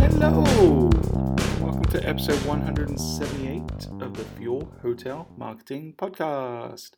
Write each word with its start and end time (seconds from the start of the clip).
Hello! 0.00 0.88
Welcome 1.60 1.84
to 1.90 2.00
episode 2.08 2.42
178 2.46 3.62
of 4.00 4.16
the 4.16 4.24
Fuel 4.36 4.72
Hotel 4.80 5.28
Marketing 5.36 5.92
Podcast. 5.98 6.92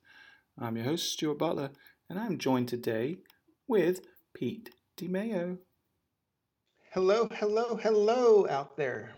I'm 0.57 0.77
your 0.77 0.85
host, 0.85 1.13
Stuart 1.13 1.39
Butler, 1.39 1.71
and 2.09 2.21
I'm 2.21 2.39
joined 2.39 2.69
today 2.69 3.17
with 3.67 4.03
Pete 4.33 4.71
DeMayo. 4.97 5.59
Hello, 6.93 7.29
hello, 7.33 7.77
hello 7.83 8.47
out 8.49 8.77
there. 8.77 9.17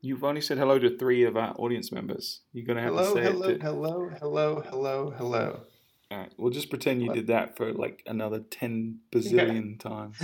You've 0.00 0.22
only 0.22 0.40
said 0.40 0.58
hello 0.58 0.78
to 0.78 0.96
three 0.96 1.24
of 1.24 1.36
our 1.36 1.52
audience 1.56 1.90
members. 1.90 2.42
You're 2.52 2.66
going 2.66 2.76
to 2.76 2.82
have 2.82 2.94
Hello, 2.94 3.14
to 3.14 3.20
say 3.20 3.26
hello, 3.32 3.48
it. 3.48 3.58
To... 3.58 3.64
hello, 3.64 4.10
hello, 4.20 4.60
hello, 4.60 5.10
hello. 5.16 5.60
All 6.10 6.18
right, 6.18 6.32
we'll 6.36 6.52
just 6.52 6.70
pretend 6.70 7.02
you 7.02 7.08
What? 7.08 7.16
did 7.16 7.26
that 7.28 7.56
for 7.56 7.72
like 7.72 8.02
another 8.06 8.40
10 8.40 9.00
bazillion 9.10 9.78
times. 9.80 10.20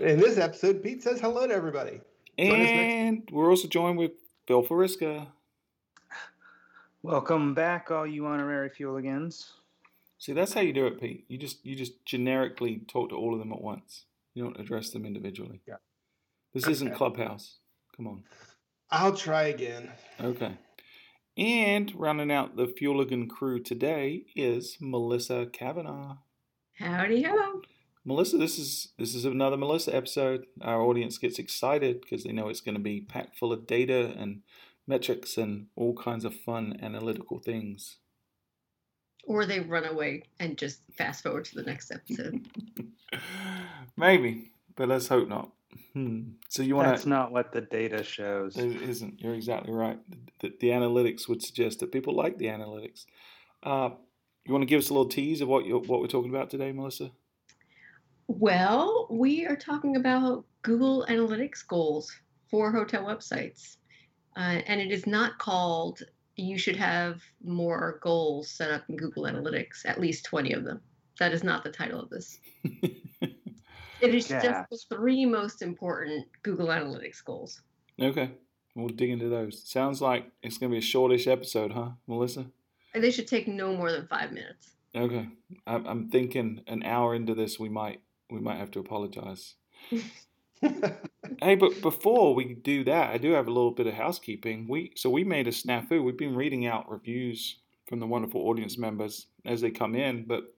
In 0.00 0.18
this 0.18 0.38
episode, 0.38 0.82
Pete 0.82 1.02
says 1.02 1.20
hello 1.20 1.46
to 1.46 1.54
everybody. 1.54 2.00
Join 2.38 2.58
next 2.58 2.70
And 2.70 3.28
we're 3.30 3.50
also 3.50 3.68
joined 3.68 3.98
with 3.98 4.12
Phil 4.46 4.64
Fariska. 4.64 5.28
Welcome 7.02 7.54
back, 7.54 7.90
all 7.90 8.06
you 8.06 8.26
honorary 8.26 8.68
fueligans. 8.68 9.52
See, 10.18 10.34
that's 10.34 10.52
how 10.52 10.60
you 10.60 10.72
do 10.74 10.86
it, 10.86 11.00
Pete. 11.00 11.24
You 11.28 11.38
just 11.38 11.64
you 11.64 11.74
just 11.74 12.04
generically 12.04 12.82
talk 12.88 13.08
to 13.08 13.16
all 13.16 13.32
of 13.32 13.38
them 13.38 13.52
at 13.52 13.62
once. 13.62 14.04
You 14.34 14.42
don't 14.44 14.60
address 14.60 14.90
them 14.90 15.06
individually. 15.06 15.60
Yeah. 15.66 15.76
This 16.52 16.66
isn't 16.66 16.94
Clubhouse. 16.94 17.56
Come 17.96 18.06
on. 18.06 18.24
I'll 18.90 19.14
try 19.14 19.44
again. 19.44 19.90
Okay. 20.20 20.52
And 21.40 21.98
rounding 21.98 22.30
out 22.30 22.56
the 22.56 22.66
Fueligan 22.66 23.26
crew 23.26 23.60
today 23.60 24.26
is 24.36 24.76
Melissa 24.78 25.46
Kavanaugh. 25.50 26.18
Howdy 26.74 27.22
ho. 27.22 27.62
Melissa, 28.04 28.36
this 28.36 28.58
is 28.58 28.88
this 28.98 29.14
is 29.14 29.24
another 29.24 29.56
Melissa 29.56 29.96
episode. 29.96 30.44
Our 30.60 30.82
audience 30.82 31.16
gets 31.16 31.38
excited 31.38 32.02
because 32.02 32.24
they 32.24 32.32
know 32.32 32.50
it's 32.50 32.60
going 32.60 32.74
to 32.74 32.80
be 32.80 33.00
packed 33.00 33.38
full 33.38 33.54
of 33.54 33.66
data 33.66 34.14
and 34.18 34.42
metrics 34.86 35.38
and 35.38 35.68
all 35.76 35.94
kinds 35.94 36.26
of 36.26 36.34
fun 36.34 36.78
analytical 36.82 37.38
things. 37.38 37.96
Or 39.24 39.46
they 39.46 39.60
run 39.60 39.86
away 39.86 40.24
and 40.40 40.58
just 40.58 40.82
fast 40.92 41.22
forward 41.22 41.46
to 41.46 41.54
the 41.54 41.62
next 41.62 41.90
episode. 41.90 42.46
Maybe, 43.96 44.52
but 44.76 44.88
let's 44.88 45.08
hope 45.08 45.28
not. 45.28 45.52
Hmm. 45.92 46.20
So 46.48 46.62
you 46.62 46.76
want 46.76 46.88
That's 46.88 47.06
not 47.06 47.32
what 47.32 47.52
the 47.52 47.60
data 47.60 48.02
shows. 48.02 48.56
It 48.56 48.82
isn't. 48.82 49.20
You're 49.20 49.34
exactly 49.34 49.72
right. 49.72 49.98
The, 50.40 50.52
the 50.60 50.68
analytics 50.68 51.28
would 51.28 51.42
suggest 51.42 51.80
that 51.80 51.92
people 51.92 52.14
like 52.14 52.38
the 52.38 52.46
analytics. 52.46 53.06
Uh, 53.62 53.90
you 54.44 54.52
want 54.52 54.62
to 54.62 54.66
give 54.66 54.80
us 54.80 54.90
a 54.90 54.94
little 54.94 55.08
tease 55.08 55.40
of 55.40 55.48
what 55.48 55.66
you 55.66 55.78
what 55.78 56.00
we're 56.00 56.06
talking 56.06 56.30
about 56.30 56.50
today, 56.50 56.72
Melissa? 56.72 57.10
well, 58.38 59.08
we 59.10 59.44
are 59.44 59.56
talking 59.56 59.96
about 59.96 60.44
Google 60.62 61.04
Analytics 61.08 61.66
goals 61.66 62.14
for 62.48 62.70
hotel 62.70 63.04
websites. 63.04 63.76
Uh, 64.36 64.60
and 64.66 64.80
it 64.80 64.92
is 64.92 65.04
not 65.04 65.38
called 65.38 66.02
you 66.36 66.56
should 66.56 66.76
have 66.76 67.20
more 67.42 67.98
goals 68.02 68.48
set 68.48 68.70
up 68.70 68.84
in 68.88 68.96
Google 68.96 69.24
Analytics, 69.24 69.84
at 69.84 70.00
least 70.00 70.24
20 70.26 70.52
of 70.52 70.64
them. 70.64 70.80
That 71.18 71.32
is 71.32 71.42
not 71.42 71.64
the 71.64 71.72
title 71.72 72.00
of 72.00 72.08
this. 72.08 72.38
It 74.02 74.14
is 74.14 74.30
Yeah. 74.30 74.42
just 74.42 74.70
the 74.70 74.96
three 74.96 75.24
most 75.26 75.62
important 75.62 76.26
Google 76.42 76.68
Analytics 76.68 77.24
goals. 77.24 77.60
okay, 78.00 78.30
we'll 78.74 78.88
dig 78.88 79.10
into 79.10 79.28
those. 79.28 79.62
Sounds 79.68 80.00
like 80.00 80.30
it's 80.42 80.58
going 80.58 80.70
to 80.70 80.74
be 80.74 80.78
a 80.78 80.82
shortish 80.82 81.26
episode, 81.26 81.72
huh, 81.72 81.90
Melissa? 82.06 82.46
And 82.94 83.04
they 83.04 83.10
should 83.10 83.28
take 83.28 83.46
no 83.46 83.74
more 83.76 83.92
than 83.92 84.06
five 84.08 84.32
minutes. 84.32 84.70
Okay, 84.94 85.28
I'm, 85.66 85.86
I'm 85.86 86.08
thinking 86.10 86.62
an 86.66 86.82
hour 86.82 87.14
into 87.14 87.34
this, 87.34 87.58
we 87.60 87.68
might 87.68 88.00
we 88.30 88.40
might 88.40 88.56
have 88.58 88.70
to 88.72 88.80
apologize. 88.80 89.54
Hey, 91.40 91.54
but 91.54 91.80
before 91.80 92.34
we 92.34 92.52
do 92.52 92.84
that, 92.84 93.10
I 93.10 93.16
do 93.16 93.30
have 93.32 93.46
a 93.46 93.50
little 93.50 93.70
bit 93.70 93.86
of 93.86 93.94
housekeeping. 93.94 94.66
We 94.68 94.92
so 94.94 95.08
we 95.08 95.24
made 95.24 95.46
a 95.48 95.52
snafu. 95.52 96.04
We've 96.04 96.18
been 96.18 96.34
reading 96.36 96.66
out 96.66 96.90
reviews 96.90 97.56
from 97.88 97.98
the 97.98 98.06
wonderful 98.06 98.42
audience 98.42 98.76
members 98.76 99.26
as 99.46 99.62
they 99.62 99.70
come 99.70 99.94
in, 99.94 100.24
but 100.26 100.54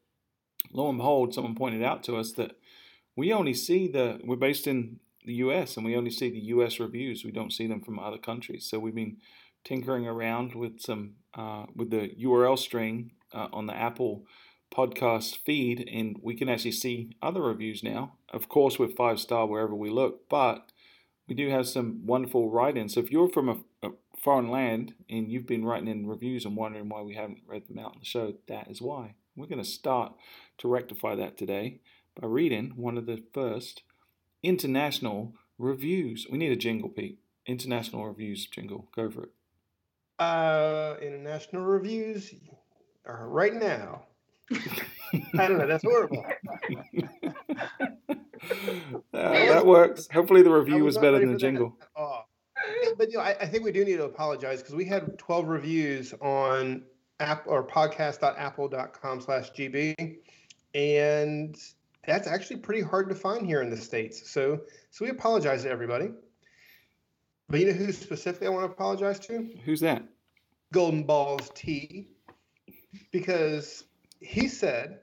lo 0.73 0.89
and 0.89 0.99
behold, 0.99 1.35
someone 1.35 1.55
pointed 1.55 1.85
out 1.85 2.03
to 2.05 2.17
us 2.17 2.33
that 2.33 2.57
we 3.17 3.33
only 3.33 3.55
see 3.55 3.89
the 3.89 4.21
we're 4.25 4.37
based 4.37 4.67
in 4.67 5.01
the 5.25 5.35
U.S. 5.35 5.77
and 5.77 5.87
we 5.87 5.97
only 5.97 6.11
see 6.11 6.31
the 6.31 6.47
U.S. 6.47 6.81
reviews. 6.81 7.25
We 7.25 7.31
don't 7.31 7.53
see 7.53 7.67
them 7.67 7.81
from 7.81 7.99
other 7.99 8.19
countries. 8.19 8.67
So 8.69 8.79
we've 8.79 8.95
been 8.95 9.19
tinkering 9.65 10.07
around 10.07 10.55
with 10.55 10.81
some 10.81 11.15
uh, 11.35 11.67
with 11.75 11.91
the 11.91 12.11
URL 12.23 12.59
string 12.59 13.13
uh, 13.33 13.49
on 13.53 13.67
the 13.67 13.77
Apple 13.77 14.25
podcast 14.75 15.39
feed, 15.45 15.89
and 15.93 16.17
we 16.23 16.35
can 16.35 16.49
actually 16.49 16.73
see 16.73 17.11
other 17.23 17.43
reviews 17.43 17.83
now. 17.83 18.15
Of 18.33 18.49
course, 18.49 18.79
with 18.79 18.97
five 18.97 19.21
star 19.21 19.47
wherever 19.47 19.75
we 19.75 19.91
look, 19.91 20.29
but 20.29 20.73
we 21.29 21.35
do 21.35 21.51
have 21.51 21.69
some 21.69 22.03
wonderful 22.05 22.51
write-ins. 22.51 22.95
So 22.95 23.01
if 23.01 23.11
you're 23.11 23.29
from 23.29 23.49
a, 23.49 23.57
a 23.83 23.91
foreign 24.19 24.51
land 24.51 24.95
and 25.09 25.31
you've 25.31 25.47
been 25.47 25.65
writing 25.65 25.89
in 25.89 26.07
reviews 26.07 26.45
and 26.45 26.57
wondering 26.57 26.89
why 26.89 27.03
we 27.03 27.15
haven't 27.15 27.43
read 27.47 27.69
them 27.69 27.79
out 27.79 27.93
on 27.93 28.01
the 28.01 28.05
show, 28.05 28.35
that 28.49 28.71
is 28.71 28.83
why. 28.83 29.15
We're 29.37 29.47
going 29.47 29.63
to 29.63 29.69
start 29.69 30.15
to 30.59 30.69
rectify 30.69 31.15
that 31.15 31.39
today 31.39 31.81
by 32.21 32.27
reading 32.27 32.73
one 32.77 32.99
of 32.99 33.07
the 33.07 33.23
first 33.33 33.83
international 34.43 35.35
reviews. 35.59 36.27
We 36.31 36.39
need 36.39 36.53
a 36.53 36.57
jingle, 36.57 36.89
Pete. 36.89 37.19
International 37.47 38.07
reviews 38.07 38.47
jingle. 38.47 38.89
Go 38.95 39.11
for 39.11 39.25
it. 39.25 39.31
uh, 40.19 40.95
international 41.03 41.63
reviews 41.65 42.33
are 43.07 43.29
right 43.29 43.55
now. 43.55 44.05
I 44.53 45.49
don't 45.49 45.59
know. 45.59 45.67
That's 45.67 45.85
horrible. 45.85 46.25
Uh, 49.15 49.31
that 49.31 49.65
works. 49.65 50.09
Hopefully, 50.13 50.43
the 50.43 50.51
review 50.51 50.83
was 50.83 50.97
not 50.97 51.03
better 51.03 51.21
than 51.21 51.33
the 51.33 51.39
jingle. 51.39 51.77
But 52.99 53.11
you 53.11 53.19
know, 53.19 53.23
I, 53.23 53.37
I 53.41 53.47
think 53.47 53.63
we 53.65 53.71
do 53.71 53.85
need 53.85 53.97
to 53.99 54.05
apologize 54.05 54.59
because 54.61 54.75
we 54.75 54.85
had 54.85 55.17
12 55.17 55.47
reviews 55.47 56.13
on 56.21 56.83
app 57.21 57.45
or 57.47 57.65
podcast.apple.com 57.65 59.21
slash 59.21 59.53
GB. 59.53 60.17
And 60.75 61.57
that's 62.07 62.27
actually 62.27 62.57
pretty 62.57 62.83
hard 62.83 63.09
to 63.09 63.15
find 63.15 63.47
here 63.47 63.63
in 63.63 63.71
the 63.71 63.77
States. 63.77 64.31
So 64.31 64.61
so 64.91 65.05
we 65.05 65.11
apologize 65.11 65.63
to 65.63 65.71
everybody. 65.71 66.11
But 67.49 67.61
you 67.61 67.67
know 67.67 67.73
who 67.73 67.93
specifically 67.93 68.47
I 68.47 68.51
want 68.51 68.67
to 68.67 68.73
apologize 68.73 69.19
to? 69.21 69.49
Who's 69.65 69.81
that? 69.81 70.03
Golden 70.73 71.05
Balls 71.05 71.51
T. 71.55 72.09
Because 73.11 73.85
he 74.21 74.49
said, 74.49 75.01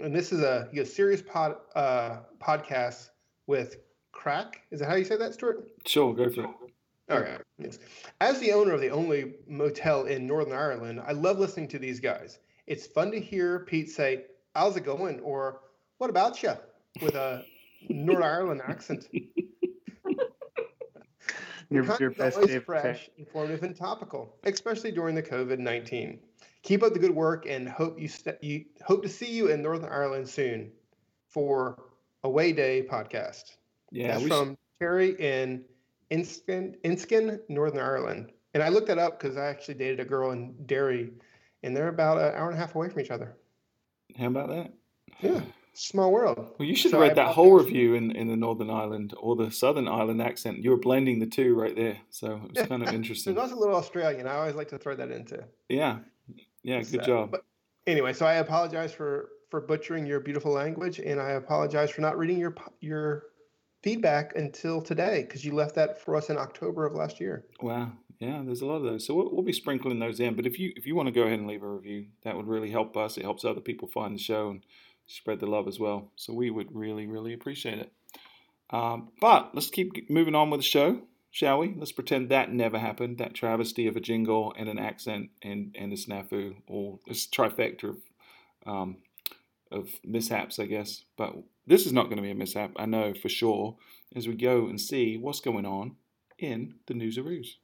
and 0.00 0.14
this 0.14 0.32
is 0.32 0.42
a, 0.42 0.68
he 0.70 0.78
goes, 0.78 0.92
serious 0.92 1.22
pod, 1.22 1.56
uh, 1.76 2.20
podcast 2.40 3.10
with 3.46 3.76
crack. 4.10 4.62
Is 4.70 4.80
that 4.80 4.88
how 4.88 4.96
you 4.96 5.04
say 5.04 5.16
that, 5.16 5.34
Stuart? 5.34 5.68
Sure, 5.86 6.14
go 6.14 6.28
for 6.28 6.42
it. 6.42 6.50
Okay. 7.10 7.36
Yes. 7.58 7.78
As 8.20 8.40
the 8.40 8.52
owner 8.52 8.72
of 8.72 8.80
the 8.80 8.90
only 8.90 9.34
motel 9.46 10.04
in 10.04 10.26
Northern 10.26 10.54
Ireland, 10.54 11.00
I 11.06 11.12
love 11.12 11.38
listening 11.38 11.68
to 11.68 11.78
these 11.78 12.00
guys. 12.00 12.38
It's 12.66 12.86
fun 12.86 13.10
to 13.12 13.20
hear 13.20 13.60
Pete 13.60 13.90
say, 13.90 14.24
How's 14.54 14.76
it 14.76 14.84
going? 14.84 15.20
or 15.20 15.60
What 16.02 16.10
about 16.10 16.42
you? 16.42 16.54
with 17.00 17.14
a 17.14 17.44
Northern 17.88 18.24
Ireland 18.24 18.60
accent. 18.66 19.06
Your, 21.70 21.84
your 22.00 22.10
best 22.10 22.38
always 22.38 22.60
fresh, 22.64 23.08
informative, 23.16 23.62
and 23.62 23.76
topical, 23.76 24.34
especially 24.42 24.90
during 24.90 25.14
the 25.14 25.22
COVID 25.22 25.60
nineteen. 25.60 26.18
Keep 26.64 26.82
up 26.82 26.92
the 26.92 26.98
good 26.98 27.14
work, 27.14 27.46
and 27.48 27.68
hope 27.68 28.00
you, 28.00 28.08
st- 28.08 28.42
you 28.42 28.64
hope 28.84 29.04
to 29.04 29.08
see 29.08 29.30
you 29.32 29.46
in 29.46 29.62
Northern 29.62 29.88
Ireland 29.88 30.28
soon 30.28 30.72
for 31.28 31.80
Away 32.24 32.52
Day 32.52 32.84
podcast. 32.90 33.54
Yeah, 33.92 34.08
That's 34.08 34.24
we 34.24 34.30
should- 34.30 34.36
from 34.36 34.58
Terry 34.80 35.14
in 35.20 35.64
Inskin, 36.10 36.74
Inskin, 36.82 37.38
Northern 37.48 37.78
Ireland. 37.80 38.32
And 38.54 38.62
I 38.64 38.70
looked 38.70 38.88
that 38.88 38.98
up 38.98 39.20
because 39.20 39.36
I 39.36 39.44
actually 39.46 39.74
dated 39.74 40.00
a 40.00 40.04
girl 40.04 40.32
in 40.32 40.52
Derry, 40.66 41.12
and 41.62 41.76
they're 41.76 41.86
about 41.86 42.18
an 42.18 42.34
hour 42.34 42.48
and 42.48 42.58
a 42.58 42.60
half 42.60 42.74
away 42.74 42.88
from 42.88 43.00
each 43.02 43.12
other. 43.12 43.36
how 44.18 44.26
about 44.26 44.48
that? 44.48 44.72
Yeah, 45.20 45.40
small 45.74 46.12
world. 46.12 46.38
Well, 46.58 46.68
you 46.68 46.76
should 46.76 46.90
So 46.90 46.98
have 46.98 47.04
I 47.04 47.08
read 47.08 47.16
that 47.16 47.34
whole 47.34 47.52
review 47.52 47.94
in, 47.94 48.10
in 48.12 48.28
the 48.28 48.36
Northern 48.36 48.70
Ireland 48.70 49.14
or 49.18 49.36
the 49.36 49.50
Southern 49.50 49.88
Ireland 49.88 50.20
accent. 50.22 50.58
You 50.62 50.70
were 50.70 50.78
blending 50.78 51.18
the 51.18 51.26
two 51.26 51.54
right 51.54 51.74
there, 51.74 51.98
so 52.10 52.40
it 52.44 52.58
was 52.58 52.68
kind 52.68 52.82
of 52.82 52.88
interesting. 52.94 53.34
that's 53.34 53.52
a 53.52 53.56
little 53.56 53.76
Australian. 53.76 54.26
I 54.26 54.34
always 54.36 54.54
like 54.54 54.68
to 54.68 54.78
throw 54.78 54.94
that 54.96 55.10
into. 55.10 55.44
Yeah, 55.68 56.00
yeah, 56.62 56.78
good 56.78 57.00
So, 57.00 57.06
job. 57.06 57.30
But 57.30 57.44
anyway, 57.86 58.12
so 58.12 58.26
I 58.26 58.34
apologize 58.34 58.92
for 58.92 59.30
for 59.50 59.60
butchering 59.60 60.06
your 60.06 60.20
beautiful 60.20 60.52
language, 60.52 60.98
and 60.98 61.20
I 61.20 61.30
apologize 61.30 61.90
for 61.90 62.00
not 62.00 62.18
reading 62.18 62.38
your 62.38 62.54
your 62.80 63.24
feedback 63.82 64.36
until 64.36 64.80
today 64.80 65.22
because 65.22 65.44
you 65.44 65.52
left 65.54 65.74
that 65.74 66.00
for 66.00 66.16
us 66.16 66.30
in 66.30 66.38
October 66.38 66.86
of 66.86 66.94
last 66.94 67.20
year. 67.20 67.44
Wow, 67.60 67.92
yeah, 68.18 68.42
there's 68.44 68.60
a 68.60 68.66
lot 68.66 68.76
of 68.76 68.84
those. 68.84 69.04
So 69.06 69.14
we'll, 69.14 69.32
we'll 69.32 69.42
be 69.42 69.52
sprinkling 69.52 69.98
those 69.98 70.20
in. 70.20 70.36
But 70.36 70.46
if 70.46 70.58
you 70.58 70.72
if 70.76 70.86
you 70.86 70.94
want 70.94 71.08
to 71.08 71.12
go 71.12 71.22
ahead 71.22 71.38
and 71.38 71.48
leave 71.48 71.62
a 71.62 71.68
review, 71.68 72.06
that 72.24 72.36
would 72.36 72.46
really 72.46 72.70
help 72.70 72.96
us. 72.96 73.16
It 73.16 73.24
helps 73.24 73.44
other 73.44 73.60
people 73.60 73.88
find 73.88 74.14
the 74.14 74.22
show 74.22 74.50
and 74.50 74.64
spread 75.06 75.40
the 75.40 75.46
love 75.46 75.68
as 75.68 75.78
well. 75.78 76.10
So 76.16 76.32
we 76.32 76.50
would 76.50 76.74
really 76.74 77.06
really 77.06 77.32
appreciate 77.32 77.78
it. 77.78 77.92
Um, 78.70 79.10
but 79.20 79.54
let's 79.54 79.70
keep 79.70 80.08
moving 80.10 80.34
on 80.34 80.48
with 80.48 80.60
the 80.60 80.64
show, 80.64 81.02
shall 81.30 81.58
we? 81.58 81.74
Let's 81.76 81.92
pretend 81.92 82.30
that 82.30 82.50
never 82.50 82.78
happened. 82.78 83.18
That 83.18 83.34
travesty 83.34 83.86
of 83.86 83.96
a 83.96 84.00
jingle 84.00 84.54
and 84.56 84.68
an 84.68 84.78
accent 84.78 85.30
and 85.42 85.76
and 85.78 85.92
a 85.92 85.96
snafu, 85.96 86.56
or 86.66 86.98
this 87.06 87.26
trifecta 87.26 87.90
of 87.90 87.98
um, 88.66 88.96
of 89.70 89.88
mishaps, 90.04 90.58
I 90.58 90.66
guess. 90.66 91.04
But 91.16 91.34
this 91.66 91.86
is 91.86 91.92
not 91.92 92.04
going 92.04 92.16
to 92.16 92.22
be 92.22 92.30
a 92.30 92.34
mishap, 92.34 92.72
I 92.76 92.86
know 92.86 93.14
for 93.14 93.28
sure, 93.28 93.76
as 94.14 94.26
we 94.26 94.34
go 94.34 94.66
and 94.66 94.80
see 94.80 95.16
what's 95.16 95.40
going 95.40 95.66
on 95.66 95.96
in 96.38 96.74
the 96.86 96.94
newsaroos. 96.94 97.58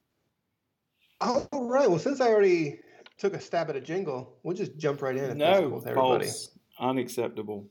All 1.20 1.48
right. 1.52 1.88
Well, 1.88 1.98
since 1.98 2.20
I 2.20 2.28
already 2.28 2.80
took 3.18 3.34
a 3.34 3.40
stab 3.40 3.70
at 3.70 3.76
a 3.76 3.80
jingle, 3.80 4.36
we'll 4.42 4.56
just 4.56 4.76
jump 4.78 5.02
right 5.02 5.16
in. 5.16 5.24
If 5.30 5.38
that's 5.38 5.60
cool 5.60 5.80
No, 5.80 5.94
false, 5.94 6.50
unacceptable. 6.80 7.68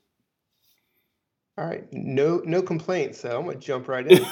All 1.58 1.66
right. 1.66 1.92
No, 1.92 2.42
no 2.46 2.62
complaints. 2.62 3.20
So 3.22 3.38
I'm 3.38 3.46
gonna 3.46 3.58
jump 3.58 3.88
right 3.88 4.06
in. 4.06 4.24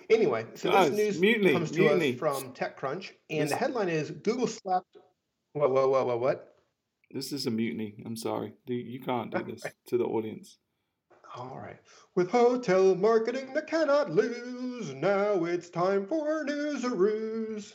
Anyway, 0.10 0.46
so 0.54 0.70
Guys, 0.70 0.90
this 0.90 0.98
news 0.98 1.20
mutiny, 1.20 1.52
comes 1.52 1.70
to 1.72 1.80
mutiny. 1.80 2.12
us 2.12 2.18
from 2.18 2.52
TechCrunch, 2.54 3.10
and 3.28 3.42
This- 3.42 3.50
the 3.50 3.56
headline 3.56 3.88
is 3.88 4.10
Google 4.10 4.46
slapped. 4.46 4.96
What? 5.52 5.70
What? 5.70 5.90
What? 5.90 6.06
What? 6.06 6.20
What? 6.20 6.54
This 7.10 7.32
is 7.32 7.46
a 7.46 7.50
mutiny. 7.50 8.02
I'm 8.06 8.16
sorry. 8.16 8.54
You- 8.66 9.00
can't 9.00 9.30
do 9.34 9.42
this 9.42 9.64
to 9.88 9.98
the 9.98 10.04
audience. 10.04 10.58
All 11.34 11.58
right. 11.58 11.78
With 12.14 12.30
hotel 12.30 12.94
marketing 12.94 13.52
that 13.54 13.66
cannot 13.66 14.10
lose, 14.10 14.94
now 14.94 15.44
it's 15.44 15.68
time 15.70 16.06
for 16.06 16.44
newsaroos. 16.44 17.74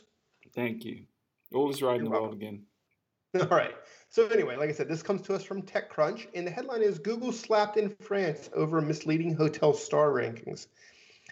Thank 0.54 0.84
you. 0.84 1.04
All 1.54 1.70
is 1.70 1.82
right 1.82 1.98
in 1.98 2.04
the 2.04 2.10
world 2.10 2.32
again. 2.34 2.64
All 3.40 3.46
right. 3.46 3.74
So 4.12 4.26
anyway, 4.26 4.56
like 4.56 4.68
I 4.68 4.72
said, 4.72 4.88
this 4.88 5.02
comes 5.02 5.22
to 5.22 5.34
us 5.34 5.42
from 5.42 5.62
TechCrunch, 5.62 6.26
and 6.34 6.46
the 6.46 6.50
headline 6.50 6.82
is 6.82 6.98
Google 6.98 7.32
slapped 7.32 7.78
in 7.78 7.88
France 7.88 8.50
over 8.54 8.82
misleading 8.82 9.34
hotel 9.34 9.72
star 9.72 10.10
rankings. 10.10 10.66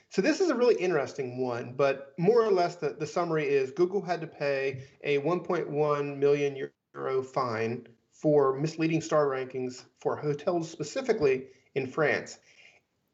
So 0.08 0.22
this 0.22 0.40
is 0.40 0.48
a 0.48 0.54
really 0.54 0.76
interesting 0.76 1.36
one, 1.36 1.74
but 1.76 2.14
more 2.16 2.42
or 2.42 2.50
less 2.50 2.76
the, 2.76 2.96
the 2.98 3.06
summary 3.06 3.46
is 3.46 3.70
Google 3.70 4.00
had 4.00 4.22
to 4.22 4.26
pay 4.26 4.84
a 5.04 5.18
1.1 5.18 6.16
million 6.16 6.70
euro 6.94 7.22
fine 7.22 7.86
for 8.12 8.58
misleading 8.58 9.02
star 9.02 9.26
rankings 9.26 9.84
for 10.00 10.16
hotels 10.16 10.70
specifically 10.70 11.48
in 11.74 11.86
France. 11.86 12.38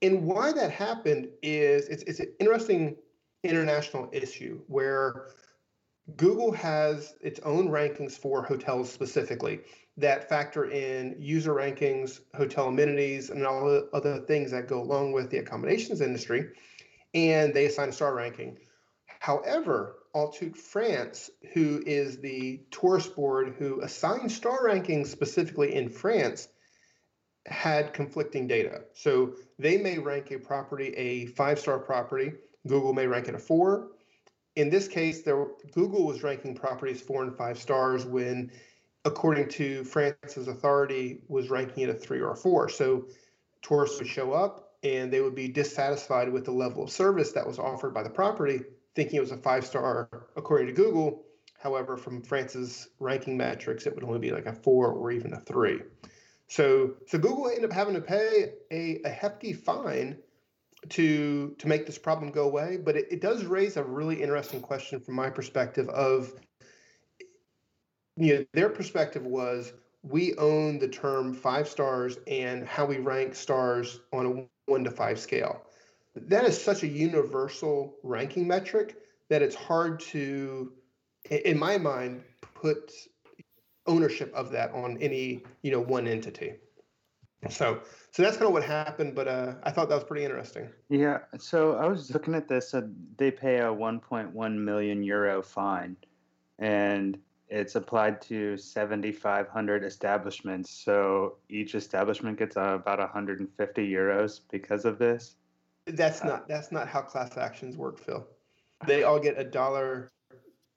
And 0.00 0.22
why 0.26 0.52
that 0.52 0.70
happened 0.70 1.26
is 1.42 1.88
it's, 1.88 2.04
it's 2.04 2.20
an 2.20 2.32
interesting 2.38 2.94
international 3.42 4.10
issue 4.12 4.60
where 4.68 5.30
Google 6.14 6.52
has 6.52 7.14
its 7.20 7.40
own 7.40 7.68
rankings 7.68 8.12
for 8.12 8.42
hotels 8.42 8.92
specifically 8.92 9.60
that 9.96 10.28
factor 10.28 10.70
in 10.70 11.16
user 11.18 11.54
rankings, 11.54 12.20
hotel 12.34 12.68
amenities, 12.68 13.30
and 13.30 13.46
all 13.46 13.66
the 13.66 13.88
other 13.92 14.20
things 14.20 14.50
that 14.50 14.68
go 14.68 14.80
along 14.80 15.12
with 15.12 15.30
the 15.30 15.38
accommodations 15.38 16.00
industry, 16.00 16.50
and 17.14 17.54
they 17.54 17.66
assign 17.66 17.88
a 17.88 17.92
star 17.92 18.14
ranking. 18.14 18.58
However, 19.20 19.96
Atout 20.14 20.56
France, 20.56 21.30
who 21.52 21.82
is 21.86 22.18
the 22.18 22.60
tourist 22.70 23.16
board 23.16 23.54
who 23.58 23.80
assigns 23.80 24.36
star 24.36 24.64
rankings 24.64 25.06
specifically 25.06 25.74
in 25.74 25.88
France, 25.88 26.48
had 27.46 27.94
conflicting 27.94 28.46
data. 28.46 28.82
So 28.92 29.34
they 29.58 29.78
may 29.78 29.98
rank 29.98 30.30
a 30.30 30.38
property 30.38 30.88
a 30.94 31.26
five 31.26 31.58
star 31.58 31.78
property, 31.78 32.32
Google 32.66 32.92
may 32.92 33.06
rank 33.06 33.28
it 33.28 33.34
a 33.34 33.38
four, 33.38 33.92
in 34.56 34.70
this 34.70 34.88
case, 34.88 35.22
there, 35.22 35.46
Google 35.72 36.04
was 36.04 36.22
ranking 36.22 36.54
properties 36.54 37.00
four 37.00 37.22
and 37.22 37.36
five 37.36 37.58
stars 37.58 38.06
when, 38.06 38.50
according 39.04 39.48
to 39.50 39.84
France's 39.84 40.48
authority, 40.48 41.20
was 41.28 41.50
ranking 41.50 41.84
it 41.84 41.90
a 41.90 41.94
three 41.94 42.20
or 42.20 42.32
a 42.32 42.36
four. 42.36 42.68
So 42.70 43.06
tourists 43.62 43.98
would 43.98 44.08
show 44.08 44.32
up 44.32 44.72
and 44.82 45.12
they 45.12 45.20
would 45.20 45.34
be 45.34 45.48
dissatisfied 45.48 46.32
with 46.32 46.46
the 46.46 46.52
level 46.52 46.84
of 46.84 46.90
service 46.90 47.32
that 47.32 47.46
was 47.46 47.58
offered 47.58 47.92
by 47.92 48.02
the 48.02 48.10
property, 48.10 48.60
thinking 48.94 49.16
it 49.16 49.20
was 49.20 49.30
a 49.32 49.36
five 49.36 49.64
star 49.64 50.08
according 50.36 50.68
to 50.68 50.72
Google. 50.72 51.22
However, 51.58 51.96
from 51.96 52.22
France's 52.22 52.88
ranking 52.98 53.36
metrics, 53.36 53.86
it 53.86 53.94
would 53.94 54.04
only 54.04 54.18
be 54.18 54.30
like 54.30 54.46
a 54.46 54.52
four 54.52 54.90
or 54.90 55.10
even 55.10 55.34
a 55.34 55.40
three. 55.40 55.80
So, 56.48 56.94
so 57.06 57.18
Google 57.18 57.48
ended 57.48 57.64
up 57.64 57.72
having 57.72 57.94
to 57.94 58.00
pay 58.00 58.52
a, 58.70 59.00
a 59.04 59.08
hefty 59.10 59.52
fine 59.52 60.18
to 60.90 61.54
to 61.58 61.68
make 61.68 61.86
this 61.86 61.98
problem 61.98 62.30
go 62.30 62.44
away 62.44 62.76
but 62.76 62.96
it, 62.96 63.06
it 63.10 63.20
does 63.20 63.44
raise 63.44 63.76
a 63.76 63.82
really 63.82 64.22
interesting 64.22 64.60
question 64.60 65.00
from 65.00 65.14
my 65.14 65.30
perspective 65.30 65.88
of 65.90 66.32
you 68.16 68.34
know 68.34 68.44
their 68.52 68.68
perspective 68.68 69.24
was 69.26 69.72
we 70.02 70.34
own 70.36 70.78
the 70.78 70.88
term 70.88 71.34
five 71.34 71.68
stars 71.68 72.18
and 72.26 72.66
how 72.66 72.84
we 72.84 72.98
rank 72.98 73.34
stars 73.34 74.00
on 74.12 74.26
a 74.26 74.70
one 74.70 74.84
to 74.84 74.90
five 74.90 75.18
scale. 75.18 75.62
That 76.14 76.44
is 76.44 76.60
such 76.60 76.82
a 76.82 76.88
universal 76.88 77.96
ranking 78.02 78.46
metric 78.46 78.96
that 79.28 79.42
it's 79.42 79.54
hard 79.54 80.00
to 80.00 80.72
in 81.30 81.58
my 81.58 81.76
mind 81.76 82.22
put 82.54 82.92
ownership 83.86 84.32
of 84.34 84.50
that 84.50 84.70
on 84.72 84.96
any 84.98 85.42
you 85.62 85.70
know 85.70 85.80
one 85.80 86.06
entity 86.06 86.54
so 87.48 87.80
so 88.10 88.22
that's 88.22 88.36
kind 88.36 88.46
of 88.46 88.52
what 88.52 88.62
happened 88.62 89.14
but 89.14 89.28
uh, 89.28 89.54
i 89.64 89.70
thought 89.70 89.88
that 89.88 89.94
was 89.94 90.04
pretty 90.04 90.24
interesting 90.24 90.68
Yeah, 90.88 91.18
so 91.38 91.74
I 91.74 91.86
was 91.86 92.10
looking 92.10 92.34
at 92.34 92.48
this. 92.48 92.72
Uh, 92.74 92.88
they 93.16 93.30
pay 93.30 93.58
a 93.58 93.64
1.1 93.64 94.54
million 94.56 95.02
euro 95.02 95.42
fine, 95.42 95.96
and 96.58 97.18
it's 97.48 97.74
applied 97.74 98.20
to 98.22 98.56
7,500 98.56 99.84
establishments. 99.84 100.70
So 100.70 101.36
each 101.48 101.74
establishment 101.74 102.38
gets 102.38 102.56
uh, 102.56 102.74
about 102.74 102.98
150 102.98 103.92
euros 103.92 104.40
because 104.50 104.84
of 104.84 104.98
this. 104.98 105.36
That's 105.86 106.24
not 106.24 106.48
that's 106.48 106.72
not 106.72 106.88
how 106.88 107.02
class 107.02 107.36
actions 107.36 107.76
work, 107.76 107.98
Phil. 107.98 108.26
They 108.86 109.04
all 109.04 109.20
get 109.20 109.38
a 109.38 109.44
dollar 109.44 110.10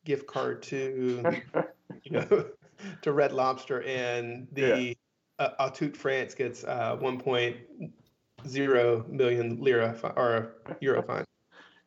gift 0.06 0.28
card 0.28 0.62
to 0.64 1.24
you 2.04 2.12
know 2.12 2.46
to 3.02 3.12
Red 3.12 3.32
Lobster, 3.32 3.82
and 3.84 4.48
the 4.52 4.96
uh, 5.40 5.50
Atout 5.60 5.96
France 5.96 6.36
gets 6.36 6.64
uh, 6.64 6.98
1.0 7.02 9.10
million 9.10 9.60
lira 9.62 9.94
fi- 9.94 10.14
or 10.16 10.56
euro 10.82 11.02
fine. 11.02 11.26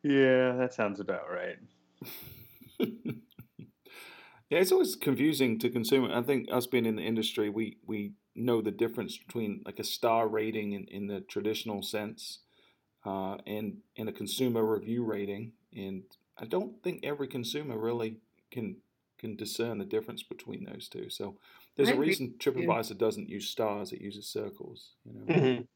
yeah, 0.03 0.53
that 0.57 0.73
sounds 0.73 0.99
about 0.99 1.23
right. 1.29 1.57
Yeah, 4.49 4.59
it's 4.59 4.71
always 4.71 4.95
confusing 4.95 5.57
to 5.59 5.69
consumer. 5.71 6.13
I 6.13 6.21
think 6.21 6.47
us 6.51 6.67
being 6.67 6.85
in 6.85 6.97
the 6.97 7.01
industry, 7.01 7.49
we 7.49 7.77
we 7.87 8.11
know 8.35 8.61
the 8.61 8.69
difference 8.69 9.17
between 9.17 9.61
like 9.65 9.79
a 9.79 9.83
star 9.83 10.27
rating 10.27 10.73
in, 10.73 10.85
in 10.89 11.07
the 11.07 11.21
traditional 11.21 11.81
sense, 11.81 12.39
uh, 13.03 13.37
and 13.47 13.77
and 13.97 14.09
a 14.09 14.11
consumer 14.11 14.63
review 14.63 15.05
rating. 15.05 15.53
And 15.75 16.03
I 16.37 16.45
don't 16.45 16.83
think 16.83 16.99
every 17.03 17.27
consumer 17.27 17.79
really 17.79 18.17
can 18.51 18.75
can 19.17 19.35
discern 19.35 19.79
the 19.79 19.85
difference 19.85 20.21
between 20.21 20.65
those 20.65 20.87
two. 20.87 21.09
So 21.09 21.37
there's 21.75 21.89
I 21.89 21.91
a 21.91 21.95
agree 21.95 22.07
reason 22.07 22.35
TripAdvisor 22.39 22.97
doesn't 22.97 23.29
use 23.29 23.49
stars; 23.49 23.91
it 23.93 24.01
uses 24.01 24.27
circles. 24.27 24.95
You 25.05 25.13
know. 25.13 25.25
Mhm. 25.25 25.67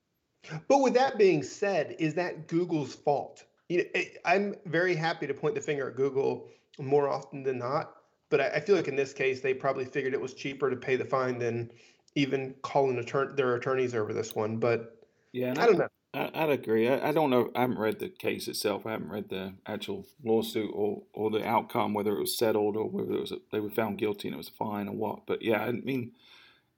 But 0.67 0.79
with 0.79 0.93
that 0.93 1.17
being 1.17 1.43
said, 1.43 1.95
is 1.99 2.13
that 2.15 2.47
Google's 2.47 2.95
fault? 2.95 3.45
You 3.69 3.79
know, 3.79 3.83
it- 3.95 4.17
I'm 4.25 4.55
very 4.65 4.95
happy 4.95 5.27
to 5.27 5.33
point 5.33 5.55
the 5.55 5.61
finger 5.61 5.89
at 5.89 5.95
Google 5.95 6.49
more 6.79 7.09
often 7.09 7.43
than 7.43 7.57
not, 7.57 7.95
but 8.29 8.39
I, 8.39 8.49
I 8.49 8.59
feel 8.59 8.75
like 8.75 8.87
in 8.87 8.95
this 8.95 9.13
case 9.13 9.41
they 9.41 9.53
probably 9.53 9.85
figured 9.85 10.13
it 10.13 10.21
was 10.21 10.33
cheaper 10.33 10.69
to 10.69 10.75
pay 10.77 10.95
the 10.95 11.05
fine 11.05 11.39
than 11.39 11.71
even 12.15 12.55
calling 12.63 12.97
attorney, 12.99 13.33
their 13.35 13.55
attorneys 13.55 13.93
over 13.95 14.13
this 14.13 14.35
one. 14.35 14.57
But 14.57 15.01
Yeah, 15.33 15.53
I 15.57 15.65
don't 15.65 15.77
know. 15.77 15.87
I, 16.17 16.43
I'd 16.43 16.49
agree. 16.49 16.87
I, 16.89 17.09
I 17.09 17.11
don't 17.11 17.29
know. 17.29 17.51
I 17.55 17.61
haven't 17.61 17.79
read 17.79 17.99
the 17.99 18.09
case 18.09 18.47
itself. 18.47 18.85
I 18.85 18.91
haven't 18.91 19.09
read 19.11 19.29
the 19.29 19.53
actual 19.65 20.05
lawsuit 20.23 20.71
or, 20.73 21.03
or 21.13 21.29
the 21.29 21.45
outcome, 21.45 21.93
whether 21.93 22.15
it 22.15 22.19
was 22.19 22.37
settled 22.37 22.75
or 22.75 22.89
whether 22.89 23.13
it 23.13 23.21
was 23.21 23.31
a, 23.31 23.37
they 23.51 23.59
were 23.59 23.69
found 23.69 23.97
guilty 23.97 24.27
and 24.27 24.35
it 24.35 24.37
was 24.37 24.49
a 24.49 24.51
fine 24.51 24.87
or 24.87 24.95
what. 24.95 25.25
But 25.27 25.41
yeah, 25.41 25.61
I 25.63 25.71
mean, 25.71 26.11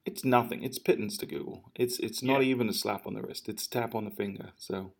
it's 0.04 0.24
nothing. 0.24 0.62
It's 0.62 0.78
pittance 0.78 1.16
to 1.18 1.26
Google. 1.26 1.70
It's 1.74 1.98
it's 1.98 2.22
not 2.22 2.42
even 2.42 2.68
a 2.68 2.72
slap 2.72 3.06
on 3.06 3.14
the 3.14 3.22
wrist. 3.22 3.48
It's 3.48 3.66
a 3.66 3.70
tap 3.70 3.94
on 3.94 4.04
the 4.04 4.10
finger. 4.10 4.50
So 4.58 4.92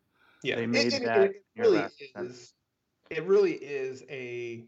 Yeah, 0.43 0.57
They 0.57 0.65
it- 0.65 0.69
made 0.69 0.93
it, 0.93 1.05
that 1.05 1.21
it 1.23 1.45
your 1.55 1.67
really 1.71 1.85
is. 2.17 2.53
It 3.11 3.25
really 3.25 3.55
is 3.55 4.05
a 4.09 4.65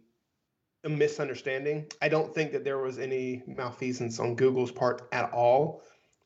a 0.85 0.88
misunderstanding. 0.88 1.87
I 2.00 2.09
don't 2.09 2.35
think 2.35 2.50
that 2.52 2.64
there 2.64 2.79
was 2.79 2.99
any 2.99 3.43
malfeasance 3.47 4.19
on 4.19 4.35
Google's 4.35 4.73
part 4.73 5.02
at 5.12 5.33
all. 5.33 5.83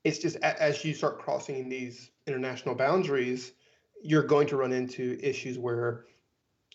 It's 0.06 0.18
just 0.18 0.36
as 0.36 0.84
you 0.84 0.94
start 0.94 1.18
crossing 1.18 1.68
these 1.68 2.12
international 2.28 2.76
boundaries, 2.76 3.54
you're 4.00 4.22
going 4.22 4.46
to 4.46 4.56
run 4.56 4.72
into 4.72 5.18
issues 5.20 5.58
where 5.58 6.04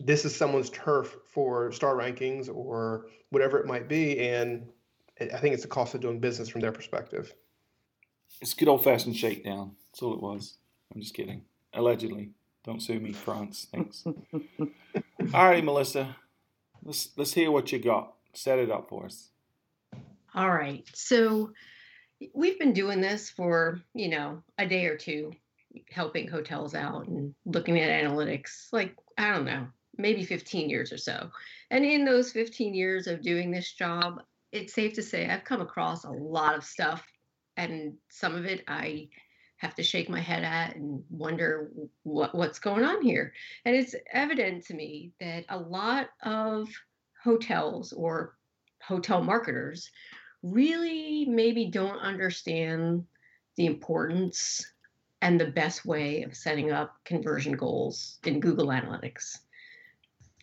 this 0.01 0.25
is 0.25 0.35
someone's 0.35 0.69
turf 0.71 1.15
for 1.25 1.71
star 1.71 1.95
rankings 1.95 2.53
or 2.53 3.05
whatever 3.29 3.57
it 3.57 3.65
might 3.65 3.87
be, 3.87 4.19
and 4.19 4.67
I 5.21 5.29
I 5.33 5.39
think 5.39 5.53
it's 5.53 5.63
the 5.63 5.69
cost 5.69 5.95
of 5.95 6.01
doing 6.01 6.19
business 6.19 6.49
from 6.49 6.59
their 6.59 6.73
perspective. 6.73 7.33
it's 8.41 8.53
good 8.53 8.67
old 8.67 8.83
fashioned 8.83 9.15
shakedown. 9.15 9.77
That's 9.87 10.01
all 10.01 10.13
it 10.13 10.21
was. 10.21 10.57
I'm 10.93 10.99
just 10.99 11.13
kidding. 11.13 11.43
Allegedly. 11.73 12.31
Don't 12.65 12.81
sue 12.81 12.99
me, 12.99 13.13
France. 13.13 13.67
Thanks. 13.71 14.03
all 15.33 15.49
right, 15.49 15.63
Melissa. 15.63 16.17
Let's 16.83 17.11
let's 17.15 17.33
hear 17.33 17.49
what 17.49 17.71
you 17.71 17.79
got. 17.79 18.13
Set 18.33 18.59
it 18.59 18.69
up 18.69 18.89
for 18.89 19.05
us. 19.05 19.29
All 20.35 20.51
right. 20.51 20.83
So 20.93 21.53
we've 22.33 22.59
been 22.59 22.73
doing 22.73 23.01
this 23.01 23.29
for, 23.29 23.81
you 23.93 24.09
know, 24.09 24.41
a 24.57 24.65
day 24.65 24.85
or 24.85 24.97
two, 24.97 25.31
helping 25.89 26.27
hotels 26.27 26.75
out 26.75 27.07
and 27.07 27.33
looking 27.45 27.79
at 27.79 28.03
analytics, 28.03 28.67
like, 28.71 28.95
I 29.17 29.31
don't 29.31 29.45
know, 29.45 29.67
maybe 29.97 30.25
15 30.25 30.69
years 30.69 30.91
or 30.91 30.97
so. 30.97 31.29
And 31.69 31.85
in 31.85 32.05
those 32.05 32.31
15 32.31 32.73
years 32.73 33.07
of 33.07 33.21
doing 33.21 33.51
this 33.51 33.71
job, 33.73 34.21
it's 34.51 34.73
safe 34.73 34.93
to 34.93 35.03
say 35.03 35.29
I've 35.29 35.45
come 35.45 35.61
across 35.61 36.03
a 36.03 36.11
lot 36.11 36.55
of 36.55 36.63
stuff. 36.63 37.05
And 37.57 37.93
some 38.09 38.35
of 38.35 38.45
it 38.45 38.63
I 38.67 39.09
have 39.57 39.75
to 39.75 39.83
shake 39.83 40.09
my 40.09 40.19
head 40.19 40.43
at 40.43 40.75
and 40.75 41.03
wonder 41.09 41.71
what 42.03 42.33
what's 42.33 42.59
going 42.59 42.83
on 42.83 43.01
here. 43.01 43.33
And 43.63 43.75
it's 43.75 43.95
evident 44.11 44.65
to 44.65 44.73
me 44.73 45.11
that 45.19 45.45
a 45.49 45.57
lot 45.57 46.09
of 46.23 46.67
hotels 47.23 47.93
or 47.93 48.35
hotel 48.81 49.23
marketers 49.23 49.91
really 50.43 51.25
maybe 51.25 51.65
don't 51.65 51.99
understand 51.99 53.05
the 53.57 53.65
importance 53.65 54.65
and 55.21 55.39
the 55.39 55.51
best 55.51 55.85
way 55.85 56.23
of 56.23 56.35
setting 56.35 56.71
up 56.71 56.95
conversion 57.05 57.53
goals 57.53 58.17
in 58.25 58.39
Google 58.39 58.67
Analytics. 58.67 59.37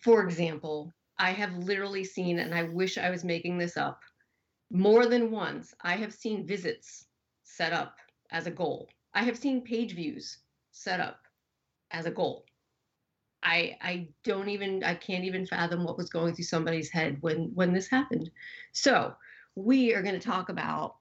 For 0.01 0.23
example, 0.23 0.93
I 1.17 1.31
have 1.31 1.53
literally 1.57 2.05
seen, 2.05 2.39
and 2.39 2.55
I 2.55 2.63
wish 2.63 2.97
I 2.97 3.09
was 3.09 3.25
making 3.25 3.57
this 3.57 3.75
up, 3.75 4.01
more 4.71 5.05
than 5.05 5.31
once, 5.31 5.73
I 5.81 5.95
have 5.97 6.13
seen 6.13 6.47
visits 6.47 7.05
set 7.43 7.73
up 7.73 7.95
as 8.31 8.47
a 8.47 8.51
goal. 8.51 8.89
I 9.13 9.23
have 9.23 9.37
seen 9.37 9.61
page 9.61 9.95
views 9.95 10.37
set 10.71 10.99
up 10.99 11.19
as 11.91 12.05
a 12.05 12.11
goal. 12.11 12.45
I 13.41 13.77
I 13.81 14.09
don't 14.23 14.49
even 14.49 14.83
I 14.83 14.95
can't 14.95 15.23
even 15.23 15.45
fathom 15.45 15.83
what 15.83 15.97
was 15.97 16.09
going 16.09 16.35
through 16.35 16.45
somebody's 16.45 16.89
head 16.89 17.17
when 17.21 17.51
when 17.55 17.73
this 17.73 17.87
happened. 17.87 18.29
So 18.73 19.15
we 19.63 19.93
are 19.93 20.01
going 20.01 20.17
to 20.17 20.25
talk 20.25 20.49
about 20.49 20.95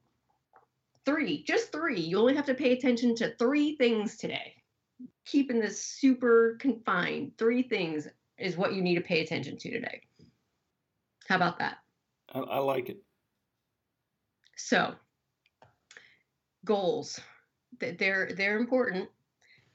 three, 1.04 1.44
just 1.44 1.72
three. 1.72 2.00
You 2.00 2.18
only 2.18 2.34
have 2.34 2.46
to 2.46 2.54
pay 2.54 2.72
attention 2.72 3.14
to 3.16 3.34
three 3.36 3.76
things 3.76 4.16
today. 4.16 4.54
Keeping 5.24 5.60
this 5.60 5.82
super 5.82 6.56
confined. 6.60 7.32
Three 7.38 7.62
things 7.62 8.08
is 8.36 8.56
what 8.56 8.74
you 8.74 8.82
need 8.82 8.96
to 8.96 9.00
pay 9.00 9.22
attention 9.22 9.56
to 9.58 9.70
today. 9.70 10.00
How 11.28 11.36
about 11.36 11.58
that? 11.58 11.78
I, 12.34 12.40
I 12.40 12.58
like 12.58 12.88
it. 12.88 12.98
So 14.56 14.94
goals. 16.64 17.20
They're 17.78 18.30
they're 18.36 18.58
important. 18.58 19.08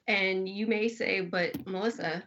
And 0.08 0.50
you 0.50 0.68
may 0.68 0.90
say, 0.90 1.22
but 1.22 1.66
Melissa, 1.66 2.24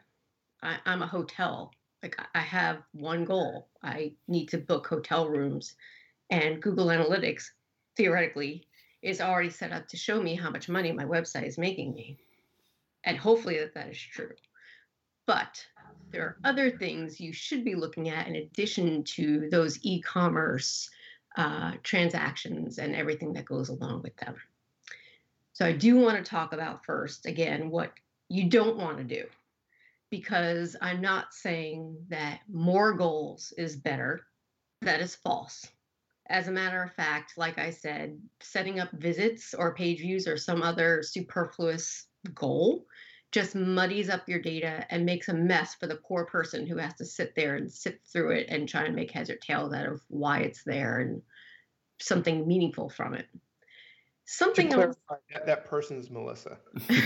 I, 0.63 0.79
I'm 0.87 1.03
a 1.03 1.07
hotel. 1.07 1.73
Like 2.03 2.17
I 2.35 2.41
have 2.41 2.83
one 2.93 3.25
goal. 3.25 3.69
I 3.83 4.15
need 4.27 4.47
to 4.47 4.59
book 4.59 4.87
hotel 4.87 5.29
rooms. 5.29 5.75
And 6.31 6.61
Google 6.63 6.87
Analytics 6.87 7.45
theoretically 7.97 8.67
is 9.03 9.21
already 9.21 9.51
set 9.51 9.73
up 9.73 9.89
to 9.89 9.97
show 9.97 10.21
me 10.21 10.35
how 10.35 10.51
much 10.51 10.69
money 10.69 10.93
my 10.93 11.05
website 11.05 11.47
is 11.47 11.59
making 11.59 11.95
me. 11.95 12.19
And 13.05 13.17
hopefully 13.17 13.59
that 13.59 13.75
that 13.75 13.89
is 13.89 13.99
true. 13.99 14.33
But 15.27 15.65
there 16.11 16.23
are 16.23 16.37
other 16.45 16.71
things 16.71 17.21
you 17.21 17.33
should 17.33 17.65
be 17.65 17.75
looking 17.75 18.09
at 18.09 18.27
in 18.27 18.37
addition 18.37 19.05
to 19.05 19.49
those 19.51 19.79
e 19.83 20.01
commerce 20.01 20.89
uh, 21.37 21.73
transactions 21.83 22.79
and 22.79 22.95
everything 22.95 23.33
that 23.35 23.45
goes 23.45 23.69
along 23.69 24.03
with 24.03 24.17
them. 24.17 24.37
So, 25.53 25.65
I 25.65 25.73
do 25.73 25.99
want 25.99 26.17
to 26.17 26.29
talk 26.29 26.53
about 26.53 26.85
first, 26.85 27.27
again, 27.27 27.71
what 27.71 27.93
you 28.29 28.49
don't 28.49 28.77
want 28.77 28.99
to 28.99 29.05
do, 29.05 29.25
because 30.11 30.77
I'm 30.81 31.01
not 31.01 31.33
saying 31.33 31.97
that 32.09 32.41
more 32.53 32.93
goals 32.93 33.53
is 33.57 33.77
better. 33.77 34.23
That 34.83 35.01
is 35.01 35.15
false. 35.15 35.67
As 36.29 36.49
a 36.49 36.53
matter 36.53 36.83
of 36.83 36.93
fact, 36.93 37.35
like 37.37 37.59
I 37.59 37.71
said, 37.71 38.19
setting 38.41 38.81
up 38.81 38.91
visits 38.93 39.55
or 39.55 39.75
page 39.75 40.01
views 40.01 40.27
or 40.27 40.37
some 40.37 40.63
other 40.63 41.03
superfluous 41.03 42.07
goal 42.35 42.87
just 43.33 43.55
muddies 43.55 44.09
up 44.09 44.29
your 44.29 44.41
data 44.41 44.87
and 44.91 45.05
makes 45.05 45.29
a 45.29 45.35
mess 45.35 45.75
for 45.75 45.87
the 45.87 45.97
poor 45.97 46.25
person 46.27 46.67
who 46.67 46.77
has 46.79 46.95
to 46.95 47.05
sit 47.05 47.35
there 47.37 47.57
and 47.57 47.71
sit 47.71 48.01
through 48.13 48.31
it 48.31 48.47
and 48.49 48.69
try 48.69 48.85
and 48.85 48.97
make 48.97 49.11
heads 49.11 49.31
or 49.31 49.37
tails 49.37 49.73
out 49.73 49.87
of 49.87 50.01
why 50.09 50.41
it's 50.41 50.63
there 50.65 50.99
and 51.01 51.23
something 51.99 52.47
meaningful 52.47 52.89
from 52.89 53.15
it. 53.15 53.27
Something 54.25 54.73
else. 54.73 54.97
That, 55.33 55.47
that 55.47 55.65
person's 55.67 56.11
Melissa. 56.11 56.59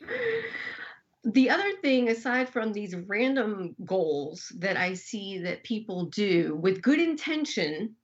the 1.24 1.50
other 1.50 1.72
thing, 1.82 2.08
aside 2.08 2.48
from 2.48 2.72
these 2.72 2.94
random 2.94 3.74
goals 3.84 4.52
that 4.58 4.76
I 4.76 4.94
see 4.94 5.38
that 5.38 5.64
people 5.64 6.06
do 6.06 6.56
with 6.60 6.82
good 6.82 7.00
intention, 7.00 7.96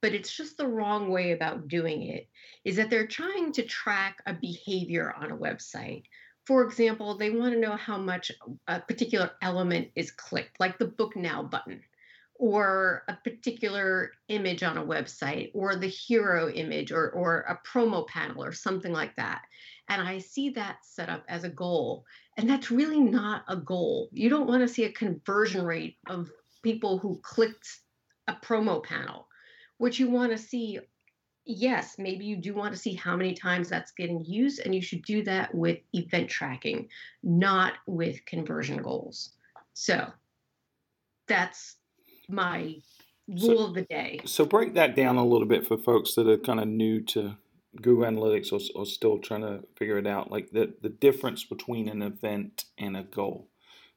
but 0.00 0.12
it's 0.12 0.34
just 0.34 0.56
the 0.56 0.68
wrong 0.68 1.10
way 1.10 1.32
about 1.32 1.68
doing 1.68 2.02
it, 2.02 2.28
is 2.64 2.76
that 2.76 2.90
they're 2.90 3.06
trying 3.06 3.52
to 3.52 3.62
track 3.62 4.22
a 4.26 4.34
behavior 4.34 5.14
on 5.16 5.30
a 5.30 5.36
website. 5.36 6.04
For 6.46 6.62
example, 6.62 7.16
they 7.16 7.30
want 7.30 7.54
to 7.54 7.60
know 7.60 7.76
how 7.76 7.96
much 7.96 8.30
a 8.66 8.80
particular 8.80 9.30
element 9.40 9.88
is 9.94 10.10
clicked, 10.10 10.60
like 10.60 10.78
the 10.78 10.86
book 10.86 11.16
now 11.16 11.42
button, 11.42 11.80
or 12.34 13.04
a 13.08 13.14
particular 13.14 14.12
image 14.28 14.62
on 14.62 14.76
a 14.76 14.84
website, 14.84 15.50
or 15.54 15.76
the 15.76 15.86
hero 15.86 16.50
image, 16.50 16.92
or, 16.92 17.10
or 17.10 17.40
a 17.48 17.58
promo 17.66 18.06
panel, 18.06 18.44
or 18.44 18.52
something 18.52 18.92
like 18.92 19.16
that. 19.16 19.42
And 19.88 20.02
I 20.02 20.18
see 20.18 20.50
that 20.50 20.78
set 20.82 21.08
up 21.08 21.24
as 21.28 21.44
a 21.44 21.48
goal. 21.48 22.04
And 22.36 22.48
that's 22.48 22.70
really 22.70 23.00
not 23.00 23.44
a 23.48 23.56
goal. 23.56 24.08
You 24.12 24.28
don't 24.28 24.48
want 24.48 24.62
to 24.62 24.68
see 24.68 24.84
a 24.84 24.92
conversion 24.92 25.64
rate 25.64 25.96
of 26.08 26.30
people 26.62 26.98
who 26.98 27.20
clicked 27.22 27.80
a 28.26 28.34
promo 28.34 28.82
panel. 28.82 29.28
What 29.78 29.98
you 29.98 30.10
want 30.10 30.32
to 30.32 30.38
see 30.38 30.80
yes 31.46 31.96
maybe 31.98 32.24
you 32.24 32.36
do 32.36 32.54
want 32.54 32.72
to 32.72 32.80
see 32.80 32.94
how 32.94 33.14
many 33.14 33.34
times 33.34 33.68
that's 33.68 33.92
getting 33.92 34.24
used 34.24 34.60
and 34.60 34.74
you 34.74 34.80
should 34.80 35.02
do 35.02 35.22
that 35.22 35.54
with 35.54 35.78
event 35.92 36.26
tracking 36.26 36.88
not 37.22 37.74
with 37.86 38.24
conversion 38.24 38.78
goals. 38.78 39.30
So 39.74 40.06
that's 41.26 41.76
my 42.28 42.76
rule 43.28 43.58
so, 43.58 43.66
of 43.66 43.74
the 43.74 43.82
day. 43.82 44.20
so 44.24 44.44
break 44.44 44.74
that 44.74 44.96
down 44.96 45.16
a 45.16 45.24
little 45.24 45.46
bit 45.46 45.66
for 45.66 45.76
folks 45.76 46.14
that 46.14 46.28
are 46.28 46.38
kind 46.38 46.60
of 46.60 46.68
new 46.68 47.00
to 47.02 47.36
google 47.80 48.04
analytics 48.04 48.52
or, 48.52 48.60
or 48.78 48.86
still 48.86 49.18
trying 49.18 49.42
to 49.42 49.62
figure 49.76 49.98
it 49.98 50.06
out 50.06 50.30
like 50.30 50.50
the, 50.50 50.74
the 50.82 50.88
difference 50.88 51.44
between 51.44 51.88
an 51.88 52.02
event 52.02 52.64
and 52.78 52.96
a 52.96 53.02
goal 53.02 53.48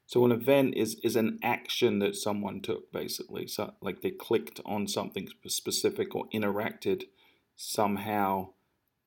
so 0.08 0.24
an 0.24 0.32
event 0.32 0.74
is 0.74 0.98
is 1.04 1.16
an 1.16 1.38
action 1.42 1.98
that 1.98 2.16
someone 2.16 2.62
took 2.62 2.90
basically. 2.90 3.46
So 3.46 3.74
like 3.82 4.00
they 4.00 4.10
clicked 4.10 4.58
on 4.64 4.88
something 4.88 5.28
specific 5.46 6.14
or 6.14 6.26
interacted 6.32 7.04
somehow 7.56 8.54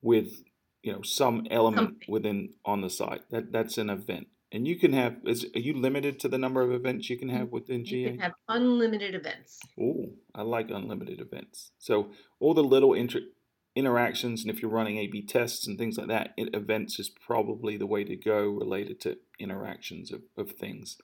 with 0.00 0.44
you 0.84 0.92
know 0.92 1.02
some 1.02 1.44
element 1.50 1.88
something. 1.88 2.06
within 2.08 2.54
on 2.64 2.82
the 2.82 2.88
site. 2.88 3.28
That 3.30 3.50
that's 3.50 3.78
an 3.78 3.90
event. 3.90 4.28
And 4.52 4.68
you 4.68 4.78
can 4.78 4.92
have 4.92 5.16
is 5.26 5.44
are 5.56 5.58
you 5.58 5.74
limited 5.74 6.20
to 6.20 6.28
the 6.28 6.38
number 6.38 6.62
of 6.62 6.70
events 6.70 7.10
you 7.10 7.18
can 7.18 7.30
have 7.30 7.50
within 7.50 7.84
GA? 7.84 7.98
You 7.98 8.10
can 8.10 8.20
have 8.20 8.34
unlimited 8.48 9.16
events. 9.16 9.58
Oh, 9.80 10.12
I 10.36 10.42
like 10.42 10.70
unlimited 10.70 11.20
events. 11.20 11.72
So 11.80 12.12
all 12.38 12.54
the 12.54 12.62
little 12.62 12.94
inter- 12.94 13.26
interactions 13.74 14.42
and 14.42 14.50
if 14.50 14.60
you're 14.60 14.70
running 14.70 14.98
A 14.98 15.06
B 15.06 15.22
tests 15.22 15.66
and 15.66 15.78
things 15.78 15.96
like 15.96 16.08
that, 16.08 16.34
it, 16.36 16.54
events 16.54 16.98
is 16.98 17.08
probably 17.08 17.76
the 17.76 17.86
way 17.86 18.04
to 18.04 18.16
go 18.16 18.48
related 18.48 19.00
to 19.00 19.18
interactions 19.38 20.12
of, 20.12 20.22
of 20.36 20.52
things. 20.52 20.98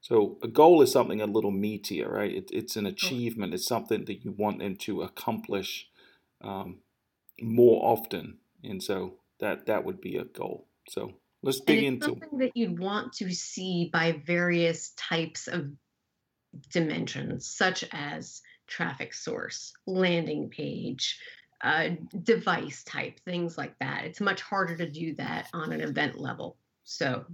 So 0.00 0.38
a 0.42 0.48
goal 0.48 0.82
is 0.82 0.92
something 0.92 1.20
a 1.20 1.26
little 1.26 1.52
meatier, 1.52 2.08
right? 2.08 2.32
It, 2.32 2.50
it's 2.52 2.76
an 2.76 2.86
achievement. 2.86 3.54
It's 3.54 3.66
something 3.66 4.04
that 4.04 4.24
you 4.24 4.32
want 4.32 4.60
them 4.60 4.76
to 4.76 5.02
accomplish 5.02 5.88
um, 6.42 6.78
more 7.40 7.84
often, 7.84 8.38
and 8.62 8.82
so 8.82 9.14
that 9.40 9.66
that 9.66 9.84
would 9.84 10.00
be 10.00 10.16
a 10.16 10.24
goal. 10.24 10.68
So 10.88 11.14
let's 11.42 11.60
dig 11.60 11.82
into 11.82 12.06
something 12.06 12.38
that 12.38 12.52
you'd 12.54 12.78
want 12.78 13.14
to 13.14 13.32
see 13.32 13.90
by 13.92 14.22
various 14.24 14.90
types 14.96 15.48
of 15.48 15.70
dimensions, 16.70 17.46
such 17.46 17.84
as 17.92 18.42
traffic 18.66 19.12
source, 19.12 19.72
landing 19.86 20.50
page, 20.50 21.18
uh, 21.62 21.90
device 22.22 22.84
type, 22.84 23.18
things 23.24 23.56
like 23.56 23.78
that. 23.80 24.04
It's 24.04 24.20
much 24.20 24.42
harder 24.42 24.76
to 24.76 24.88
do 24.88 25.14
that 25.16 25.48
on 25.52 25.72
an 25.72 25.80
event 25.80 26.18
level. 26.18 26.56
So, 26.84 27.24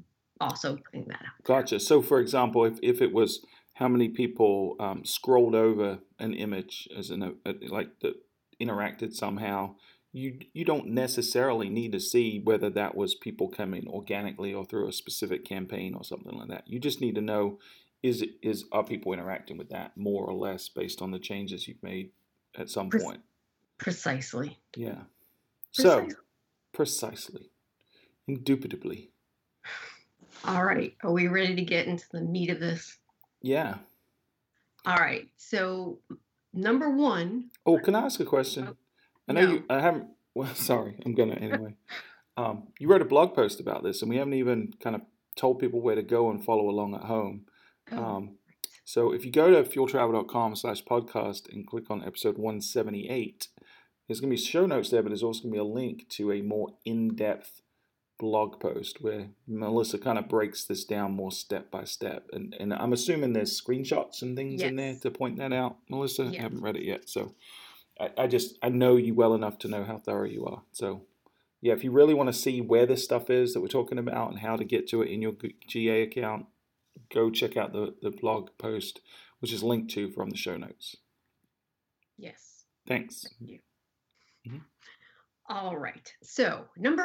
also 0.41 0.77
putting 0.77 1.07
that 1.09 1.21
out. 1.23 1.45
Gotcha. 1.45 1.79
So, 1.81 2.03
for 2.03 2.19
example, 2.21 2.65
if, 2.65 2.79
if 2.83 3.01
it 3.01 3.13
was 3.13 3.45
how 3.75 3.89
many 3.89 4.09
people 4.09 4.77
um, 4.81 5.05
scrolled 5.05 5.55
over 5.55 5.99
an 6.19 6.35
image 6.35 6.89
as 6.97 7.11
an 7.11 7.23
uh, 7.23 7.53
like 7.69 8.01
the 8.01 8.15
interacted 8.61 9.15
somehow, 9.15 9.75
you 10.13 10.39
you 10.53 10.65
don't 10.65 10.89
necessarily 10.89 11.69
need 11.69 11.93
to 11.93 12.01
see 12.01 12.41
whether 12.43 12.71
that 12.71 12.95
was 12.95 13.15
people 13.15 13.49
coming 13.49 13.87
organically 13.89 14.53
or 14.53 14.65
through 14.65 14.89
a 14.89 14.93
specific 14.93 15.45
campaign 15.45 15.95
or 15.95 16.05
something 16.05 16.37
like 16.37 16.49
that. 16.49 16.65
You 16.67 16.79
just 16.79 17.01
need 17.01 17.15
to 17.15 17.21
know 17.21 17.59
is 18.03 18.23
it 18.23 18.31
is 18.43 18.65
are 18.73 18.85
people 18.85 19.13
interacting 19.13 19.57
with 19.57 19.71
that 19.71 19.97
more 19.97 20.25
or 20.25 20.35
less 20.35 20.69
based 20.69 21.01
on 21.01 21.13
the 21.13 21.19
changes 21.19 21.67
you've 21.67 21.83
made 21.83 22.11
at 22.57 22.69
some 22.69 22.91
point. 22.91 23.21
Precisely. 23.83 24.59
Yeah. 24.77 25.03
Precisely. 25.75 26.11
So, 26.11 26.17
precisely. 26.73 27.51
Indubitably. 28.29 29.11
All 30.45 30.65
right. 30.65 30.95
Are 31.03 31.13
we 31.13 31.29
ready 31.29 31.57
to 31.57 31.63
get 31.63 31.87
into 31.87 32.05
the 32.13 32.21
meat 32.21 32.51
of 32.51 32.61
this? 32.61 32.99
Yeah. 33.41 33.77
All 34.87 34.97
right. 34.97 35.29
So, 35.37 35.99
number 36.53 36.91
one. 36.91 37.51
Oh, 37.67 37.79
can 37.79 37.95
I 37.95 38.03
ask 38.03 38.21
a 38.21 38.25
question? 38.25 38.69
Oh, 38.71 38.77
I 39.29 39.33
know 39.33 39.47
no. 39.47 39.53
you. 39.53 39.65
I 39.69 39.81
haven't. 39.81 40.07
Well, 40.35 40.55
sorry. 40.55 40.97
I'm 41.05 41.15
gonna 41.15 41.35
anyway. 41.35 41.75
um, 42.37 42.69
you 42.79 42.89
wrote 42.89 43.03
a 43.03 43.07
blog 43.07 43.35
post 43.35 43.61
about 43.61 43.83
this, 43.83 44.03
and 44.03 44.11
we 44.11 44.17
haven't 44.17 44.35
even 44.35 44.75
kind 44.81 44.97
of 44.97 45.03
told 45.37 45.59
people 45.59 45.81
where 45.81 45.95
to 45.95 46.03
go 46.03 46.31
and 46.31 46.45
follow 46.45 46.69
along 46.69 46.95
at 46.95 47.03
home. 47.03 47.47
Oh. 47.91 48.05
Um, 48.05 48.39
so 48.85 49.13
if 49.13 49.25
you 49.25 49.31
go 49.33 49.51
to 49.51 49.69
fueltravel.com 49.69 50.57
slash 50.57 50.85
podcast 50.85 51.53
and 51.53 51.67
click 51.67 51.91
on 51.91 52.05
episode 52.05 52.37
178, 52.37 53.49
there's 54.13 54.21
going 54.21 54.31
to 54.31 54.37
be 54.37 54.43
show 54.43 54.67
notes 54.67 54.91
there, 54.91 55.03
but 55.03 55.09
there's 55.09 55.23
also 55.23 55.45
going 55.45 55.53
to 55.53 55.57
be 55.57 55.61
a 55.61 55.65
link 55.65 56.07
to 56.11 56.33
a 56.33 56.43
more 56.43 56.69
in-depth 56.85 57.63
blog 58.19 58.61
post 58.61 59.01
where 59.01 59.29
Melissa 59.49 59.99
kind 59.99 60.19
of 60.19 60.29
breaks 60.29 60.67
this 60.67 60.85
down 60.85 61.13
more 61.13 61.33
step 61.33 61.71
by 61.71 61.85
step. 61.85 62.29
And 62.31 62.55
and 62.61 62.75
I'm 62.75 62.93
assuming 62.93 63.33
there's 63.33 63.59
screenshots 63.59 64.21
and 64.21 64.37
things 64.37 64.61
in 64.61 64.77
there 64.77 64.97
to 65.01 65.11
point 65.11 65.39
that 65.39 65.55
out. 65.55 65.79
Melissa, 65.89 66.25
I 66.25 66.43
haven't 66.43 66.61
read 66.61 66.77
it 66.77 66.85
yet, 66.85 67.09
so 67.09 67.35
I, 67.99 68.11
I 68.19 68.27
just 68.27 68.59
I 68.63 68.69
know 68.69 68.97
you 68.97 69.15
well 69.15 69.33
enough 69.33 69.59
to 69.61 69.69
know 69.69 69.83
how 69.83 69.97
thorough 69.97 70.29
you 70.29 70.45
are. 70.45 70.63
So 70.73 71.07
yeah, 71.63 71.73
if 71.73 71.83
you 71.83 71.91
really 71.91 72.13
want 72.13 72.29
to 72.29 72.39
see 72.39 72.61
where 72.61 72.85
this 72.85 73.03
stuff 73.03 73.31
is 73.31 73.55
that 73.55 73.63
we're 73.63 73.69
talking 73.69 73.99
about 73.99 74.31
and 74.31 74.41
how 74.41 74.57
to 74.57 74.65
get 74.65 74.87
to 74.89 75.01
it 75.01 75.09
in 75.09 75.23
your 75.23 75.33
GA 75.67 76.03
account, 76.03 76.47
go 77.11 77.31
check 77.31 77.57
out 77.57 77.73
the, 77.73 77.95
the 78.03 78.11
blog 78.11 78.51
post, 78.59 79.01
which 79.41 79.55
is 79.55 79.63
linked 79.63 79.91
to 79.93 80.11
from 80.11 80.29
the 80.29 80.37
show 80.37 80.59
notes. 80.59 80.97
Yes. 82.19 82.65
Thanks. 82.87 83.23
Thank 83.23 83.51
you. 83.51 83.59
Mhm. 84.47 84.61
All 85.49 85.77
right. 85.77 86.13
So 86.23 86.65
number 86.77 87.03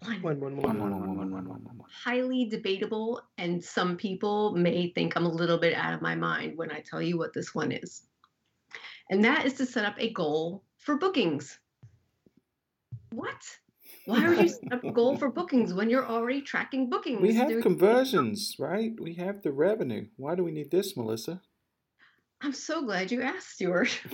one. 0.00 0.22
One, 0.22 0.40
one, 0.40 0.56
One, 0.56 0.78
one, 0.78 0.78
one, 0.80 0.90
one. 0.90 0.90
one, 1.00 1.16
one, 1.16 1.30
one, 1.30 1.48
one, 1.48 1.64
one, 1.64 1.78
one. 1.78 1.90
highly 2.04 2.44
debatable, 2.46 3.20
and 3.38 3.62
some 3.62 3.96
people 3.96 4.52
may 4.52 4.90
think 4.94 5.16
I'm 5.16 5.26
a 5.26 5.32
little 5.32 5.58
bit 5.58 5.74
out 5.74 5.94
of 5.94 6.02
my 6.02 6.14
mind 6.14 6.56
when 6.56 6.70
I 6.72 6.80
tell 6.80 7.00
you 7.02 7.16
what 7.18 7.32
this 7.32 7.54
one 7.54 7.72
is. 7.72 8.02
And 9.10 9.24
that 9.24 9.44
is 9.46 9.54
to 9.54 9.66
set 9.66 9.84
up 9.84 9.94
a 9.98 10.12
goal 10.12 10.64
for 10.78 10.96
bookings. 10.96 11.58
What? 13.10 13.42
Why 14.06 14.28
would 14.28 14.38
you 14.40 14.48
set 14.48 14.72
up 14.72 14.82
a 14.84 14.90
goal 14.92 15.16
for 15.16 15.30
bookings 15.30 15.74
when 15.74 15.90
you're 15.90 16.06
already 16.06 16.40
tracking 16.42 16.88
bookings? 16.88 17.20
We 17.20 17.34
have 17.34 17.48
There- 17.48 17.62
conversions, 17.62 18.56
right? 18.58 18.98
We 19.00 19.14
have 19.14 19.42
the 19.42 19.52
revenue. 19.52 20.06
Why 20.16 20.34
do 20.34 20.42
we 20.42 20.50
need 20.52 20.70
this, 20.70 20.96
Melissa? 20.96 21.42
I'm 22.40 22.52
so 22.52 22.82
glad 22.84 23.12
you 23.12 23.22
asked, 23.22 23.50
Stuart. 23.50 24.00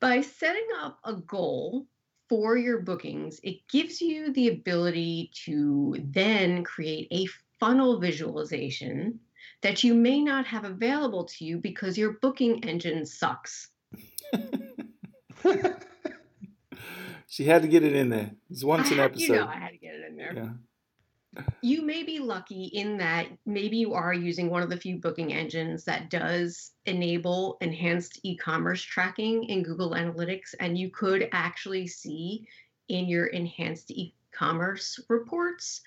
By 0.00 0.22
setting 0.22 0.66
up 0.80 0.98
a 1.04 1.14
goal 1.14 1.86
for 2.28 2.56
your 2.56 2.80
bookings, 2.80 3.38
it 3.42 3.68
gives 3.68 4.00
you 4.00 4.32
the 4.32 4.48
ability 4.48 5.30
to 5.44 5.96
then 5.98 6.64
create 6.64 7.08
a 7.10 7.26
funnel 7.58 8.00
visualization 8.00 9.20
that 9.62 9.84
you 9.84 9.94
may 9.94 10.20
not 10.20 10.46
have 10.46 10.64
available 10.64 11.24
to 11.24 11.44
you 11.44 11.58
because 11.58 11.98
your 11.98 12.12
booking 12.22 12.64
engine 12.64 13.04
sucks. 13.04 13.68
she 17.26 17.44
had 17.44 17.60
to 17.62 17.68
get 17.68 17.82
it 17.82 17.94
in 17.94 18.08
there. 18.08 18.30
It's 18.48 18.64
once 18.64 18.90
an 18.90 19.00
episode. 19.00 19.22
You 19.22 19.34
know, 19.34 19.46
I 19.46 19.56
had 19.56 19.70
to 19.70 19.76
get 19.76 19.94
it 19.94 20.06
in 20.08 20.16
there. 20.16 20.32
yeah. 20.34 20.48
You 21.62 21.82
may 21.82 22.02
be 22.02 22.18
lucky 22.18 22.64
in 22.64 22.96
that 22.98 23.26
maybe 23.46 23.76
you 23.76 23.94
are 23.94 24.12
using 24.12 24.50
one 24.50 24.62
of 24.62 24.70
the 24.70 24.76
few 24.76 24.98
booking 24.98 25.32
engines 25.32 25.84
that 25.84 26.10
does 26.10 26.72
enable 26.86 27.56
enhanced 27.60 28.18
e-commerce 28.24 28.82
tracking 28.82 29.44
in 29.44 29.62
Google 29.62 29.92
Analytics 29.92 30.54
and 30.58 30.76
you 30.76 30.90
could 30.90 31.28
actually 31.32 31.86
see 31.86 32.46
in 32.88 33.06
your 33.06 33.26
enhanced 33.26 33.90
e-commerce 33.92 34.98
reports 35.08 35.82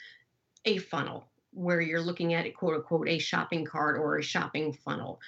a 0.65 0.77
funnel 0.77 1.27
where 1.51 1.81
you're 1.81 2.01
looking 2.01 2.33
at 2.33 2.45
a 2.45 2.49
quote 2.49 2.75
unquote 2.75 3.09
a 3.09 3.19
shopping 3.19 3.65
cart 3.65 3.97
or 3.97 4.17
a 4.17 4.23
shopping 4.23 4.71
funnel 4.71 5.19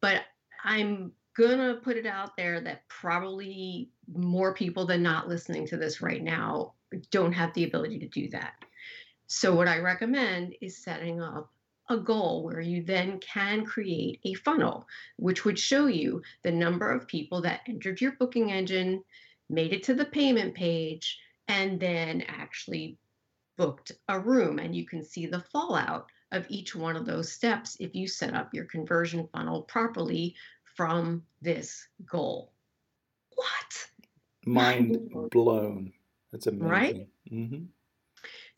but 0.00 0.22
I'm 0.64 1.12
gonna 1.36 1.76
put 1.76 1.96
it 1.96 2.06
out 2.06 2.36
there 2.36 2.60
that 2.60 2.86
probably 2.88 3.90
more 4.14 4.54
people 4.54 4.84
than 4.84 5.02
not 5.02 5.28
listening 5.28 5.66
to 5.68 5.76
this 5.76 6.02
right 6.02 6.22
now 6.22 6.74
don't 7.10 7.32
have 7.32 7.54
the 7.54 7.64
ability 7.64 7.98
to 8.00 8.08
do 8.08 8.28
that. 8.28 8.52
So, 9.34 9.54
what 9.54 9.66
I 9.66 9.78
recommend 9.78 10.56
is 10.60 10.76
setting 10.76 11.22
up 11.22 11.50
a 11.88 11.96
goal 11.96 12.44
where 12.44 12.60
you 12.60 12.82
then 12.82 13.18
can 13.18 13.64
create 13.64 14.20
a 14.24 14.34
funnel, 14.34 14.86
which 15.16 15.46
would 15.46 15.58
show 15.58 15.86
you 15.86 16.20
the 16.42 16.52
number 16.52 16.90
of 16.90 17.08
people 17.08 17.40
that 17.40 17.62
entered 17.66 18.02
your 18.02 18.12
booking 18.12 18.52
engine, 18.52 19.02
made 19.48 19.72
it 19.72 19.84
to 19.84 19.94
the 19.94 20.04
payment 20.04 20.54
page, 20.54 21.18
and 21.48 21.80
then 21.80 22.20
actually 22.28 22.98
booked 23.56 23.92
a 24.10 24.20
room. 24.20 24.58
And 24.58 24.76
you 24.76 24.84
can 24.84 25.02
see 25.02 25.24
the 25.24 25.40
fallout 25.40 26.08
of 26.30 26.44
each 26.50 26.76
one 26.76 26.94
of 26.94 27.06
those 27.06 27.32
steps 27.32 27.78
if 27.80 27.94
you 27.94 28.08
set 28.08 28.34
up 28.34 28.52
your 28.52 28.66
conversion 28.66 29.26
funnel 29.32 29.62
properly 29.62 30.34
from 30.76 31.22
this 31.40 31.88
goal. 32.04 32.52
What? 33.34 33.88
Mind 34.44 34.98
blown. 35.30 35.94
That's 36.32 36.48
amazing. 36.48 36.68
Right? 36.68 37.08
hmm 37.30 37.62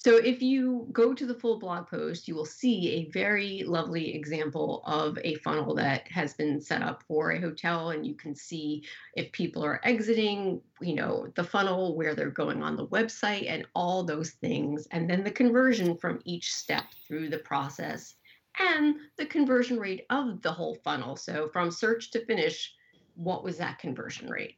So 0.05 0.19
if 0.19 0.43
you 0.43 0.87
go 0.93 1.15
to 1.15 1.25
the 1.25 1.35
full 1.35 1.59
blog 1.59 1.89
post, 1.89 2.29
you 2.29 2.35
will 2.35 2.45
see 2.45 2.91
a 2.91 3.11
very 3.11 3.63
lovely 3.67 4.15
example 4.15 4.83
of 4.85 5.19
a 5.25 5.37
funnel 5.37 5.75
that 5.77 6.07
has 6.09 6.35
been 6.35 6.61
set 6.61 6.83
up 6.83 7.03
for 7.09 7.31
a 7.31 7.41
hotel 7.41 7.89
and 7.89 8.07
you 8.07 8.15
can 8.15 8.35
see 8.35 8.85
if 9.15 9.33
people 9.33 9.65
are 9.65 9.81
exiting, 9.83 10.61
you 10.83 10.95
know, 10.95 11.33
the 11.37 11.43
funnel 11.43 11.97
where 11.97 12.15
they're 12.15 12.29
going 12.29 12.63
on 12.63 12.77
the 12.77 12.87
website 12.89 13.51
and 13.51 13.67
all 13.75 14.05
those 14.05 14.33
things 14.33 14.87
and 14.91 15.09
then 15.09 15.25
the 15.25 15.31
conversion 15.31 15.97
from 15.97 16.21
each 16.27 16.53
step 16.53 16.85
through 17.09 17.31
the 17.31 17.39
process 17.39 18.17
and 18.59 18.97
the 19.17 19.25
conversion 19.25 19.79
rate 19.79 20.05
of 20.11 20.43
the 20.43 20.53
whole 20.53 20.77
funnel. 20.85 21.17
So 21.17 21.49
from 21.51 21.71
search 21.71 22.11
to 22.11 22.27
finish, 22.27 22.75
what 23.15 23.43
was 23.43 23.57
that 23.57 23.79
conversion 23.79 24.29
rate? 24.29 24.57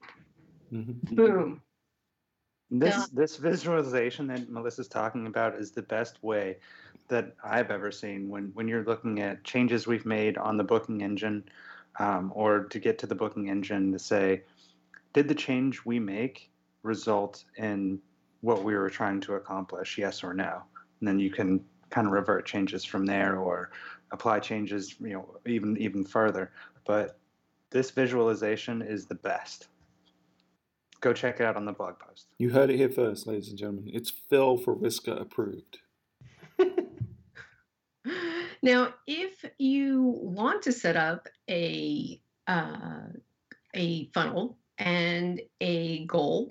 hmm 0.70 0.90
Boom. 1.12 1.62
This 2.70 2.94
Yeah. 2.96 3.07
this 3.12 3.37
visualization 3.37 4.26
that 4.26 4.48
Melissa's 4.48 4.88
talking 4.88 5.26
about 5.26 5.55
is 5.55 5.70
the 5.70 5.83
best 5.83 6.22
way 6.22 6.59
that 7.09 7.37
I've 7.44 7.70
ever 7.70 7.92
seen 7.92 8.29
when 8.29 8.50
when 8.55 8.66
you're 8.66 8.85
looking 8.85 9.20
at 9.20 9.44
changes 9.44 9.87
we've 9.87 10.07
made 10.07 10.37
on 10.37 10.57
the 10.57 10.64
booking 10.64 11.02
engine, 11.02 11.48
um, 12.00 12.33
or 12.35 12.64
to 12.64 12.79
get 12.81 12.98
to 12.98 13.07
the 13.07 13.14
booking 13.14 13.48
engine 13.48 13.92
to 13.92 13.98
say, 13.98 14.42
did 15.12 15.29
the 15.29 15.35
change 15.35 15.85
we 15.85 16.00
make 16.00 16.50
result 16.83 17.44
in 17.57 18.00
what 18.40 18.64
we 18.64 18.74
were 18.74 18.90
trying 18.90 19.20
to 19.20 19.35
accomplish? 19.35 19.96
Yes 19.96 20.24
or 20.24 20.35
no, 20.35 20.62
and 21.00 21.09
then 21.09 21.20
you 21.20 21.31
can 21.31 21.64
kind 21.90 22.07
of 22.09 22.12
revert 22.12 22.46
changes 22.46 22.85
from 22.85 23.07
there 23.07 23.37
or 23.38 23.70
apply 24.11 24.40
changes, 24.40 24.96
you 25.00 25.11
know, 25.12 25.38
even 25.46 25.76
even 25.76 26.05
further. 26.05 26.50
But 26.85 27.18
this 27.70 27.92
visualization 27.92 28.83
is 28.83 29.07
the 29.07 29.14
best. 29.14 29.68
Go 31.00 31.12
check 31.12 31.40
it 31.40 31.46
out 31.46 31.56
on 31.56 31.64
the 31.64 31.72
blog 31.72 31.98
post. 31.98 32.26
You 32.38 32.50
heard 32.50 32.70
it 32.70 32.76
here 32.76 32.88
first, 32.88 33.26
ladies 33.26 33.48
and 33.48 33.59
gentlemen. 33.59 33.90
It's 33.92 34.11
Phil 34.11 34.59
Fariska 34.59 35.20
approved. 35.20 35.78
Now, 38.66 38.94
if 39.06 39.44
you 39.59 40.02
want 40.02 40.62
to 40.62 40.72
set 40.72 40.96
up 40.96 41.28
a 41.48 42.20
uh, 42.48 43.06
a 43.74 44.11
funnel 44.12 44.59
and 44.76 45.40
a 45.61 46.04
goal, 46.06 46.50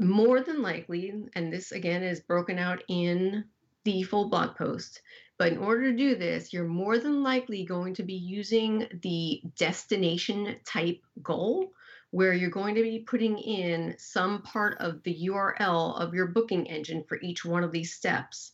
more 0.00 0.40
than 0.40 0.60
likely, 0.60 1.12
and 1.34 1.52
this 1.52 1.70
again 1.70 2.02
is 2.02 2.18
broken 2.18 2.58
out 2.58 2.82
in 2.88 3.44
the 3.84 4.02
full 4.02 4.28
blog 4.28 4.56
post, 4.56 5.02
but 5.38 5.52
in 5.52 5.58
order 5.58 5.92
to 5.92 5.96
do 5.96 6.16
this, 6.16 6.52
you're 6.52 6.66
more 6.66 6.98
than 6.98 7.22
likely 7.22 7.64
going 7.64 7.94
to 7.94 8.02
be 8.02 8.14
using 8.14 8.88
the 9.02 9.40
destination 9.56 10.56
type 10.64 11.00
goal, 11.22 11.70
where 12.16 12.32
you're 12.32 12.48
going 12.48 12.74
to 12.74 12.82
be 12.82 13.00
putting 13.00 13.36
in 13.36 13.94
some 13.98 14.40
part 14.40 14.78
of 14.80 15.02
the 15.02 15.28
URL 15.28 16.00
of 16.00 16.14
your 16.14 16.28
booking 16.28 16.66
engine 16.66 17.04
for 17.06 17.20
each 17.20 17.44
one 17.44 17.62
of 17.62 17.72
these 17.72 17.92
steps. 17.92 18.52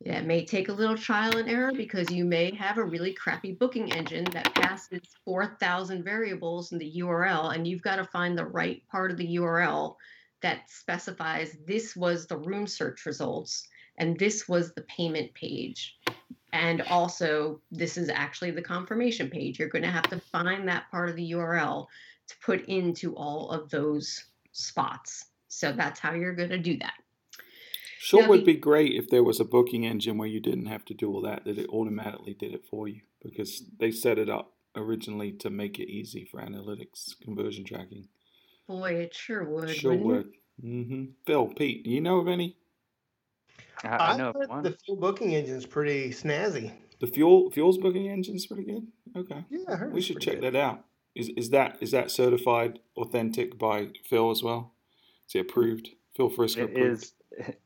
It 0.00 0.24
may 0.24 0.44
take 0.44 0.68
a 0.68 0.72
little 0.72 0.96
trial 0.96 1.36
and 1.36 1.48
error 1.48 1.70
because 1.72 2.10
you 2.10 2.24
may 2.24 2.52
have 2.56 2.78
a 2.78 2.84
really 2.84 3.12
crappy 3.12 3.52
booking 3.52 3.92
engine 3.92 4.24
that 4.32 4.52
passes 4.56 5.02
4,000 5.24 6.02
variables 6.02 6.72
in 6.72 6.78
the 6.78 6.94
URL, 6.98 7.54
and 7.54 7.64
you've 7.64 7.80
got 7.80 7.96
to 7.96 8.04
find 8.04 8.36
the 8.36 8.44
right 8.44 8.82
part 8.90 9.12
of 9.12 9.18
the 9.18 9.36
URL 9.36 9.94
that 10.42 10.68
specifies 10.68 11.56
this 11.64 11.94
was 11.94 12.26
the 12.26 12.38
room 12.38 12.66
search 12.66 13.06
results 13.06 13.68
and 13.98 14.18
this 14.18 14.48
was 14.48 14.74
the 14.74 14.82
payment 14.82 15.32
page. 15.34 15.96
And 16.52 16.82
also, 16.82 17.60
this 17.70 17.96
is 17.96 18.08
actually 18.08 18.50
the 18.50 18.62
confirmation 18.62 19.30
page. 19.30 19.60
You're 19.60 19.68
going 19.68 19.84
to 19.84 19.90
have 19.90 20.10
to 20.10 20.18
find 20.18 20.66
that 20.66 20.90
part 20.90 21.08
of 21.08 21.14
the 21.14 21.30
URL 21.30 21.86
to 22.28 22.34
put 22.44 22.64
into 22.66 23.14
all 23.14 23.50
of 23.50 23.70
those 23.70 24.24
spots. 24.52 25.26
So 25.48 25.72
that's 25.72 26.00
how 26.00 26.12
you're 26.14 26.34
going 26.34 26.50
to 26.50 26.58
do 26.58 26.76
that. 26.78 26.94
Sure 27.98 28.22
Now, 28.22 28.28
would 28.28 28.40
the- 28.40 28.44
be 28.44 28.54
great 28.56 28.92
if 28.94 29.08
there 29.08 29.24
was 29.24 29.40
a 29.40 29.44
booking 29.44 29.86
engine 29.86 30.18
where 30.18 30.28
you 30.28 30.40
didn't 30.40 30.66
have 30.66 30.84
to 30.86 30.94
do 30.94 31.12
all 31.12 31.22
that, 31.22 31.44
that 31.44 31.58
it 31.58 31.68
automatically 31.70 32.34
did 32.34 32.52
it 32.54 32.64
for 32.70 32.86
you 32.88 33.00
because 33.22 33.62
they 33.78 33.90
set 33.90 34.18
it 34.18 34.28
up 34.28 34.52
originally 34.76 35.32
to 35.32 35.50
make 35.50 35.78
it 35.78 35.88
easy 35.90 36.24
for 36.24 36.40
analytics, 36.40 37.18
conversion 37.22 37.64
tracking. 37.64 38.08
Boy, 38.68 38.94
it 38.94 39.14
sure 39.14 39.44
would. 39.44 39.70
sure 39.70 39.94
wouldn't 39.94 40.26
it? 40.26 40.32
would. 40.62 40.70
hmm 40.86 41.04
Phil, 41.26 41.46
Pete, 41.48 41.84
do 41.84 41.90
you 41.90 42.00
know 42.00 42.18
of 42.18 42.28
any? 42.28 42.56
I, 43.84 43.88
I 43.88 44.12
I 44.12 44.16
know 44.16 44.30
of 44.30 44.48
one. 44.48 44.62
the 44.62 44.72
fuel 44.84 44.96
booking 44.98 45.34
engine's 45.34 45.66
pretty 45.66 46.10
snazzy. 46.10 46.72
The 47.00 47.06
fuel 47.06 47.50
fuels 47.50 47.76
booking 47.78 48.08
engine's 48.08 48.46
pretty 48.46 48.64
good. 48.64 48.86
Okay, 49.16 49.44
Yeah, 49.50 49.58
I 49.68 49.76
heard 49.76 49.92
we 49.92 50.00
should 50.00 50.20
check 50.20 50.40
good. 50.40 50.54
that 50.54 50.58
out. 50.58 50.84
Is 51.16 51.30
is 51.36 51.50
that 51.50 51.78
is 51.80 51.90
that 51.92 52.10
certified 52.10 52.78
authentic 52.96 53.58
by 53.58 53.88
Phil 54.04 54.30
as 54.30 54.42
well? 54.42 54.72
Is 55.28 55.34
it 55.34 55.40
approved? 55.40 55.88
Phil 56.16 56.30
Fariska 56.30 56.58
It 56.58 56.70
approved. 56.70 57.02
is 57.02 57.12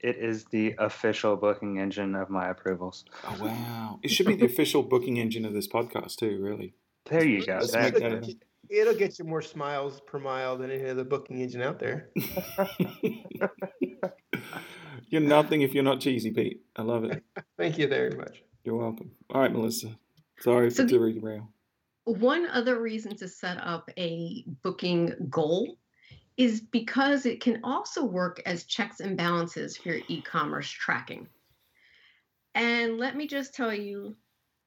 it 0.00 0.16
is 0.16 0.44
the 0.46 0.74
official 0.78 1.36
booking 1.36 1.78
engine 1.78 2.14
of 2.14 2.30
my 2.30 2.48
approvals. 2.48 3.04
Oh 3.24 3.36
wow! 3.40 3.98
It 4.02 4.10
should 4.10 4.26
be 4.26 4.34
the 4.36 4.46
official 4.46 4.82
booking 4.82 5.18
engine 5.18 5.44
of 5.44 5.52
this 5.52 5.66
podcast 5.68 6.16
too. 6.16 6.38
Really. 6.40 6.74
There 7.10 7.24
you 7.24 7.44
go. 7.44 7.54
Let's 7.54 7.72
That- 7.72 7.94
make 7.94 8.02
that- 8.22 8.34
It'll 8.68 8.94
get 8.94 9.18
you 9.18 9.24
more 9.24 9.42
smiles 9.42 10.00
per 10.06 10.20
mile 10.20 10.56
than 10.56 10.70
any 10.70 10.88
other 10.88 11.02
booking 11.02 11.40
engine 11.40 11.60
out 11.60 11.80
there. 11.80 12.10
you're 15.08 15.20
nothing 15.20 15.62
if 15.62 15.74
you're 15.74 15.82
not 15.82 15.98
cheesy, 16.00 16.30
Pete. 16.30 16.60
I 16.76 16.82
love 16.82 17.02
it. 17.04 17.24
Thank 17.58 17.78
you 17.78 17.88
very 17.88 18.16
much. 18.16 18.44
You're 18.62 18.76
welcome. 18.76 19.10
All 19.30 19.40
right, 19.40 19.52
Melissa. 19.52 19.98
Sorry 20.38 20.70
So 20.70 20.84
for 20.84 20.88
the- 20.88 21.12
derail. 21.12 21.48
One 22.04 22.46
other 22.46 22.80
reason 22.80 23.16
to 23.16 23.28
set 23.28 23.58
up 23.58 23.90
a 23.98 24.44
booking 24.62 25.14
goal 25.28 25.76
is 26.36 26.60
because 26.60 27.26
it 27.26 27.40
can 27.40 27.60
also 27.62 28.04
work 28.04 28.40
as 28.46 28.64
checks 28.64 29.00
and 29.00 29.16
balances 29.16 29.76
for 29.76 29.90
your 29.90 30.00
e 30.08 30.22
commerce 30.22 30.70
tracking. 30.70 31.28
And 32.54 32.98
let 32.98 33.16
me 33.16 33.26
just 33.26 33.54
tell 33.54 33.74
you 33.74 34.16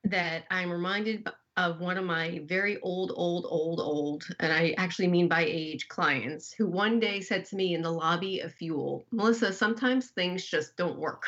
that 0.06 0.44
I'm 0.52 0.72
reminded 0.72 1.28
of 1.58 1.80
one 1.80 1.98
of 1.98 2.06
my 2.06 2.42
very 2.46 2.80
old, 2.82 3.12
old, 3.16 3.46
old, 3.48 3.80
old, 3.80 4.26
and 4.40 4.52
I 4.52 4.74
actually 4.78 5.08
mean 5.08 5.28
by 5.28 5.46
age 5.46 5.88
clients 5.88 6.52
who 6.52 6.68
one 6.68 7.00
day 7.00 7.22
said 7.22 7.46
to 7.46 7.56
me 7.56 7.74
in 7.74 7.82
the 7.82 7.92
lobby 7.92 8.40
of 8.40 8.54
Fuel, 8.56 9.06
Melissa, 9.12 9.54
sometimes 9.54 10.10
things 10.10 10.46
just 10.46 10.76
don't 10.78 10.98
work. 10.98 11.24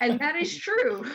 And 0.00 0.18
that 0.20 0.36
is 0.36 0.56
true. 0.58 1.06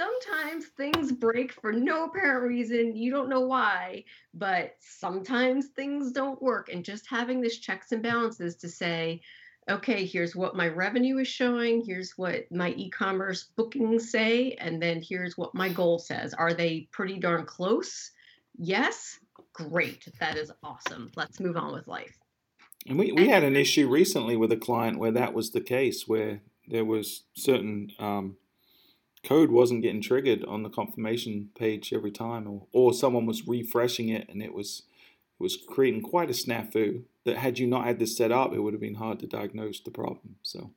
Sometimes 0.00 0.68
things 0.78 1.12
break 1.12 1.52
for 1.52 1.74
no 1.74 2.04
apparent 2.04 2.48
reason. 2.48 2.96
You 2.96 3.10
don't 3.10 3.28
know 3.28 3.42
why, 3.42 4.04
but 4.32 4.76
sometimes 4.80 5.66
things 5.76 6.10
don't 6.10 6.40
work. 6.40 6.70
And 6.72 6.82
just 6.82 7.06
having 7.06 7.42
this 7.42 7.58
checks 7.58 7.92
and 7.92 8.02
balances 8.02 8.56
to 8.56 8.68
say, 8.70 9.20
okay, 9.68 10.06
here's 10.06 10.34
what 10.34 10.56
my 10.56 10.68
revenue 10.68 11.18
is 11.18 11.28
showing, 11.28 11.84
here's 11.84 12.12
what 12.16 12.50
my 12.50 12.70
e 12.78 12.88
commerce 12.88 13.50
bookings 13.56 14.10
say, 14.10 14.52
and 14.52 14.82
then 14.82 15.02
here's 15.06 15.36
what 15.36 15.54
my 15.54 15.68
goal 15.68 15.98
says. 15.98 16.32
Are 16.32 16.54
they 16.54 16.88
pretty 16.92 17.18
darn 17.18 17.44
close? 17.44 18.10
Yes. 18.56 19.18
Great. 19.52 20.08
That 20.18 20.38
is 20.38 20.50
awesome. 20.62 21.10
Let's 21.14 21.40
move 21.40 21.58
on 21.58 21.74
with 21.74 21.86
life. 21.86 22.16
And 22.86 22.98
we, 22.98 23.12
we 23.12 23.28
had 23.28 23.44
an 23.44 23.54
issue 23.54 23.86
recently 23.86 24.38
with 24.38 24.50
a 24.50 24.56
client 24.56 24.98
where 24.98 25.12
that 25.12 25.34
was 25.34 25.50
the 25.50 25.60
case, 25.60 26.08
where 26.08 26.40
there 26.66 26.86
was 26.86 27.24
certain 27.34 27.90
um, 27.98 28.38
code 29.22 29.50
wasn't 29.50 29.82
getting 29.82 30.02
triggered 30.02 30.44
on 30.44 30.62
the 30.62 30.70
confirmation 30.70 31.50
page 31.54 31.92
every 31.92 32.10
time, 32.10 32.46
or, 32.48 32.66
or 32.72 32.92
someone 32.92 33.26
was 33.26 33.46
refreshing 33.46 34.08
it 34.08 34.28
and 34.28 34.42
it 34.42 34.54
was 34.54 34.82
it 35.38 35.42
was 35.42 35.56
creating 35.68 36.02
quite 36.02 36.30
a 36.30 36.34
snafu. 36.34 37.04
That 37.24 37.36
had 37.36 37.58
you 37.58 37.66
not 37.66 37.84
had 37.84 37.98
this 37.98 38.16
set 38.16 38.32
up, 38.32 38.54
it 38.54 38.60
would 38.60 38.72
have 38.72 38.80
been 38.80 38.94
hard 38.94 39.20
to 39.20 39.26
diagnose 39.26 39.80
the 39.80 39.90
problem. 39.90 40.36
So 40.42 40.70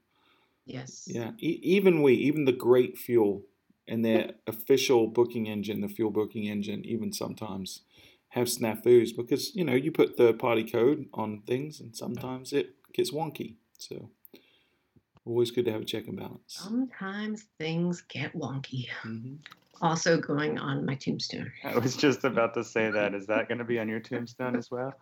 Yes. 0.65 1.07
yeah, 1.07 1.31
e- 1.39 1.59
even 1.63 2.01
we, 2.01 2.13
even 2.13 2.45
the 2.45 2.51
great 2.51 2.97
fuel 2.97 3.43
and 3.87 4.03
their 4.03 4.31
official 4.47 5.07
booking 5.07 5.47
engine, 5.47 5.81
the 5.81 5.87
fuel 5.87 6.11
booking 6.11 6.47
engine, 6.47 6.85
even 6.85 7.11
sometimes 7.13 7.81
have 8.29 8.47
snafus 8.47 9.15
because 9.15 9.55
you 9.55 9.63
know 9.63 9.73
you 9.75 9.91
put 9.91 10.17
third 10.17 10.39
party 10.39 10.63
code 10.63 11.05
on 11.13 11.41
things 11.45 11.79
and 11.79 11.95
sometimes 11.95 12.51
it 12.51 12.75
gets 12.93 13.11
wonky. 13.11 13.55
So 13.77 14.09
always 15.25 15.51
good 15.51 15.65
to 15.65 15.71
have 15.71 15.81
a 15.81 15.85
check 15.85 16.07
and 16.07 16.17
balance. 16.17 16.41
Sometimes 16.47 17.45
things 17.59 18.01
get 18.09 18.33
wonky. 18.33 18.87
hmm 19.01 19.35
Also 19.81 20.17
going 20.19 20.59
on 20.59 20.85
my 20.85 20.95
tombstone. 20.95 21.51
I 21.63 21.77
was 21.77 21.95
just 21.95 22.23
about 22.23 22.53
to 22.55 22.63
say 22.63 22.91
that. 22.91 23.13
Is 23.13 23.27
that 23.27 23.47
going 23.47 23.57
to 23.59 23.63
be 23.63 23.79
on 23.79 23.89
your 23.89 23.99
tombstone 24.09 24.55
as 24.55 24.69
well? 24.71 24.93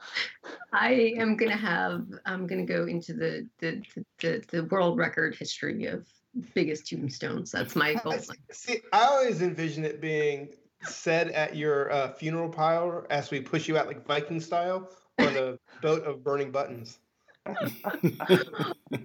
I 0.73 1.13
am 1.17 1.36
gonna 1.36 1.57
have. 1.57 2.05
I'm 2.25 2.47
gonna 2.47 2.65
go 2.65 2.86
into 2.86 3.13
the 3.13 3.47
the 3.60 3.81
the, 3.95 4.05
the, 4.19 4.43
the 4.51 4.63
world 4.65 4.97
record 4.97 5.36
history 5.36 5.86
of 5.86 6.07
biggest 6.53 6.88
tombstones. 6.88 7.51
That's 7.51 7.75
my 7.75 7.95
goal. 7.95 8.13
I 8.13 8.17
see- 8.19 8.36
See, 8.51 8.77
I 8.93 9.03
always 9.03 9.41
envision 9.41 9.84
it 9.84 9.99
being 10.01 10.53
said 10.84 11.29
at 11.31 11.55
your 11.55 11.91
uh, 11.91 12.12
funeral 12.13 12.49
pile 12.49 13.05
as 13.10 13.31
we 13.31 13.41
push 13.41 13.67
you 13.67 13.77
out 13.77 13.88
like 13.88 14.05
Viking 14.05 14.39
style 14.39 14.89
on 15.19 15.36
a 15.38 15.57
boat 15.81 16.03
of 16.03 16.23
burning 16.23 16.51
buttons. 16.51 16.99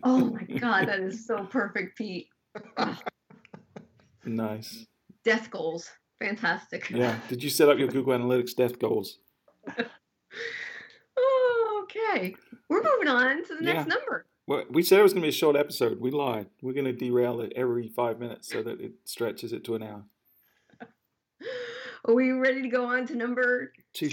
Oh 0.02 0.26
my 0.30 0.42
god, 0.58 0.88
that 0.88 1.00
is 1.00 1.26
so 1.26 1.44
perfect, 1.44 1.96
Pete. 1.96 2.28
Ah, 2.76 3.00
nice. 4.24 4.86
death 5.24 5.50
goals, 5.50 5.90
fantastic. 6.18 6.88
Yeah. 6.90 7.18
Did 7.28 7.42
you 7.42 7.50
set 7.50 7.68
up 7.68 7.78
your 7.78 7.88
Google 7.88 8.12
Analytics 8.18 8.54
death 8.54 8.78
goals? 8.78 9.18
Oh, 11.16 11.84
okay, 11.84 12.34
we're 12.68 12.82
moving 12.82 13.08
on 13.08 13.42
to 13.44 13.54
the 13.56 13.62
next 13.62 13.86
Yeah. 13.88 13.94
number. 13.94 14.26
Well, 14.46 14.64
we 14.70 14.82
said 14.82 15.00
it 15.00 15.02
was 15.02 15.12
going 15.12 15.22
to 15.22 15.26
be 15.26 15.30
a 15.30 15.32
short 15.32 15.56
episode. 15.56 16.00
We 16.00 16.10
lied. 16.12 16.46
We're 16.62 16.72
going 16.74 16.84
to 16.84 16.92
derail 16.92 17.40
it 17.40 17.52
every 17.56 17.88
five 17.88 18.20
minutes 18.20 18.48
so 18.48 18.62
that 18.62 18.80
it 18.80 18.92
stretches 19.04 19.52
it 19.52 19.64
to 19.64 19.74
an 19.74 19.82
hour. 19.82 20.04
Are 22.04 22.14
we 22.14 22.30
ready 22.30 22.62
to 22.62 22.68
go 22.68 22.84
on 22.86 23.06
to 23.08 23.16
number? 23.16 23.72
Two, 23.92 24.08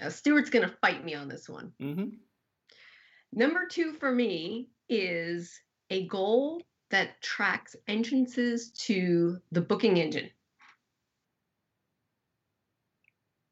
now, 0.00 0.08
Stuart's 0.08 0.50
going 0.50 0.68
to 0.68 0.74
fight 0.80 1.04
me 1.04 1.14
on 1.14 1.28
this 1.28 1.48
one. 1.48 1.72
Mm-hmm. 1.80 2.08
Number 3.32 3.66
two 3.66 3.94
for 3.94 4.12
me 4.12 4.70
is 4.88 5.60
a 5.90 6.06
goal 6.06 6.62
that 6.90 7.20
tracks 7.22 7.74
entrances 7.88 8.70
to 8.70 9.38
the 9.50 9.60
booking 9.60 9.96
engine. 9.96 10.30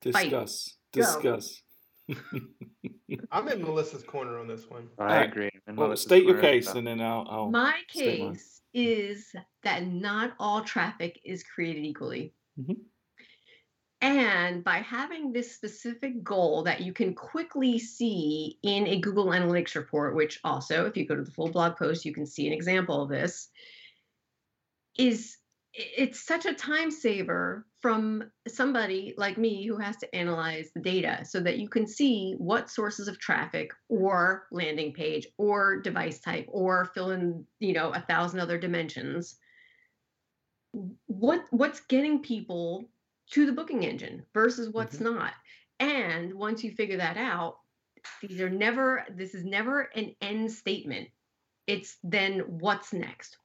Discuss. 0.01 0.77
Fight. 0.93 1.03
Discuss. 1.03 1.63
I'm 3.31 3.49
in 3.49 3.63
Melissa's 3.63 4.03
corner 4.03 4.39
on 4.39 4.47
this 4.47 4.69
one. 4.69 4.89
I 4.99 5.05
right. 5.05 5.29
agree. 5.29 5.51
Well, 5.69 5.97
state 5.97 6.25
your 6.25 6.41
case, 6.41 6.69
and 6.69 6.87
then 6.87 7.01
I'll. 7.01 7.27
I'll 7.31 7.51
My 7.51 7.81
case 7.89 8.61
is 8.75 9.33
that 9.63 9.87
not 9.87 10.33
all 10.39 10.63
traffic 10.63 11.21
is 11.25 11.43
created 11.43 11.85
equally. 11.85 12.35
Mm-hmm. 12.61 12.73
And 14.03 14.65
by 14.65 14.79
having 14.79 15.33
this 15.33 15.55
specific 15.55 16.25
goal 16.25 16.65
that 16.65 16.81
you 16.81 16.93
can 16.93 17.15
quickly 17.15 17.79
see 17.79 18.59
in 18.65 18.89
a 18.89 18.99
Google 18.99 19.27
Analytics 19.27 19.77
report, 19.77 20.17
which 20.17 20.41
also, 20.43 20.87
if 20.87 20.97
you 20.97 21.07
go 21.07 21.15
to 21.15 21.23
the 21.23 21.31
full 21.31 21.53
blog 21.53 21.77
post, 21.77 22.05
you 22.05 22.13
can 22.13 22.27
see 22.27 22.49
an 22.49 22.53
example 22.53 23.01
of 23.01 23.09
this, 23.09 23.49
is 24.99 25.37
it's 25.73 26.27
such 26.27 26.47
a 26.47 26.53
time 26.53 26.91
saver 26.91 27.65
from 27.81 28.25
somebody 28.49 29.15
like 29.17 29.39
me 29.39 29.65
who 29.67 29.79
has 29.79 29.97
to 29.99 30.15
analyze 30.15 30.71
the 30.75 30.81
data 30.81 31.25
so 31.25 31.39
that 31.39 31.59
you 31.59 31.69
can 31.69 31.87
see 31.87 32.35
what 32.39 32.69
sources 32.69 33.07
of 33.07 33.19
traffic 33.21 33.71
or 33.89 34.49
landing 34.51 34.93
page 34.93 35.29
or 35.39 35.81
device 35.81 36.21
type 36.21 36.45
or 36.49 36.87
fill 36.87 37.13
in 37.13 37.47
you 37.61 37.73
know 37.73 37.91
a 37.91 38.01
thousand 38.01 38.41
other 38.41 38.59
dimensions. 38.59 39.37
What 41.07 41.45
what's 41.51 41.81
getting 41.81 42.21
people 42.21 42.91
to 43.31 43.47
the 43.47 43.53
booking 43.53 43.85
engine 43.85 44.25
versus 44.35 44.71
what's 44.71 44.97
mm-hmm. 44.97 45.17
not 45.17 45.33
and 45.81 46.35
once 46.35 46.63
you 46.63 46.71
figure 46.73 46.97
that 46.97 47.17
out 47.17 47.57
these 48.21 48.41
are 48.41 48.51
never 48.51 49.05
this 49.15 49.35
is 49.35 49.45
never 49.45 49.91
an 49.95 50.15
end 50.21 50.51
statement 50.51 51.09
it's 51.67 51.97
then 52.03 52.41
what's 52.41 52.93
next 52.93 53.39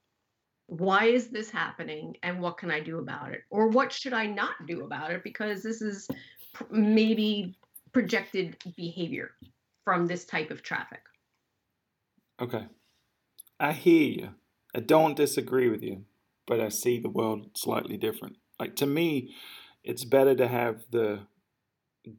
why 0.68 1.06
is 1.06 1.30
this 1.30 1.50
happening 1.50 2.16
and 2.24 2.40
what 2.40 2.58
can 2.58 2.72
i 2.72 2.80
do 2.80 2.98
about 3.00 3.32
it 3.32 3.42
or 3.50 3.68
what 3.68 3.92
should 3.92 4.14
i 4.14 4.26
not 4.26 4.56
do 4.68 4.84
about 4.84 5.12
it 5.12 5.24
because 5.24 5.62
this 5.62 5.82
is 5.82 6.08
pr- 6.54 6.64
maybe 6.72 7.56
projected 7.94 8.58
behavior 8.76 9.32
from 9.86 10.06
this 10.06 10.26
type 10.26 10.52
of 10.52 10.64
traffic 10.64 11.02
Okay. 12.40 12.66
I 13.60 13.74
hear 13.74 14.04
you. 14.04 14.30
I 14.76 14.80
don't 14.80 15.16
disagree 15.16 15.70
with 15.70 15.82
you, 15.82 16.04
but 16.46 16.60
I 16.60 16.70
see 16.70 17.00
the 17.00 17.10
world 17.10 17.50
slightly 17.56 17.98
different. 17.98 18.38
Like 18.60 18.76
to 18.78 18.86
me, 18.86 19.34
it's 19.88 20.04
better 20.04 20.36
to 20.36 20.48
have 20.50 20.84
the 20.92 21.22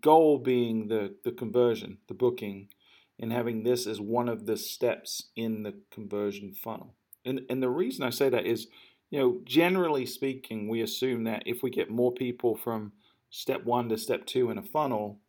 goal 0.00 0.38
being 0.38 0.88
the 0.88 1.14
the 1.22 1.32
conversion, 1.32 1.98
the 2.08 2.14
booking, 2.14 2.68
and 3.20 3.30
having 3.32 3.62
this 3.62 3.86
as 3.86 4.00
one 4.00 4.28
of 4.28 4.46
the 4.46 4.56
steps 4.56 5.30
in 5.36 5.62
the 5.62 5.74
conversion 5.90 6.54
funnel. 6.54 6.94
And 7.24 7.42
and 7.50 7.62
the 7.62 7.68
reason 7.68 8.04
I 8.04 8.10
say 8.10 8.30
that 8.30 8.46
is, 8.46 8.68
you 9.10 9.20
know, 9.20 9.40
generally 9.44 10.06
speaking, 10.06 10.68
we 10.68 10.80
assume 10.80 11.24
that 11.24 11.42
if 11.44 11.62
we 11.62 11.70
get 11.70 11.90
more 11.90 12.12
people 12.12 12.56
from 12.56 12.92
step 13.30 13.64
1 13.64 13.90
to 13.90 13.98
step 13.98 14.24
2 14.24 14.50
in 14.50 14.56
a 14.56 14.62
funnel, 14.62 15.20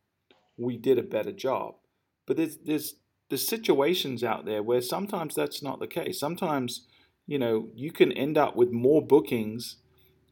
we 0.56 0.78
did 0.78 0.98
a 0.98 1.02
better 1.02 1.32
job. 1.32 1.74
But 2.26 2.38
there's 2.38 2.56
there's 2.64 2.94
there's 3.28 3.46
situations 3.46 4.24
out 4.24 4.46
there 4.46 4.62
where 4.62 4.80
sometimes 4.80 5.34
that's 5.34 5.62
not 5.62 5.78
the 5.78 5.86
case. 5.86 6.18
Sometimes, 6.18 6.86
you 7.26 7.38
know, 7.38 7.68
you 7.74 7.92
can 7.92 8.10
end 8.12 8.38
up 8.38 8.56
with 8.56 8.72
more 8.72 9.06
bookings 9.06 9.76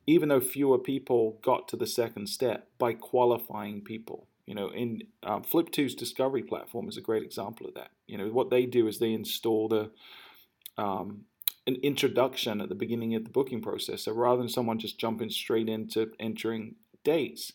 even 0.09 0.31
though 0.31 0.41
fewer 0.41 0.79
people 0.79 1.39
got 1.43 1.69
to 1.69 1.77
the 1.77 1.87
second 1.87 2.29
step 2.29 2.67
by 2.79 2.95
qualifying 2.95 3.83
people. 3.83 4.27
You 4.47 4.55
know, 4.55 4.71
in 4.71 5.03
um, 5.23 5.43
Flip.to's 5.43 5.95
discovery 5.95 6.43
platform 6.43 6.89
is 6.89 6.97
a 6.97 7.03
great 7.03 7.23
example 7.23 7.67
of 7.67 7.75
that. 7.75 7.91
You 8.07 8.17
know, 8.17 8.29
what 8.29 8.49
they 8.49 8.65
do 8.65 8.87
is 8.87 8.99
they 8.99 9.13
install 9.13 9.69
the 9.69 9.91
um, 10.79 11.25
an 11.67 11.77
introduction 11.83 12.63
at 12.63 12.71
the 12.71 12.75
beginning 12.75 13.15
of 13.17 13.25
the 13.25 13.31
booking 13.31 13.61
process. 13.61 14.05
So 14.05 14.13
rather 14.13 14.39
than 14.39 14.49
someone 14.49 14.79
just 14.79 14.99
jumping 14.99 15.29
straight 15.29 15.69
into 15.69 16.13
entering 16.19 16.77
dates, 17.05 17.53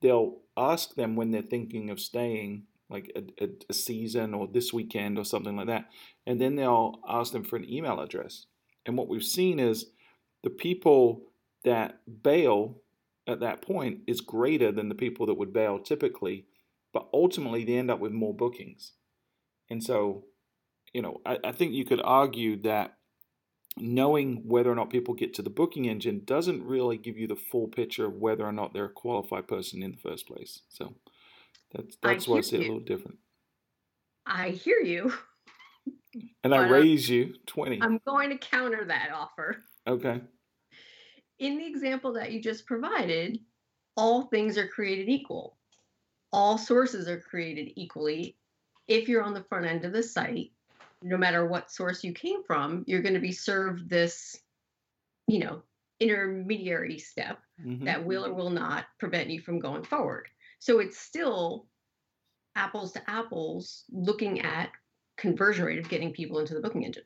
they'll 0.00 0.38
ask 0.56 0.96
them 0.96 1.14
when 1.14 1.30
they're 1.30 1.42
thinking 1.42 1.88
of 1.88 2.00
staying 2.00 2.64
like 2.90 3.12
a, 3.14 3.44
a, 3.44 3.48
a, 3.70 3.72
season 3.72 4.34
or 4.34 4.48
this 4.48 4.72
weekend 4.72 5.18
or 5.18 5.24
something 5.24 5.54
like 5.54 5.68
that. 5.68 5.88
And 6.26 6.40
then 6.40 6.56
they'll 6.56 6.98
ask 7.08 7.32
them 7.32 7.44
for 7.44 7.54
an 7.54 7.70
email 7.70 8.00
address. 8.00 8.46
And 8.84 8.98
what 8.98 9.06
we've 9.06 9.22
seen 9.22 9.60
is 9.60 9.86
the 10.42 10.50
people 10.50 11.22
that 11.64 12.00
bail 12.22 12.82
at 13.26 13.40
that 13.40 13.62
point 13.62 14.00
is 14.06 14.20
greater 14.20 14.72
than 14.72 14.88
the 14.88 14.94
people 14.94 15.26
that 15.26 15.34
would 15.34 15.52
bail 15.52 15.78
typically, 15.78 16.46
but 16.92 17.08
ultimately 17.12 17.64
they 17.64 17.76
end 17.76 17.90
up 17.90 18.00
with 18.00 18.12
more 18.12 18.34
bookings. 18.34 18.92
And 19.70 19.82
so, 19.82 20.24
you 20.92 21.02
know, 21.02 21.20
I, 21.24 21.38
I 21.44 21.52
think 21.52 21.72
you 21.72 21.84
could 21.84 22.00
argue 22.02 22.60
that 22.62 22.96
knowing 23.78 24.42
whether 24.44 24.70
or 24.70 24.74
not 24.74 24.90
people 24.90 25.14
get 25.14 25.32
to 25.34 25.42
the 25.42 25.50
booking 25.50 25.86
engine 25.86 26.22
doesn't 26.24 26.64
really 26.64 26.98
give 26.98 27.16
you 27.16 27.26
the 27.26 27.36
full 27.36 27.68
picture 27.68 28.06
of 28.06 28.14
whether 28.14 28.44
or 28.44 28.52
not 28.52 28.74
they're 28.74 28.86
a 28.86 28.90
qualified 28.90 29.48
person 29.48 29.82
in 29.82 29.92
the 29.92 29.96
first 29.96 30.26
place. 30.26 30.60
So 30.68 30.94
that's 31.72 31.96
that's 32.02 32.28
I 32.28 32.30
why 32.30 32.38
I 32.38 32.40
see 32.42 32.56
it 32.56 32.60
a 32.60 32.62
little 32.62 32.80
different. 32.80 33.18
I 34.26 34.50
hear 34.50 34.78
you. 34.78 35.12
And 36.44 36.54
I 36.54 36.66
uh, 36.66 36.70
raise 36.70 37.08
you 37.08 37.34
20. 37.46 37.80
I'm 37.80 38.00
going 38.06 38.30
to 38.30 38.36
counter 38.36 38.84
that 38.84 39.10
offer. 39.14 39.62
Okay. 39.86 40.20
In 41.42 41.58
the 41.58 41.66
example 41.66 42.12
that 42.12 42.30
you 42.30 42.40
just 42.40 42.66
provided, 42.66 43.40
all 43.96 44.22
things 44.22 44.56
are 44.56 44.68
created 44.68 45.08
equal. 45.08 45.56
All 46.32 46.56
sources 46.56 47.08
are 47.08 47.18
created 47.18 47.72
equally. 47.74 48.36
If 48.86 49.08
you're 49.08 49.24
on 49.24 49.34
the 49.34 49.42
front 49.42 49.66
end 49.66 49.84
of 49.84 49.92
the 49.92 50.04
site, 50.04 50.52
no 51.02 51.16
matter 51.16 51.44
what 51.44 51.68
source 51.68 52.04
you 52.04 52.12
came 52.12 52.44
from, 52.44 52.84
you're 52.86 53.02
going 53.02 53.14
to 53.14 53.20
be 53.20 53.32
served 53.32 53.90
this, 53.90 54.40
you 55.26 55.40
know, 55.40 55.62
intermediary 55.98 57.00
step 57.00 57.40
mm-hmm. 57.60 57.86
that 57.86 58.06
will 58.06 58.24
or 58.24 58.32
will 58.32 58.50
not 58.50 58.84
prevent 59.00 59.28
you 59.28 59.40
from 59.40 59.58
going 59.58 59.82
forward. 59.82 60.28
So 60.60 60.78
it's 60.78 60.96
still 60.96 61.66
apples 62.54 62.92
to 62.92 63.10
apples 63.10 63.82
looking 63.90 64.42
at 64.42 64.70
conversion 65.16 65.64
rate 65.64 65.80
of 65.80 65.88
getting 65.88 66.12
people 66.12 66.38
into 66.38 66.54
the 66.54 66.60
booking 66.60 66.84
engine. 66.84 67.02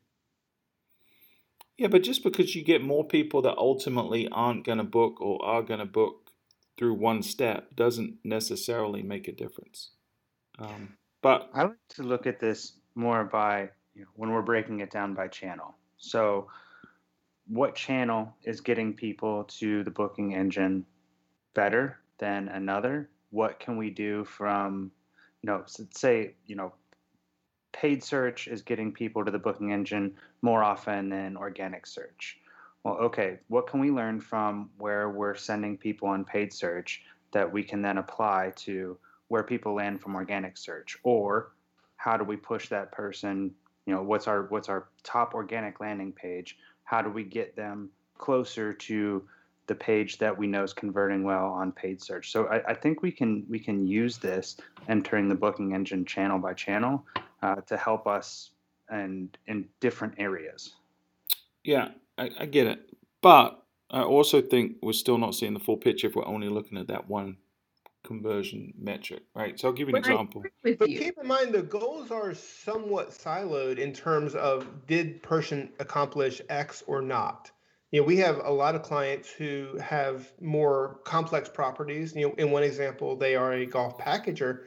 Yeah, 1.78 1.88
but 1.88 2.02
just 2.02 2.22
because 2.22 2.54
you 2.54 2.64
get 2.64 2.82
more 2.82 3.06
people 3.06 3.42
that 3.42 3.58
ultimately 3.58 4.28
aren't 4.28 4.64
going 4.64 4.78
to 4.78 4.84
book 4.84 5.20
or 5.20 5.44
are 5.44 5.62
going 5.62 5.80
to 5.80 5.86
book 5.86 6.30
through 6.78 6.94
one 6.94 7.22
step 7.22 7.74
doesn't 7.74 8.16
necessarily 8.24 9.02
make 9.02 9.28
a 9.28 9.32
difference. 9.32 9.90
Um, 10.58 10.96
but 11.22 11.50
I 11.54 11.64
like 11.64 11.88
to 11.90 12.02
look 12.02 12.26
at 12.26 12.40
this 12.40 12.72
more 12.94 13.24
by 13.24 13.70
you 13.94 14.02
know, 14.02 14.08
when 14.14 14.30
we're 14.30 14.42
breaking 14.42 14.80
it 14.80 14.90
down 14.90 15.14
by 15.14 15.28
channel. 15.28 15.74
So, 15.98 16.48
what 17.48 17.74
channel 17.74 18.34
is 18.42 18.60
getting 18.60 18.92
people 18.92 19.44
to 19.44 19.84
the 19.84 19.90
booking 19.90 20.34
engine 20.34 20.84
better 21.54 21.98
than 22.18 22.48
another? 22.48 23.08
What 23.30 23.60
can 23.60 23.76
we 23.76 23.90
do 23.90 24.24
from, 24.24 24.90
you 25.42 25.46
know, 25.46 25.62
say, 25.66 26.34
you 26.46 26.56
know, 26.56 26.72
paid 27.80 28.02
search 28.02 28.48
is 28.48 28.62
getting 28.62 28.92
people 28.92 29.24
to 29.24 29.30
the 29.30 29.38
booking 29.38 29.72
engine 29.72 30.14
more 30.42 30.62
often 30.62 31.08
than 31.08 31.36
organic 31.36 31.86
search. 31.86 32.38
Well, 32.84 32.94
okay, 32.94 33.38
what 33.48 33.66
can 33.66 33.80
we 33.80 33.90
learn 33.90 34.20
from 34.20 34.70
where 34.78 35.10
we're 35.10 35.34
sending 35.34 35.76
people 35.76 36.08
on 36.08 36.24
paid 36.24 36.52
search 36.52 37.02
that 37.32 37.52
we 37.52 37.62
can 37.62 37.82
then 37.82 37.98
apply 37.98 38.52
to 38.56 38.96
where 39.28 39.42
people 39.42 39.74
land 39.74 40.00
from 40.00 40.14
organic 40.14 40.56
search? 40.56 40.96
Or 41.02 41.52
how 41.96 42.16
do 42.16 42.24
we 42.24 42.36
push 42.36 42.68
that 42.68 42.92
person 42.92 43.52
you 43.86 43.94
know 43.94 44.02
what's 44.02 44.26
our 44.26 44.42
what's 44.44 44.68
our 44.68 44.88
top 45.02 45.34
organic 45.34 45.80
landing 45.80 46.12
page 46.12 46.58
how 46.84 47.00
do 47.00 47.08
we 47.08 47.24
get 47.24 47.56
them 47.56 47.88
closer 48.18 48.72
to 48.72 49.22
the 49.66 49.74
page 49.74 50.18
that 50.18 50.36
we 50.36 50.46
know 50.46 50.62
is 50.62 50.72
converting 50.72 51.24
well 51.24 51.46
on 51.46 51.72
paid 51.72 52.02
search 52.02 52.30
so 52.30 52.46
i, 52.46 52.70
I 52.70 52.74
think 52.74 53.02
we 53.02 53.10
can 53.10 53.44
we 53.48 53.58
can 53.58 53.86
use 53.86 54.18
this 54.18 54.56
entering 54.88 55.28
the 55.28 55.34
booking 55.34 55.74
engine 55.74 56.04
channel 56.04 56.38
by 56.38 56.54
channel 56.54 57.04
uh, 57.46 57.60
to 57.62 57.76
help 57.76 58.06
us 58.06 58.50
and 58.88 59.36
in 59.46 59.68
different 59.80 60.14
areas 60.18 60.74
yeah 61.64 61.88
I, 62.18 62.30
I 62.40 62.46
get 62.46 62.66
it 62.66 62.80
but 63.22 63.62
i 63.90 64.02
also 64.02 64.40
think 64.40 64.76
we're 64.82 64.92
still 64.92 65.18
not 65.18 65.34
seeing 65.34 65.54
the 65.54 65.60
full 65.60 65.76
picture 65.76 66.06
if 66.08 66.16
we're 66.16 66.26
only 66.26 66.48
looking 66.48 66.78
at 66.78 66.88
that 66.88 67.08
one 67.08 67.36
conversion 68.06 68.72
metric, 68.78 69.24
right? 69.34 69.58
So 69.58 69.68
I'll 69.68 69.74
give 69.74 69.88
you 69.88 69.96
an 69.96 70.02
but 70.02 70.10
example. 70.10 70.44
But 70.62 70.86
keep 70.86 71.18
in 71.20 71.26
mind 71.26 71.52
the 71.52 71.62
goals 71.62 72.10
are 72.10 72.32
somewhat 72.34 73.10
siloed 73.10 73.78
in 73.78 73.92
terms 73.92 74.34
of 74.34 74.86
did 74.86 75.22
person 75.22 75.70
accomplish 75.80 76.40
X 76.48 76.82
or 76.86 77.02
not. 77.02 77.50
You 77.90 78.00
know, 78.00 78.06
we 78.06 78.16
have 78.18 78.40
a 78.44 78.50
lot 78.50 78.74
of 78.74 78.82
clients 78.82 79.30
who 79.30 79.76
have 79.82 80.32
more 80.40 81.00
complex 81.04 81.48
properties. 81.48 82.14
You 82.14 82.28
know, 82.28 82.34
in 82.38 82.50
one 82.50 82.62
example, 82.62 83.16
they 83.16 83.34
are 83.34 83.52
a 83.54 83.66
golf 83.66 83.98
packager, 83.98 84.64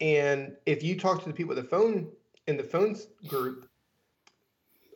and 0.00 0.52
if 0.64 0.82
you 0.82 0.98
talk 0.98 1.22
to 1.22 1.28
the 1.28 1.34
people 1.34 1.56
at 1.56 1.62
the 1.62 1.68
phone 1.68 2.08
in 2.46 2.56
the 2.56 2.62
phones 2.62 3.06
group, 3.26 3.68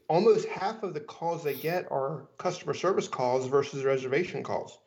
almost 0.08 0.48
half 0.48 0.82
of 0.82 0.94
the 0.94 1.00
calls 1.00 1.44
they 1.44 1.54
get 1.54 1.90
are 1.90 2.28
customer 2.38 2.74
service 2.74 3.08
calls 3.08 3.46
versus 3.46 3.84
reservation 3.84 4.42
calls. 4.42 4.78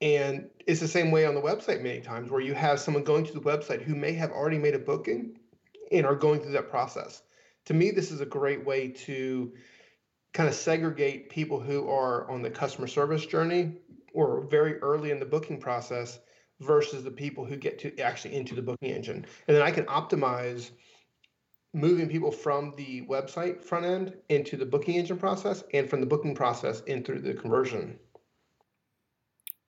And 0.00 0.48
it's 0.66 0.80
the 0.80 0.88
same 0.88 1.10
way 1.10 1.26
on 1.26 1.34
the 1.34 1.42
website 1.42 1.82
many 1.82 2.00
times 2.00 2.30
where 2.30 2.40
you 2.40 2.54
have 2.54 2.80
someone 2.80 3.04
going 3.04 3.26
to 3.26 3.32
the 3.32 3.40
website 3.40 3.82
who 3.82 3.94
may 3.94 4.12
have 4.14 4.30
already 4.30 4.58
made 4.58 4.74
a 4.74 4.78
booking 4.78 5.38
and 5.92 6.06
are 6.06 6.14
going 6.14 6.40
through 6.40 6.52
that 6.52 6.70
process. 6.70 7.22
To 7.66 7.74
me, 7.74 7.90
this 7.90 8.10
is 8.10 8.20
a 8.20 8.26
great 8.26 8.64
way 8.64 8.88
to 8.88 9.52
kind 10.32 10.48
of 10.48 10.54
segregate 10.54 11.28
people 11.28 11.60
who 11.60 11.88
are 11.88 12.30
on 12.30 12.42
the 12.42 12.50
customer 12.50 12.86
service 12.86 13.26
journey 13.26 13.74
or 14.14 14.46
very 14.50 14.78
early 14.78 15.10
in 15.10 15.20
the 15.20 15.26
booking 15.26 15.60
process 15.60 16.18
versus 16.60 17.04
the 17.04 17.10
people 17.10 17.44
who 17.44 17.56
get 17.56 17.78
to 17.80 17.98
actually 18.00 18.34
into 18.34 18.54
the 18.54 18.62
booking 18.62 18.90
engine. 18.90 19.26
And 19.48 19.56
then 19.56 19.62
I 19.62 19.70
can 19.70 19.84
optimize 19.84 20.70
moving 21.72 22.08
people 22.08 22.32
from 22.32 22.74
the 22.76 23.02
website 23.02 23.62
front 23.62 23.84
end 23.84 24.14
into 24.28 24.56
the 24.56 24.66
booking 24.66 24.96
engine 24.96 25.18
process 25.18 25.62
and 25.72 25.88
from 25.88 26.00
the 26.00 26.06
booking 26.06 26.34
process 26.34 26.80
in 26.82 27.04
through 27.04 27.20
the 27.20 27.34
conversion. 27.34 27.98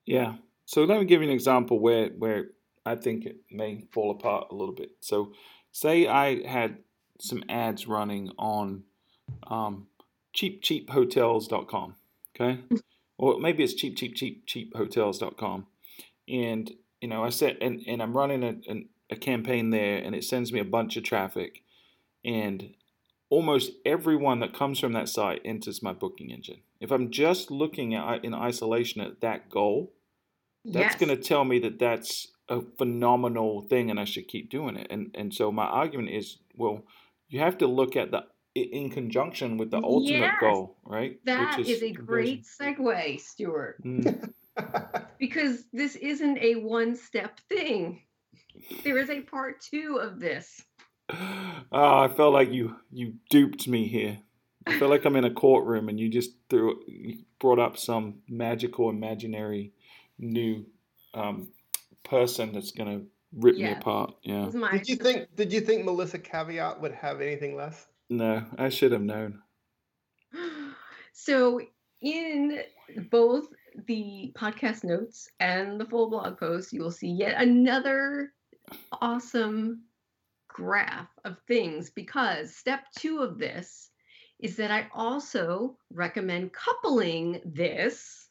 Yeah. 0.05 0.35
So 0.65 0.83
let 0.83 0.99
me 0.99 1.05
give 1.05 1.21
you 1.21 1.27
an 1.27 1.33
example 1.33 1.79
where 1.79 2.09
where 2.09 2.47
I 2.85 2.95
think 2.95 3.25
it 3.25 3.37
may 3.49 3.85
fall 3.91 4.11
apart 4.11 4.47
a 4.51 4.55
little 4.55 4.75
bit. 4.75 4.91
So 4.99 5.33
say 5.71 6.07
I 6.07 6.45
had 6.45 6.77
some 7.19 7.43
ads 7.47 7.87
running 7.87 8.31
on 8.37 8.83
um, 9.47 9.87
cheapcheaphotels.com, 10.35 11.95
okay? 12.35 12.59
or 13.17 13.39
maybe 13.39 13.63
it's 13.63 13.73
cheap 13.73 13.95
cheap 13.95 14.15
cheap 14.15 14.45
cheaphotels.com. 14.47 15.67
And 16.27 16.71
you 17.01 17.07
know, 17.07 17.23
I 17.23 17.29
said 17.29 17.57
and, 17.61 17.81
and 17.87 18.01
I'm 18.01 18.15
running 18.15 18.43
a, 18.43 18.55
a, 18.69 18.85
a 19.11 19.15
campaign 19.15 19.69
there 19.69 19.97
and 19.99 20.13
it 20.13 20.25
sends 20.25 20.51
me 20.51 20.59
a 20.59 20.65
bunch 20.65 20.97
of 20.97 21.03
traffic 21.03 21.62
and 22.23 22.73
almost 23.29 23.71
everyone 23.85 24.39
that 24.39 24.53
comes 24.53 24.79
from 24.79 24.93
that 24.93 25.09
site 25.09 25.41
enters 25.43 25.81
my 25.81 25.93
booking 25.93 26.29
engine. 26.29 26.61
If 26.79 26.91
I'm 26.91 27.09
just 27.11 27.49
looking 27.49 27.95
at 27.95 28.23
in 28.23 28.33
isolation 28.33 29.01
at 29.01 29.21
that 29.21 29.49
goal, 29.49 29.93
that's 30.65 30.93
yes. 30.93 30.95
going 30.95 31.15
to 31.15 31.21
tell 31.21 31.43
me 31.43 31.59
that 31.59 31.79
that's 31.79 32.27
a 32.49 32.61
phenomenal 32.77 33.61
thing 33.61 33.89
and 33.89 33.99
I 33.99 34.05
should 34.05 34.27
keep 34.27 34.49
doing 34.49 34.75
it. 34.75 34.87
And 34.89 35.11
and 35.15 35.33
so 35.33 35.51
my 35.51 35.65
argument 35.65 36.09
is, 36.09 36.37
well, 36.55 36.83
you 37.29 37.39
have 37.39 37.57
to 37.59 37.67
look 37.67 37.95
at 37.95 38.11
the 38.11 38.25
in 38.55 38.89
conjunction 38.91 39.57
with 39.57 39.71
the 39.71 39.77
ultimate 39.77 40.19
yes, 40.19 40.35
goal, 40.39 40.77
right? 40.85 41.19
That 41.25 41.59
is, 41.59 41.69
is, 41.69 41.83
a 41.83 41.91
great 41.91 42.45
segue, 42.45 43.19
Stuart. 43.19 43.83
Mm. 43.83 44.31
because 45.17 45.63
this 45.73 45.95
isn't 45.95 46.37
a 46.37 46.55
one 46.55 46.95
step 46.95 47.39
thing. 47.49 48.01
There 48.83 48.99
is 48.99 49.09
a 49.09 49.21
part 49.21 49.61
two 49.61 49.99
of 49.99 50.19
this. 50.19 50.61
Oh, 51.71 51.99
I 51.99 52.07
felt 52.07 52.33
like 52.33 52.51
you 52.51 52.75
you 52.91 53.15
duped 53.29 53.67
me 53.67 53.87
here. 53.87 54.19
I 54.67 54.77
feel 54.77 54.89
like 54.89 55.05
I'm 55.05 55.15
in 55.15 55.25
a 55.25 55.33
courtroom 55.33 55.89
and 55.89 55.99
you 55.99 56.07
just 56.09 56.31
threw 56.49 56.79
you 56.87 57.23
brought 57.39 57.59
up 57.59 57.77
some 57.77 58.19
magical 58.29 58.89
imaginary 58.89 59.73
new 60.19 60.65
um, 61.13 61.49
person 62.03 62.53
that's 62.53 62.71
going 62.71 62.99
to 62.99 63.05
rip 63.33 63.57
yeah. 63.57 63.67
me 63.67 63.71
apart. 63.73 64.13
Yeah. 64.23 64.49
Did 64.71 64.87
you 64.87 64.95
think 64.95 65.35
did 65.35 65.51
you 65.51 65.61
think 65.61 65.85
Melissa 65.85 66.19
Caveat 66.19 66.79
would 66.81 66.93
have 66.93 67.21
anything 67.21 67.55
less? 67.55 67.87
No, 68.09 68.45
I 68.57 68.69
should 68.69 68.91
have 68.91 69.01
known. 69.01 69.41
So 71.15 71.61
in 72.01 72.59
both 73.11 73.45
the 73.87 74.33
podcast 74.35 74.83
notes 74.83 75.29
and 75.39 75.79
the 75.79 75.85
full 75.85 76.09
blog 76.09 76.39
post, 76.39 76.73
you 76.73 76.81
will 76.81 76.91
see 76.91 77.07
yet 77.07 77.39
another 77.39 78.33
awesome 78.99 79.83
graph 80.53 81.09
of 81.25 81.37
things 81.47 81.89
because 81.89 82.55
step 82.55 82.85
two 82.97 83.19
of 83.19 83.37
this 83.37 83.89
is 84.39 84.55
that 84.57 84.71
I 84.71 84.87
also 84.93 85.77
recommend 85.91 86.53
coupling 86.53 87.41
this 87.45 88.29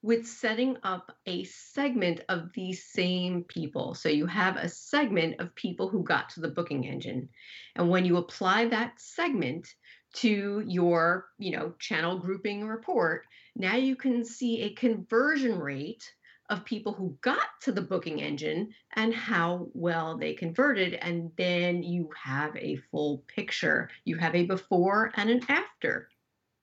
with 0.00 0.26
setting 0.26 0.76
up 0.84 1.16
a 1.26 1.42
segment 1.44 2.20
of 2.28 2.52
these 2.54 2.84
same 2.84 3.42
people. 3.44 3.94
So 3.94 4.08
you 4.08 4.26
have 4.26 4.56
a 4.56 4.68
segment 4.68 5.40
of 5.40 5.54
people 5.56 5.88
who 5.88 6.04
got 6.04 6.28
to 6.30 6.40
the 6.40 6.48
booking 6.48 6.84
engine. 6.84 7.28
And 7.74 7.90
when 7.90 8.04
you 8.04 8.16
apply 8.16 8.66
that 8.66 8.92
segment 9.00 9.68
to 10.14 10.62
your, 10.66 11.26
you 11.38 11.50
know, 11.50 11.74
channel 11.80 12.18
grouping 12.18 12.66
report, 12.66 13.26
now 13.56 13.74
you 13.74 13.96
can 13.96 14.24
see 14.24 14.62
a 14.62 14.74
conversion 14.74 15.58
rate 15.58 16.04
of 16.48 16.64
people 16.64 16.92
who 16.92 17.16
got 17.20 17.60
to 17.62 17.72
the 17.72 17.82
booking 17.82 18.20
engine 18.20 18.74
and 18.94 19.14
how 19.14 19.68
well 19.74 20.16
they 20.16 20.32
converted. 20.32 20.94
And 20.94 21.30
then 21.36 21.82
you 21.82 22.10
have 22.22 22.56
a 22.56 22.76
full 22.90 23.24
picture. 23.28 23.90
You 24.04 24.16
have 24.16 24.34
a 24.34 24.44
before 24.44 25.12
and 25.16 25.28
an 25.30 25.42
after. 25.48 26.08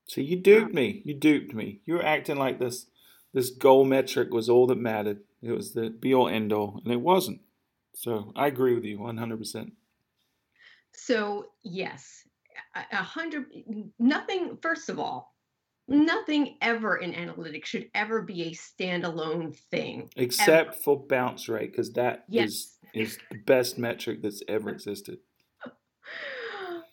So 0.07 0.21
you 0.21 0.37
duped 0.37 0.73
me. 0.73 1.01
You 1.05 1.13
duped 1.13 1.53
me. 1.53 1.81
You 1.85 1.95
were 1.95 2.05
acting 2.05 2.37
like 2.37 2.59
this 2.59 2.87
this 3.33 3.49
goal 3.49 3.83
metric 3.83 4.33
was 4.33 4.49
all 4.49 4.65
that 4.67 4.77
mattered. 4.77 5.19
It 5.41 5.51
was 5.51 5.73
the 5.73 5.89
be 5.89 6.13
all 6.13 6.29
end 6.29 6.53
all, 6.53 6.79
and 6.83 6.93
it 6.93 7.01
wasn't. 7.01 7.41
So 7.93 8.31
I 8.35 8.47
agree 8.47 8.73
with 8.73 8.85
you 8.85 8.97
100%. 8.97 9.71
So, 10.93 11.47
yes, 11.61 12.25
a 12.73 12.95
hundred, 12.95 13.47
nothing, 13.99 14.57
first 14.61 14.89
of 14.89 14.99
all, 14.99 15.34
nothing 15.87 16.57
ever 16.61 16.97
in 16.97 17.13
analytics 17.13 17.65
should 17.65 17.89
ever 17.93 18.21
be 18.21 18.43
a 18.43 18.51
standalone 18.51 19.55
thing. 19.71 20.09
Except 20.15 20.69
ever. 20.69 20.77
for 20.83 21.05
bounce 21.07 21.47
rate, 21.47 21.71
because 21.71 21.93
that 21.93 22.25
Yes. 22.27 22.49
is, 22.49 22.77
is 22.93 23.19
the 23.29 23.37
best 23.37 23.77
metric 23.77 24.21
that's 24.21 24.41
ever 24.47 24.69
existed. 24.69 25.19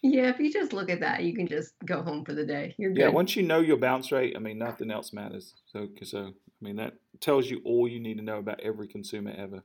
Yeah, 0.04 0.30
if 0.30 0.40
you 0.40 0.52
just 0.52 0.72
look 0.72 0.90
at 0.90 0.98
that, 0.98 1.22
you 1.22 1.32
can 1.32 1.46
just 1.46 1.74
go 1.84 2.02
home 2.02 2.24
for 2.24 2.34
the 2.34 2.44
day. 2.44 2.74
You're 2.76 2.90
good. 2.90 3.02
Yeah, 3.02 3.08
once 3.10 3.36
you 3.36 3.44
know 3.44 3.60
your 3.60 3.76
bounce 3.76 4.10
rate, 4.10 4.34
I 4.34 4.40
mean, 4.40 4.58
nothing 4.58 4.90
else 4.90 5.12
matters. 5.12 5.54
So, 5.66 5.86
so 6.02 6.18
uh, 6.18 6.26
I 6.26 6.32
mean, 6.60 6.74
that 6.74 6.94
tells 7.20 7.48
you 7.48 7.60
all 7.64 7.86
you 7.86 8.00
need 8.00 8.16
to 8.16 8.24
know 8.24 8.38
about 8.38 8.58
every 8.58 8.88
consumer 8.88 9.32
ever. 9.38 9.62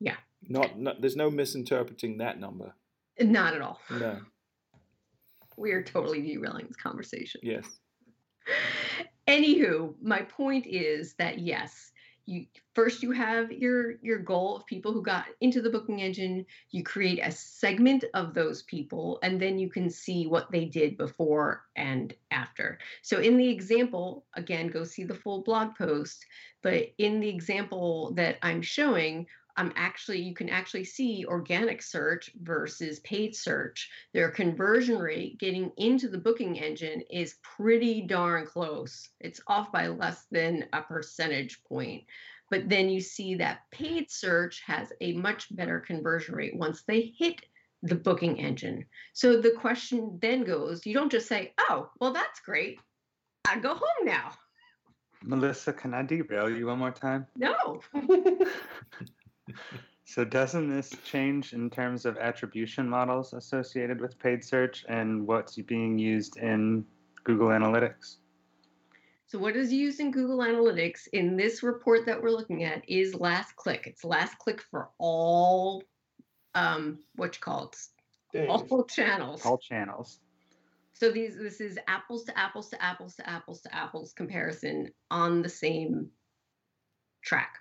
Yeah. 0.00 0.16
Not, 0.42 0.80
not 0.80 1.00
there's 1.00 1.14
no 1.14 1.30
misinterpreting 1.30 2.18
that 2.18 2.40
number. 2.40 2.74
Not 3.20 3.54
at 3.54 3.60
all. 3.60 3.80
No. 3.88 4.18
We 5.58 5.72
are 5.72 5.82
totally 5.82 6.22
derailing 6.22 6.66
this 6.68 6.76
conversation. 6.76 7.40
Yes. 7.42 7.66
Anywho, 9.26 9.94
my 10.00 10.22
point 10.22 10.66
is 10.66 11.14
that 11.14 11.38
yes, 11.38 11.92
you 12.28 12.46
first 12.74 13.02
you 13.02 13.10
have 13.10 13.50
your 13.50 13.96
your 14.02 14.18
goal 14.18 14.56
of 14.56 14.66
people 14.66 14.92
who 14.92 15.02
got 15.02 15.26
into 15.40 15.62
the 15.62 15.70
booking 15.70 16.00
engine. 16.00 16.44
You 16.70 16.82
create 16.82 17.20
a 17.22 17.30
segment 17.32 18.04
of 18.14 18.34
those 18.34 18.62
people, 18.64 19.18
and 19.22 19.40
then 19.40 19.58
you 19.58 19.70
can 19.70 19.88
see 19.88 20.26
what 20.26 20.50
they 20.50 20.66
did 20.66 20.98
before 20.98 21.64
and 21.74 22.14
after. 22.30 22.78
So 23.02 23.20
in 23.20 23.38
the 23.38 23.48
example, 23.48 24.26
again, 24.34 24.68
go 24.68 24.84
see 24.84 25.04
the 25.04 25.14
full 25.14 25.42
blog 25.42 25.74
post. 25.76 26.24
But 26.62 26.92
in 26.98 27.20
the 27.20 27.28
example 27.28 28.12
that 28.14 28.36
I'm 28.42 28.62
showing, 28.62 29.26
I'm 29.58 29.72
actually 29.74 30.20
you 30.20 30.34
can 30.34 30.48
actually 30.48 30.84
see 30.84 31.26
organic 31.26 31.82
search 31.82 32.30
versus 32.40 33.00
paid 33.00 33.34
search. 33.34 33.90
Their 34.14 34.30
conversion 34.30 34.96
rate 34.96 35.36
getting 35.38 35.72
into 35.76 36.08
the 36.08 36.16
booking 36.16 36.56
engine 36.56 37.02
is 37.10 37.38
pretty 37.42 38.02
darn 38.02 38.46
close. 38.46 39.08
It's 39.18 39.40
off 39.48 39.72
by 39.72 39.88
less 39.88 40.26
than 40.30 40.66
a 40.72 40.80
percentage 40.80 41.60
point. 41.64 42.04
But 42.50 42.68
then 42.68 42.88
you 42.88 43.00
see 43.00 43.34
that 43.34 43.68
paid 43.72 44.12
search 44.12 44.62
has 44.64 44.92
a 45.00 45.14
much 45.14 45.54
better 45.54 45.80
conversion 45.80 46.36
rate 46.36 46.56
once 46.56 46.84
they 46.84 47.12
hit 47.18 47.40
the 47.82 47.96
booking 47.96 48.38
engine. 48.38 48.86
So 49.12 49.40
the 49.40 49.50
question 49.50 50.20
then 50.22 50.44
goes, 50.44 50.86
you 50.86 50.94
don't 50.94 51.10
just 51.10 51.26
say, 51.26 51.52
"Oh, 51.58 51.90
well 51.98 52.12
that's 52.12 52.38
great. 52.40 52.78
I 53.48 53.58
go 53.58 53.74
home 53.74 54.04
now." 54.04 54.34
Melissa, 55.24 55.72
can 55.72 55.94
I 55.94 56.02
derail 56.02 56.48
you 56.48 56.66
one 56.66 56.78
more 56.78 56.92
time? 56.92 57.26
No. 57.36 57.80
So 60.04 60.24
doesn't 60.24 60.70
this 60.70 60.90
change 61.04 61.52
in 61.52 61.68
terms 61.68 62.06
of 62.06 62.16
attribution 62.16 62.88
models 62.88 63.34
associated 63.34 64.00
with 64.00 64.18
paid 64.18 64.42
search 64.42 64.86
and 64.88 65.26
what's 65.26 65.56
being 65.56 65.98
used 65.98 66.38
in 66.38 66.86
Google 67.24 67.48
Analytics? 67.48 68.16
So 69.26 69.38
what 69.38 69.54
is 69.54 69.70
used 69.70 70.00
in 70.00 70.10
Google 70.10 70.38
Analytics 70.38 71.08
in 71.12 71.36
this 71.36 71.62
report 71.62 72.06
that 72.06 72.22
we're 72.22 72.30
looking 72.30 72.64
at 72.64 72.88
is 72.88 73.14
last 73.14 73.54
click. 73.56 73.82
It's 73.86 74.02
last 74.02 74.38
click 74.38 74.62
for 74.70 74.88
all 74.96 75.82
um 76.54 77.00
what 77.16 77.34
you 77.34 77.40
call 77.42 77.66
it 77.66 77.76
Dang. 78.32 78.48
all 78.48 78.84
channels. 78.84 79.44
All 79.44 79.58
channels. 79.58 80.20
So 80.94 81.10
these 81.10 81.36
this 81.36 81.60
is 81.60 81.78
apples 81.86 82.24
to 82.24 82.38
apples 82.38 82.70
to 82.70 82.82
apples 82.82 83.14
to 83.16 83.28
apples 83.28 83.60
to 83.60 83.74
apples 83.74 84.14
comparison 84.14 84.90
on 85.10 85.42
the 85.42 85.50
same 85.50 86.08
track. 87.22 87.58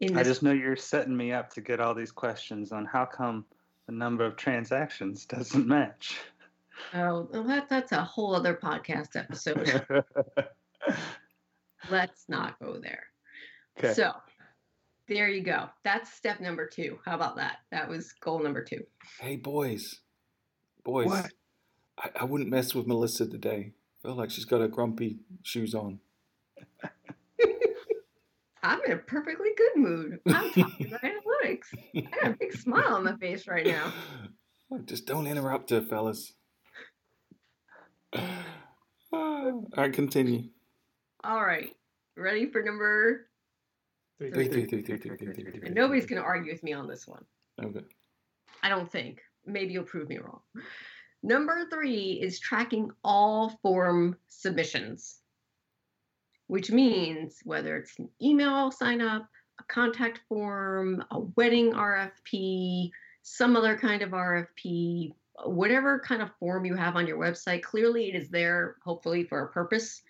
In 0.00 0.16
I 0.16 0.22
just 0.22 0.42
know 0.42 0.52
you're 0.52 0.76
setting 0.76 1.16
me 1.16 1.32
up 1.32 1.50
to 1.54 1.60
get 1.60 1.80
all 1.80 1.94
these 1.94 2.12
questions 2.12 2.72
on 2.72 2.84
how 2.84 3.06
come 3.06 3.46
the 3.86 3.92
number 3.92 4.24
of 4.24 4.36
transactions 4.36 5.24
doesn't 5.28 5.66
match. 5.66 6.18
oh, 6.94 7.28
well, 7.32 7.44
that, 7.44 7.68
that's 7.68 7.92
a 7.92 8.04
whole 8.04 8.34
other 8.34 8.54
podcast 8.54 9.16
episode. 9.16 9.84
Let's 11.90 12.24
not 12.28 12.58
go 12.58 12.78
there. 12.78 13.04
okay. 13.78 13.94
So 13.94 14.12
there 15.08 15.28
you 15.28 15.42
go. 15.42 15.68
That's 15.84 16.12
step 16.12 16.40
number 16.40 16.66
two. 16.66 16.98
How 17.04 17.14
about 17.14 17.36
that? 17.36 17.58
That 17.70 17.88
was 17.88 18.12
goal 18.20 18.40
number 18.40 18.62
two. 18.62 18.84
Hey, 19.20 19.36
boys. 19.36 20.00
Boys. 20.84 21.06
What? 21.06 21.30
I, 21.98 22.10
I 22.20 22.24
wouldn't 22.24 22.50
mess 22.50 22.74
with 22.74 22.86
Melissa 22.86 23.26
today. 23.26 23.72
I 23.72 24.08
feel 24.08 24.16
like 24.16 24.30
she's 24.30 24.44
got 24.44 24.60
her 24.60 24.68
grumpy 24.68 25.18
shoes 25.42 25.74
on. 25.74 26.00
I'm 28.66 28.80
in 28.84 28.92
a 28.92 28.96
perfectly 28.96 29.50
good 29.56 29.76
mood. 29.76 30.18
I'm 30.26 30.50
talking 30.50 30.86
about 30.88 31.00
analytics. 31.02 31.66
I 31.94 32.00
got 32.00 32.30
a 32.32 32.36
big 32.38 32.52
smile 32.52 32.96
on 32.96 33.04
my 33.04 33.16
face 33.16 33.46
right 33.46 33.64
now. 33.64 33.92
Just 34.86 35.06
don't 35.06 35.28
interrupt 35.28 35.70
her, 35.70 35.80
fellas. 35.80 36.32
All 39.12 39.66
right, 39.76 39.92
continue. 39.92 40.48
All 41.22 41.40
right. 41.40 41.70
Ready 42.16 42.50
for 42.50 42.62
number? 42.62 43.28
Three, 44.18 44.32
Three, 44.32 44.48
three, 44.48 44.66
three, 44.66 44.82
three, 44.82 44.98
three, 44.98 45.16
three, 45.16 45.32
three, 45.32 45.44
three, 45.44 45.66
And 45.66 45.74
nobody's 45.74 46.06
going 46.06 46.20
to 46.20 46.26
argue 46.26 46.50
with 46.52 46.64
me 46.64 46.72
on 46.72 46.88
this 46.88 47.06
one. 47.06 47.24
Okay. 47.62 47.84
I 48.64 48.68
don't 48.68 48.90
think. 48.90 49.20
Maybe 49.44 49.74
you'll 49.74 49.84
prove 49.84 50.08
me 50.08 50.18
wrong. 50.18 50.40
Number 51.22 51.68
three 51.70 52.18
is 52.20 52.40
tracking 52.40 52.90
all 53.04 53.58
form 53.62 54.16
submissions, 54.26 55.20
which 56.46 56.70
means 56.70 57.40
whether 57.44 57.76
it's 57.76 57.98
an 57.98 58.08
email 58.22 58.70
sign 58.70 59.00
up, 59.00 59.28
a 59.58 59.64
contact 59.64 60.20
form, 60.28 61.04
a 61.10 61.20
wedding 61.20 61.72
RFP, 61.72 62.90
some 63.22 63.56
other 63.56 63.76
kind 63.76 64.02
of 64.02 64.10
RFP, 64.10 65.12
whatever 65.44 65.98
kind 65.98 66.22
of 66.22 66.30
form 66.38 66.64
you 66.64 66.74
have 66.74 66.96
on 66.96 67.06
your 67.06 67.18
website, 67.18 67.62
clearly 67.62 68.08
it 68.08 68.14
is 68.14 68.28
there, 68.28 68.76
hopefully, 68.84 69.24
for 69.24 69.42
a 69.42 69.48
purpose. 69.48 70.02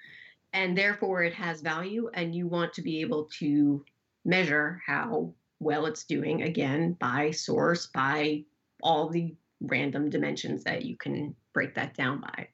And 0.53 0.77
therefore, 0.77 1.23
it 1.23 1.35
has 1.35 1.61
value, 1.61 2.11
and 2.15 2.35
you 2.35 2.47
want 2.47 2.73
to 2.75 2.83
be 2.83 3.01
able 3.01 3.29
to 3.39 3.85
measure 4.25 4.83
how 4.87 5.33
well 5.59 5.87
it's 5.87 6.05
doing 6.05 6.43
again 6.43 6.93
by 7.01 7.31
source, 7.31 7.87
by 7.87 8.45
all 8.83 9.09
the 9.09 9.35
random 9.61 10.11
dimensions 10.11 10.65
that 10.65 10.85
you 10.85 10.97
can 10.97 11.35
break 11.53 11.75
that 11.75 11.95
down 11.95 12.21
by. 12.21 12.49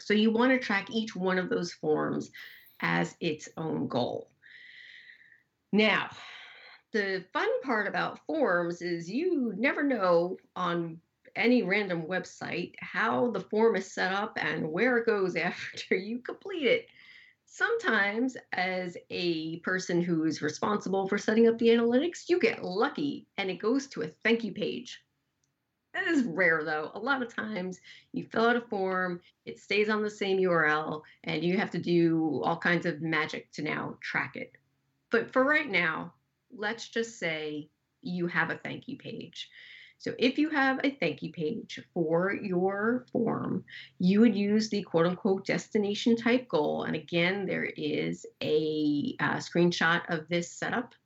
So 0.00 0.14
you 0.14 0.30
want 0.30 0.52
to 0.52 0.58
track 0.58 0.90
each 0.90 1.14
one 1.14 1.38
of 1.38 1.48
those 1.48 1.72
forms 1.72 2.30
as 2.82 3.16
its 3.20 3.48
own 3.56 3.88
goal. 3.88 4.28
Now, 5.72 6.10
the 6.92 7.24
fun 7.32 7.48
part 7.62 7.86
about 7.86 8.18
forms 8.26 8.82
is 8.82 9.10
you 9.10 9.54
never 9.56 9.82
know 9.82 10.36
on 10.54 11.00
any 11.34 11.62
random 11.62 12.02
website 12.02 12.74
how 12.78 13.30
the 13.30 13.40
form 13.40 13.76
is 13.76 13.90
set 13.90 14.12
up 14.12 14.36
and 14.36 14.70
where 14.70 14.98
it 14.98 15.06
goes 15.06 15.36
after 15.36 15.94
you 15.94 16.18
complete 16.18 16.66
it. 16.66 16.86
Sometimes, 17.46 18.36
as 18.52 18.96
a 19.10 19.58
person 19.60 20.00
who 20.02 20.24
is 20.24 20.42
responsible 20.42 21.06
for 21.06 21.18
setting 21.18 21.48
up 21.48 21.58
the 21.58 21.68
analytics, 21.68 22.28
you 22.28 22.38
get 22.38 22.64
lucky 22.64 23.26
and 23.36 23.50
it 23.50 23.58
goes 23.58 23.86
to 23.88 24.02
a 24.02 24.08
thank 24.24 24.42
you 24.42 24.52
page. 24.52 25.00
That 26.04 26.14
is 26.14 26.24
rare 26.24 26.64
though. 26.64 26.90
A 26.94 26.98
lot 26.98 27.22
of 27.22 27.34
times 27.34 27.80
you 28.12 28.24
fill 28.24 28.46
out 28.46 28.56
a 28.56 28.60
form, 28.60 29.20
it 29.46 29.60
stays 29.60 29.88
on 29.88 30.02
the 30.02 30.10
same 30.10 30.38
URL, 30.38 31.02
and 31.24 31.44
you 31.44 31.56
have 31.56 31.70
to 31.70 31.78
do 31.78 32.42
all 32.44 32.56
kinds 32.56 32.86
of 32.86 33.02
magic 33.02 33.52
to 33.52 33.62
now 33.62 33.98
track 34.00 34.34
it. 34.34 34.52
But 35.10 35.32
for 35.32 35.44
right 35.44 35.70
now, 35.70 36.14
let's 36.50 36.88
just 36.88 37.20
say 37.20 37.68
you 38.02 38.26
have 38.26 38.50
a 38.50 38.56
thank 38.56 38.88
you 38.88 38.98
page. 38.98 39.48
So 39.98 40.12
if 40.18 40.38
you 40.38 40.50
have 40.50 40.80
a 40.82 40.90
thank 40.90 41.22
you 41.22 41.30
page 41.30 41.78
for 41.94 42.34
your 42.34 43.06
form, 43.12 43.64
you 44.00 44.20
would 44.20 44.34
use 44.34 44.68
the 44.68 44.82
quote 44.82 45.06
unquote 45.06 45.46
destination 45.46 46.16
type 46.16 46.48
goal. 46.48 46.82
And 46.82 46.96
again, 46.96 47.46
there 47.46 47.70
is 47.76 48.26
a, 48.42 49.14
uh 49.20 49.36
screenshot 49.36 50.02
of 50.08 50.28
this 50.28 50.50
setup 50.50 50.96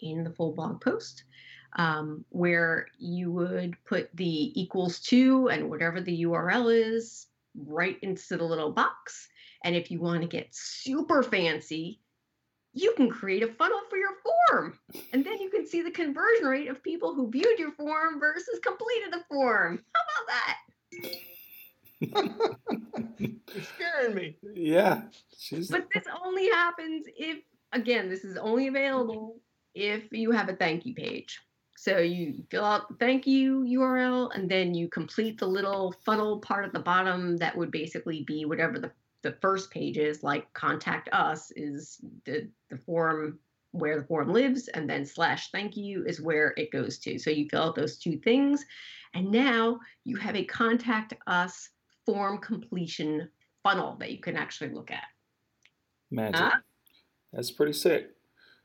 in 0.00 0.22
the 0.22 0.32
full 0.32 0.52
blog 0.52 0.82
post 0.82 1.24
um, 1.76 2.24
where 2.30 2.86
you 2.98 3.30
would 3.32 3.76
put 3.84 4.14
the 4.14 4.60
equals 4.60 5.00
to 5.00 5.48
and 5.48 5.70
whatever 5.70 6.00
the 6.00 6.24
URL 6.24 6.72
is 6.72 7.26
right 7.54 7.98
into 8.02 8.36
the 8.36 8.44
little 8.44 8.72
box. 8.72 9.28
And 9.64 9.76
if 9.76 9.90
you 9.90 10.00
want 10.00 10.22
to 10.22 10.28
get 10.28 10.48
super 10.50 11.22
fancy, 11.22 12.00
you 12.74 12.94
can 12.96 13.08
create 13.08 13.42
a 13.42 13.52
funnel 13.54 13.80
for 13.88 13.96
your 13.96 14.14
form. 14.22 14.78
And 15.12 15.24
then 15.24 15.38
you 15.40 15.50
can 15.50 15.66
see 15.66 15.82
the 15.82 15.90
conversion 15.90 16.46
rate 16.46 16.68
of 16.68 16.82
people 16.82 17.14
who 17.14 17.30
viewed 17.30 17.58
your 17.58 17.72
form 17.72 18.18
versus 18.18 18.58
completed 18.62 19.12
the 19.12 19.24
form. 19.28 19.82
How 19.94 20.00
about 20.08 20.26
that? 20.28 20.56
You're 23.18 23.64
scaring 23.64 24.14
me. 24.14 24.36
Yeah, 24.54 25.02
she's 25.38 25.68
But 25.68 25.86
this 25.94 26.04
only 26.24 26.48
happens 26.48 27.06
if, 27.16 27.38
again, 27.72 28.08
this 28.08 28.24
is 28.24 28.36
only 28.36 28.68
available 28.68 29.40
if 29.74 30.10
you 30.10 30.30
have 30.32 30.48
a 30.48 30.56
thank 30.56 30.84
you 30.86 30.94
page. 30.94 31.38
So 31.82 31.98
you 31.98 32.44
fill 32.48 32.64
out 32.64 32.88
the 32.88 32.94
thank 32.94 33.26
you 33.26 33.62
URL 33.62 34.30
and 34.36 34.48
then 34.48 34.72
you 34.72 34.88
complete 34.88 35.36
the 35.36 35.48
little 35.48 35.92
funnel 36.04 36.38
part 36.38 36.64
at 36.64 36.72
the 36.72 36.78
bottom 36.78 37.36
that 37.38 37.56
would 37.56 37.72
basically 37.72 38.22
be 38.22 38.44
whatever 38.44 38.78
the 38.78 38.92
the 39.22 39.36
first 39.40 39.68
pages, 39.72 40.22
like 40.22 40.52
contact 40.52 41.08
us, 41.12 41.50
is 41.56 42.00
the, 42.24 42.48
the 42.70 42.76
form 42.76 43.40
where 43.72 43.98
the 43.98 44.06
form 44.06 44.32
lives, 44.32 44.68
and 44.68 44.88
then 44.88 45.04
slash 45.04 45.50
thank 45.50 45.76
you 45.76 46.04
is 46.06 46.20
where 46.20 46.54
it 46.56 46.70
goes 46.70 46.98
to. 47.00 47.18
So 47.18 47.30
you 47.30 47.48
fill 47.50 47.64
out 47.64 47.74
those 47.74 47.98
two 47.98 48.16
things, 48.18 48.64
and 49.14 49.32
now 49.32 49.80
you 50.04 50.14
have 50.18 50.36
a 50.36 50.44
contact 50.44 51.14
us 51.26 51.68
form 52.06 52.38
completion 52.38 53.28
funnel 53.64 53.96
that 53.98 54.12
you 54.12 54.20
can 54.20 54.36
actually 54.36 54.70
look 54.70 54.92
at. 54.92 55.02
Magic. 56.12 56.38
Huh? 56.38 56.58
That's 57.32 57.50
pretty 57.50 57.72
sick. 57.72 58.10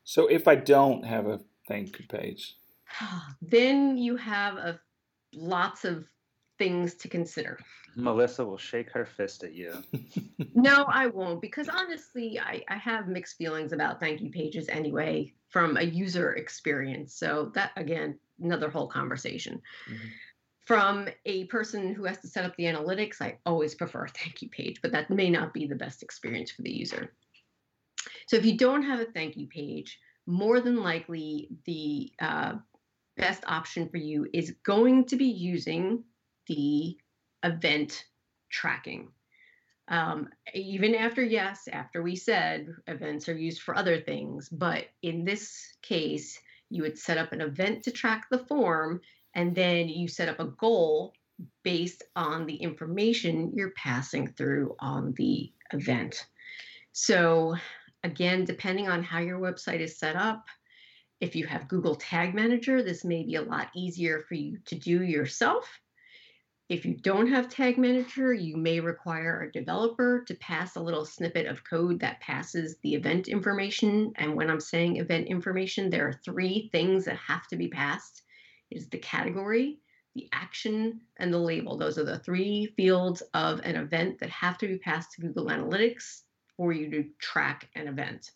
So 0.04 0.28
if 0.28 0.48
I 0.48 0.54
don't 0.54 1.04
have 1.04 1.26
a 1.26 1.40
thank 1.68 1.98
you 1.98 2.06
page, 2.08 2.54
then 3.42 3.98
you 3.98 4.16
have 4.16 4.58
a 4.58 4.80
lots 5.34 5.86
of 5.86 6.08
things 6.58 6.96
to 6.96 7.08
consider. 7.08 7.60
Melissa 7.96 8.46
will 8.46 8.58
shake 8.58 8.92
her 8.92 9.06
fist 9.06 9.44
at 9.44 9.54
you. 9.54 9.74
no, 10.54 10.86
I 10.88 11.08
won't, 11.08 11.42
because 11.42 11.68
honestly, 11.68 12.40
I, 12.40 12.64
I 12.70 12.78
have 12.78 13.08
mixed 13.08 13.38
feelings 13.38 13.74
about 13.74 14.00
thank 14.00 14.22
you 14.22 14.30
pages 14.30 14.70
anyway 14.70 15.34
from 15.50 15.78
a 15.78 15.84
user 15.84 16.34
experience. 16.34 17.16
So 17.16 17.52
that 17.56 17.72
again, 17.76 18.20
another 18.42 18.70
whole 18.70 18.88
conversation. 18.88 19.62
Mm-hmm. 19.90 20.08
From 20.66 21.08
a 21.26 21.46
person 21.46 21.94
who 21.94 22.04
has 22.04 22.20
to 22.20 22.28
set 22.28 22.46
up 22.46 22.56
the 22.58 22.66
analytics, 22.66 23.22
I 23.22 23.38
always 23.46 23.74
prefer 23.74 24.06
a 24.06 24.10
thank 24.10 24.42
you 24.42 24.50
page, 24.50 24.82
but 24.82 24.92
that 24.92 25.10
may 25.10 25.30
not 25.30 25.54
be 25.54 25.66
the 25.66 25.76
best 25.76 26.04
experience 26.04 26.52
for 26.52 26.62
the 26.62 26.72
user. 26.72 27.14
So 28.28 28.36
if 28.36 28.46
you 28.46 28.58
don't 28.58 28.84
have 28.84 29.00
a 29.00 29.06
thank 29.06 29.38
you 29.38 29.48
page, 29.48 29.98
more 30.28 30.60
than 30.60 30.84
likely 30.84 31.48
the 31.66 32.12
uh, 32.20 32.56
best 33.18 33.44
option 33.48 33.90
for 33.90 33.98
you 33.98 34.28
is 34.34 34.56
going 34.64 35.06
to 35.06 35.16
be 35.16 35.26
using 35.26 36.04
the 36.48 36.98
event 37.44 38.06
tracking. 38.50 39.10
Um, 39.90 40.30
even 40.54 40.96
after 40.96 41.24
yes, 41.24 41.68
after 41.72 42.04
we 42.04 42.16
said 42.16 42.68
events 42.88 43.30
are 43.30 43.38
used 43.38 43.62
for 43.62 43.76
other 43.76 44.02
things, 44.02 44.50
but 44.50 44.86
in 45.02 45.24
this 45.24 45.76
case, 45.82 46.40
you 46.70 46.82
would 46.84 46.98
set 46.98 47.18
up 47.18 47.32
an 47.32 47.42
event 47.42 47.84
to 47.84 47.92
track 47.92 48.28
the 48.30 48.40
form, 48.40 49.00
and 49.34 49.56
then 49.56 49.88
you 49.88 50.08
set 50.08 50.28
up 50.28 50.40
a 50.40 50.46
goal 50.46 51.14
based 51.64 52.04
on 52.16 52.46
the 52.46 52.56
information 52.56 53.54
you're 53.56 53.72
passing 53.72 54.28
through 54.28 54.76
on 54.80 55.14
the 55.14 55.52
event. 55.72 56.28
So, 56.92 57.56
again, 58.04 58.44
depending 58.44 58.90
on 58.90 59.04
how 59.04 59.20
your 59.20 59.40
website 59.40 59.80
is 59.80 60.00
set 60.00 60.16
up, 60.16 60.46
if 61.20 61.36
you 61.36 61.48
have 61.48 61.68
Google 61.68 61.96
Tag 61.96 62.36
Manager, 62.36 62.84
this 62.84 63.04
may 63.04 63.24
be 63.24 63.36
a 63.36 63.42
lot 63.42 63.70
easier 63.76 64.22
for 64.28 64.36
you 64.36 64.60
to 64.66 64.76
do 64.76 65.04
yourself. 65.04 65.68
If 66.70 66.86
you 66.86 66.96
don't 66.96 67.28
have 67.28 67.48
Tag 67.48 67.78
Manager, 67.78 68.34
you 68.34 68.58
may 68.58 68.82
require 68.82 69.42
a 69.42 69.52
developer 69.52 70.24
to 70.28 70.36
pass 70.36 70.76
a 70.76 70.82
little 70.82 71.06
snippet 71.06 71.48
of 71.48 71.64
code 71.64 72.02
that 72.02 72.20
passes 72.20 72.78
the 72.84 72.94
event 72.94 73.30
information. 73.30 74.12
And 74.18 74.36
when 74.36 74.50
I'm 74.50 74.60
saying 74.60 74.98
event 74.98 75.28
information, 75.28 75.90
there 75.90 76.08
are 76.08 76.20
three 76.26 76.70
things 76.72 77.06
that 77.06 77.18
have 77.18 77.48
to 77.48 77.56
be 77.56 77.70
passed. 77.70 78.22
It 78.70 78.78
is 78.78 78.90
the 78.90 78.98
category, 78.98 79.80
the 80.14 80.28
action, 80.34 81.00
and 81.16 81.34
the 81.34 81.40
label. 81.40 81.78
Those 81.78 81.98
are 81.98 82.04
the 82.04 82.20
three 82.20 82.74
fields 82.76 83.24
of 83.34 83.62
an 83.62 83.78
event 83.78 84.20
that 84.20 84.30
have 84.30 84.58
to 84.58 84.68
be 84.68 84.78
passed 84.78 85.14
to 85.14 85.22
Google 85.22 85.48
Analytics 85.48 86.24
for 86.58 86.74
you 86.74 86.92
to 86.92 87.06
track 87.18 87.70
an 87.76 87.88
event. 87.88 88.32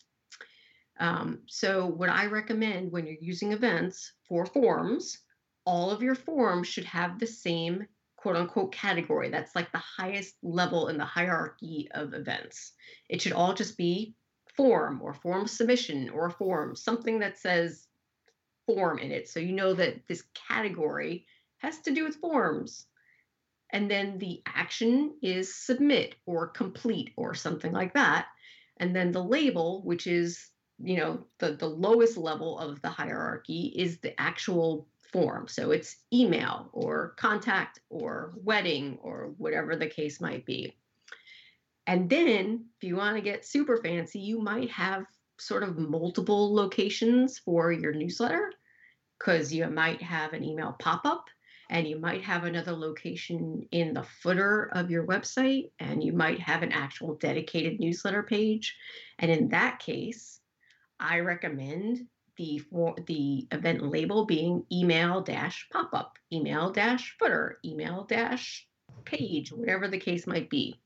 Um, 1.01 1.39
so 1.47 1.87
what 1.87 2.09
I 2.09 2.27
recommend 2.27 2.91
when 2.91 3.07
you're 3.07 3.17
using 3.19 3.53
events 3.53 4.13
for 4.29 4.45
forms, 4.45 5.17
all 5.65 5.89
of 5.89 6.03
your 6.03 6.13
forms 6.13 6.67
should 6.67 6.85
have 6.85 7.19
the 7.19 7.25
same 7.25 7.87
quote 8.17 8.35
unquote 8.35 8.71
category. 8.71 9.29
That's 9.29 9.55
like 9.55 9.71
the 9.71 9.79
highest 9.79 10.35
level 10.43 10.89
in 10.89 10.99
the 10.99 11.05
hierarchy 11.05 11.87
of 11.91 12.13
events. 12.13 12.73
It 13.09 13.19
should 13.19 13.33
all 13.33 13.55
just 13.55 13.77
be 13.77 14.13
form 14.55 15.01
or 15.01 15.15
form 15.15 15.47
submission 15.47 16.11
or 16.11 16.29
form, 16.29 16.75
something 16.75 17.19
that 17.19 17.39
says 17.39 17.87
form 18.67 18.99
in 18.99 19.11
it. 19.11 19.27
So 19.27 19.39
you 19.39 19.53
know 19.53 19.73
that 19.73 20.07
this 20.07 20.23
category 20.47 21.25
has 21.57 21.79
to 21.79 21.91
do 21.91 22.03
with 22.03 22.17
forms. 22.17 22.85
And 23.73 23.89
then 23.89 24.19
the 24.19 24.43
action 24.45 25.15
is 25.23 25.55
submit 25.55 26.15
or 26.27 26.47
complete 26.47 27.13
or 27.17 27.33
something 27.33 27.71
like 27.71 27.95
that. 27.95 28.27
And 28.77 28.95
then 28.95 29.11
the 29.11 29.23
label, 29.23 29.81
which 29.83 30.05
is 30.05 30.51
you 30.83 30.97
know 30.97 31.25
the 31.39 31.53
the 31.53 31.67
lowest 31.67 32.17
level 32.17 32.57
of 32.59 32.81
the 32.81 32.89
hierarchy 32.89 33.73
is 33.75 33.99
the 33.99 34.19
actual 34.19 34.87
form. 35.11 35.47
So 35.47 35.71
it's 35.71 35.97
email 36.13 36.69
or 36.71 37.13
contact 37.17 37.79
or 37.89 38.33
wedding 38.35 38.97
or 39.01 39.33
whatever 39.37 39.75
the 39.75 39.87
case 39.87 40.21
might 40.21 40.45
be. 40.45 40.75
And 41.87 42.09
then 42.09 42.65
if 42.77 42.87
you 42.87 42.95
want 42.95 43.17
to 43.17 43.21
get 43.21 43.45
super 43.45 43.77
fancy, 43.77 44.19
you 44.19 44.39
might 44.39 44.69
have 44.71 45.05
sort 45.39 45.63
of 45.63 45.77
multiple 45.77 46.53
locations 46.53 47.39
for 47.39 47.71
your 47.71 47.93
newsletter 47.93 48.51
because 49.19 49.51
you 49.51 49.67
might 49.67 50.01
have 50.01 50.33
an 50.33 50.43
email 50.43 50.75
pop 50.79 51.01
up 51.05 51.25
and 51.69 51.87
you 51.87 51.97
might 51.97 52.21
have 52.21 52.43
another 52.43 52.73
location 52.73 53.65
in 53.71 53.93
the 53.93 54.03
footer 54.03 54.69
of 54.73 54.91
your 54.91 55.07
website 55.07 55.71
and 55.79 56.03
you 56.03 56.11
might 56.11 56.39
have 56.39 56.63
an 56.63 56.71
actual 56.71 57.15
dedicated 57.15 57.79
newsletter 57.79 58.23
page. 58.23 58.75
And 59.19 59.31
in 59.31 59.49
that 59.49 59.79
case, 59.79 60.40
I 61.01 61.19
recommend 61.19 62.07
the 62.37 62.59
for 62.59 62.95
the 63.07 63.47
event 63.51 63.81
label 63.83 64.25
being 64.25 64.63
email 64.71 65.21
dash 65.21 65.67
pop 65.71 65.93
up, 65.93 66.17
email 66.31 66.71
dash 66.71 67.15
footer, 67.19 67.57
email 67.65 68.05
dash 68.05 68.67
page, 69.05 69.51
whatever 69.51 69.87
the 69.87 69.97
case 69.97 70.27
might 70.27 70.49
be. 70.49 70.79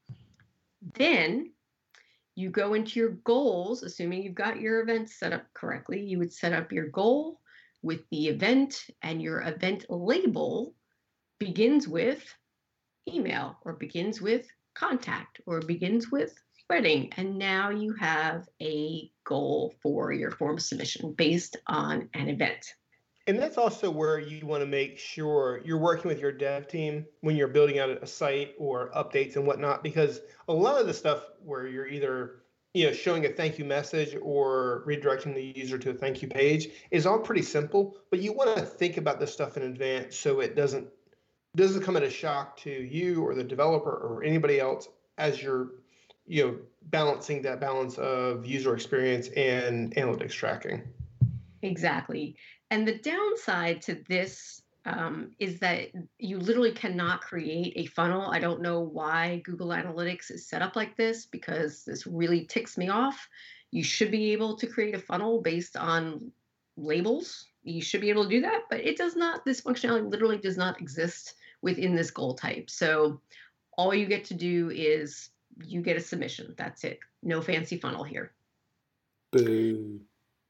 Then 0.93 1.51
you 2.35 2.49
go 2.49 2.73
into 2.73 2.99
your 2.99 3.11
goals, 3.23 3.83
assuming 3.83 4.23
you've 4.23 4.35
got 4.35 4.59
your 4.59 4.81
event 4.81 5.09
set 5.09 5.33
up 5.33 5.45
correctly. 5.53 6.01
You 6.01 6.19
would 6.19 6.33
set 6.33 6.53
up 6.53 6.71
your 6.71 6.89
goal 6.89 7.39
with 7.81 8.01
the 8.09 8.27
event, 8.27 8.87
and 9.01 9.21
your 9.21 9.41
event 9.41 9.85
label 9.89 10.73
begins 11.39 11.87
with 11.87 12.23
email 13.07 13.57
or 13.63 13.73
begins 13.73 14.21
with 14.21 14.47
contact 14.73 15.39
or 15.45 15.59
begins 15.61 16.11
with 16.11 16.33
wedding. 16.69 17.11
And 17.15 17.37
now 17.37 17.69
you 17.69 17.93
have 17.93 18.47
a 18.61 19.09
goal 19.25 19.75
for 19.81 20.13
your 20.13 20.31
form 20.31 20.59
submission 20.59 21.13
based 21.13 21.57
on 21.67 22.09
an 22.13 22.29
event. 22.29 22.75
And 23.27 23.39
that's 23.39 23.57
also 23.57 23.89
where 23.89 24.19
you 24.19 24.45
want 24.45 24.61
to 24.61 24.67
make 24.67 24.99
sure 24.99 25.59
you're 25.65 25.79
working 25.79 26.09
with 26.09 26.19
your 26.19 26.31
dev 26.31 26.67
team 26.67 27.05
when 27.21 27.35
you're 27.35 27.47
building 27.47 27.79
out 27.79 27.89
a 27.89 28.05
site 28.05 28.53
or 28.59 28.91
updates 28.95 29.35
and 29.35 29.47
whatnot, 29.47 29.83
because 29.83 30.21
a 30.47 30.53
lot 30.53 30.79
of 30.79 30.85
the 30.85 30.93
stuff 30.93 31.23
where 31.43 31.67
you're 31.67 31.87
either 31.87 32.43
you 32.75 32.85
know 32.85 32.93
showing 32.93 33.25
a 33.25 33.29
thank 33.29 33.57
you 33.57 33.65
message 33.65 34.15
or 34.21 34.83
redirecting 34.85 35.33
the 35.33 35.57
user 35.57 35.77
to 35.77 35.91
a 35.91 35.93
thank 35.93 36.21
you 36.21 36.27
page 36.27 36.67
is 36.91 37.05
all 37.05 37.17
pretty 37.17 37.41
simple 37.41 37.95
but 38.11 38.19
you 38.19 38.33
want 38.33 38.53
to 38.57 38.65
think 38.65 38.97
about 38.97 39.17
this 39.17 39.31
stuff 39.31 39.55
in 39.55 39.63
advance 39.63 40.17
so 40.17 40.41
it 40.41 40.57
doesn't 40.57 40.85
doesn't 41.55 41.83
come 41.83 41.95
as 41.95 42.03
a 42.03 42.09
shock 42.09 42.57
to 42.57 42.69
you 42.69 43.23
or 43.23 43.33
the 43.33 43.43
developer 43.43 43.91
or 43.91 44.23
anybody 44.25 44.59
else 44.59 44.89
as 45.17 45.41
you're 45.41 45.69
you 46.27 46.43
know 46.43 46.57
balancing 46.89 47.41
that 47.41 47.59
balance 47.59 47.97
of 47.97 48.45
user 48.45 48.73
experience 48.73 49.27
and 49.29 49.93
analytics 49.95 50.31
tracking 50.31 50.81
exactly 51.61 52.35
and 52.71 52.87
the 52.87 52.97
downside 52.97 53.81
to 53.83 54.03
this 54.07 54.61
um, 54.85 55.31
is 55.39 55.59
that 55.59 55.89
you 56.19 56.39
literally 56.39 56.71
cannot 56.71 57.21
create 57.21 57.73
a 57.75 57.87
funnel. 57.87 58.29
I 58.29 58.39
don't 58.39 58.61
know 58.61 58.81
why 58.81 59.41
Google 59.43 59.69
Analytics 59.69 60.29
is 60.31 60.47
set 60.47 60.61
up 60.61 60.75
like 60.75 60.95
this 60.95 61.25
because 61.25 61.83
this 61.83 62.05
really 62.05 62.45
ticks 62.45 62.77
me 62.77 62.89
off. 62.89 63.27
You 63.71 63.83
should 63.83 64.11
be 64.11 64.31
able 64.31 64.55
to 64.57 64.67
create 64.67 64.93
a 64.93 64.99
funnel 64.99 65.41
based 65.41 65.75
on 65.75 66.31
labels. 66.77 67.47
You 67.63 67.81
should 67.81 68.01
be 68.01 68.11
able 68.11 68.25
to 68.25 68.29
do 68.29 68.41
that, 68.41 68.63
but 68.69 68.79
it 68.79 68.95
does 68.95 69.15
not. 69.15 69.43
This 69.43 69.61
functionality 69.61 70.09
literally 70.09 70.37
does 70.37 70.57
not 70.57 70.79
exist 70.79 71.33
within 71.63 71.95
this 71.95 72.11
goal 72.11 72.35
type. 72.35 72.69
So 72.69 73.19
all 73.77 73.93
you 73.93 74.05
get 74.05 74.23
to 74.25 74.35
do 74.35 74.69
is 74.69 75.29
you 75.63 75.81
get 75.81 75.97
a 75.97 76.01
submission. 76.01 76.53
That's 76.57 76.83
it. 76.83 76.99
No 77.23 77.41
fancy 77.41 77.77
funnel 77.77 78.03
here. 78.03 78.31
Boo. 79.31 80.01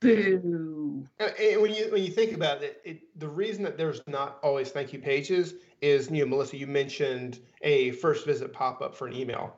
Boo. 0.02 1.08
And 1.20 1.62
when 1.62 1.74
you 1.74 1.92
when 1.92 2.04
you 2.04 2.12
think 2.12 2.34
about 2.34 2.64
it, 2.64 2.82
it, 2.84 3.20
the 3.20 3.28
reason 3.28 3.64
that 3.64 3.78
there's 3.78 4.02
not 4.08 4.40
always 4.44 4.70
thank 4.72 4.94
you 4.94 5.00
pages 5.00 5.56
is, 5.82 6.10
you 6.12 6.24
know, 6.24 6.30
Melissa, 6.30 6.58
you 6.58 6.68
mentioned 6.68 7.40
a 7.62 7.92
first 7.92 8.26
visit 8.26 8.54
pop 8.54 8.82
up 8.82 8.96
for 8.96 9.08
an 9.08 9.14
email. 9.14 9.56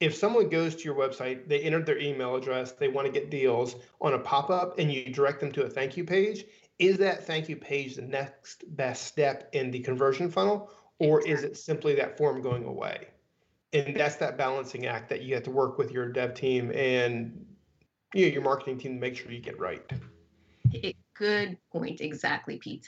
If 0.00 0.14
someone 0.14 0.48
goes 0.48 0.74
to 0.74 0.84
your 0.84 0.96
website, 0.96 1.48
they 1.48 1.60
entered 1.60 1.86
their 1.86 1.98
email 1.98 2.34
address, 2.34 2.72
they 2.72 2.88
want 2.88 3.06
to 3.06 3.12
get 3.12 3.30
deals 3.30 3.76
on 4.00 4.14
a 4.14 4.18
pop 4.18 4.50
up, 4.50 4.78
and 4.78 4.92
you 4.92 5.12
direct 5.12 5.40
them 5.40 5.52
to 5.52 5.64
a 5.64 5.68
thank 5.68 5.96
you 5.96 6.04
page, 6.04 6.44
is 6.78 6.98
that 6.98 7.24
thank 7.26 7.48
you 7.48 7.56
page 7.56 7.94
the 7.94 8.02
next 8.02 8.64
best 8.76 9.04
step 9.06 9.48
in 9.52 9.70
the 9.70 9.78
conversion 9.78 10.28
funnel, 10.28 10.70
or 10.98 11.24
is 11.26 11.44
it 11.44 11.56
simply 11.56 11.94
that 11.94 12.18
form 12.18 12.42
going 12.42 12.64
away? 12.64 13.06
And 13.74 13.96
that's 13.96 14.16
that 14.16 14.38
balancing 14.38 14.86
act 14.86 15.08
that 15.10 15.22
you 15.22 15.34
have 15.34 15.42
to 15.44 15.50
work 15.50 15.76
with 15.76 15.90
your 15.90 16.08
dev 16.08 16.32
team 16.34 16.70
and 16.74 17.44
you 18.14 18.26
know, 18.26 18.32
your 18.32 18.42
marketing 18.42 18.78
team 18.78 18.94
to 18.94 19.00
make 19.00 19.16
sure 19.16 19.30
you 19.30 19.40
get 19.40 19.58
right. 19.58 19.82
Good 21.14 21.58
point, 21.72 22.00
exactly, 22.00 22.56
Pete. 22.56 22.86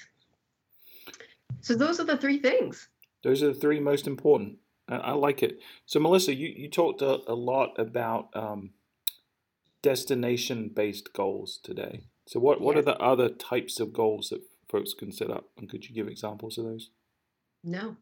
So 1.60 1.74
those 1.74 2.00
are 2.00 2.04
the 2.04 2.16
three 2.16 2.38
things. 2.38 2.88
Those 3.22 3.42
are 3.42 3.48
the 3.48 3.54
three 3.54 3.80
most 3.80 4.06
important. 4.06 4.58
I, 4.88 4.96
I 4.96 5.12
like 5.12 5.42
it. 5.42 5.58
So, 5.84 5.98
Melissa, 5.98 6.34
you, 6.34 6.48
you 6.48 6.70
talked 6.70 7.02
a, 7.02 7.20
a 7.26 7.34
lot 7.34 7.78
about 7.78 8.28
um, 8.34 8.70
destination 9.82 10.70
based 10.74 11.12
goals 11.12 11.58
today. 11.62 12.02
So, 12.26 12.38
what, 12.38 12.60
what 12.60 12.76
are 12.76 12.82
the 12.82 12.98
other 12.98 13.28
types 13.28 13.80
of 13.80 13.92
goals 13.92 14.30
that 14.30 14.42
folks 14.68 14.94
can 14.94 15.12
set 15.12 15.30
up? 15.30 15.48
And 15.56 15.68
could 15.68 15.88
you 15.88 15.94
give 15.94 16.08
examples 16.08 16.58
of 16.58 16.64
those? 16.64 16.90
No. 17.64 17.96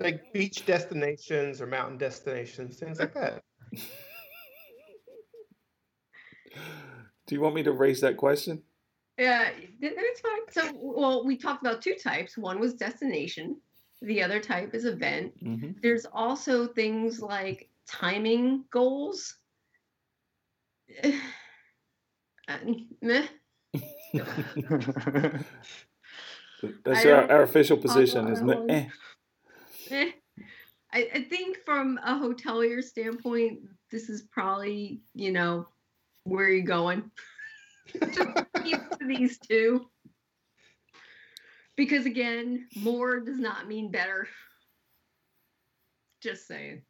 Like 0.00 0.32
beach 0.32 0.64
destinations 0.66 1.60
or 1.60 1.66
mountain 1.66 1.98
destinations, 1.98 2.78
things 2.78 2.98
like 2.98 3.14
that. 3.14 3.42
Do 7.26 7.34
you 7.34 7.40
want 7.40 7.54
me 7.54 7.62
to 7.62 7.72
raise 7.72 8.00
that 8.00 8.16
question? 8.16 8.62
Yeah, 9.18 9.50
that's 9.80 10.20
fine. 10.20 10.40
So, 10.50 10.72
well, 10.74 11.24
we 11.24 11.36
talked 11.36 11.62
about 11.62 11.82
two 11.82 11.94
types. 11.94 12.36
One 12.38 12.58
was 12.58 12.74
destination. 12.74 13.60
The 14.02 14.22
other 14.22 14.40
type 14.40 14.74
is 14.74 14.86
event. 14.86 15.34
hmm 15.40 15.72
There's 15.82 16.06
also 16.10 16.66
things 16.66 17.20
like 17.20 17.68
timing 17.86 18.64
goals. 18.70 19.36
Uh, 22.48 22.58
meh. 23.00 23.26
That's 26.84 27.06
our, 27.06 27.30
our 27.30 27.42
official 27.42 27.76
position, 27.76 28.26
isn't 28.26 28.50
it? 28.68 28.88
I, 30.92 31.08
I 31.14 31.22
think 31.28 31.58
from 31.64 31.98
a 32.04 32.14
hotelier 32.14 32.82
standpoint, 32.82 33.60
this 33.90 34.08
is 34.08 34.22
probably, 34.22 35.00
you 35.14 35.32
know, 35.32 35.66
where 36.24 36.46
are 36.46 36.52
you 36.52 36.62
going? 36.62 37.10
Just 38.12 38.28
keep 38.64 38.80
these 39.00 39.38
two. 39.38 39.88
Because 41.76 42.06
again, 42.06 42.66
more 42.76 43.20
does 43.20 43.38
not 43.38 43.68
mean 43.68 43.90
better. 43.90 44.28
Just 46.20 46.46
saying. 46.46 46.82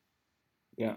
Yeah. 0.76 0.94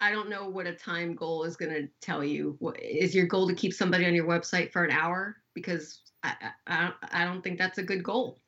I 0.00 0.10
don't 0.10 0.30
know 0.30 0.48
what 0.48 0.66
a 0.66 0.74
time 0.74 1.14
goal 1.14 1.44
is 1.44 1.56
going 1.56 1.72
to 1.72 1.88
tell 2.00 2.24
you. 2.24 2.58
Is 2.80 3.14
your 3.14 3.26
goal 3.26 3.46
to 3.48 3.54
keep 3.54 3.74
somebody 3.74 4.06
on 4.06 4.14
your 4.14 4.26
website 4.26 4.72
for 4.72 4.82
an 4.82 4.90
hour? 4.90 5.36
Because 5.54 6.00
I, 6.22 6.34
I 6.66 6.92
I 7.12 7.24
don't 7.24 7.42
think 7.42 7.58
that's 7.58 7.78
a 7.78 7.82
good 7.82 8.02
goal. 8.02 8.40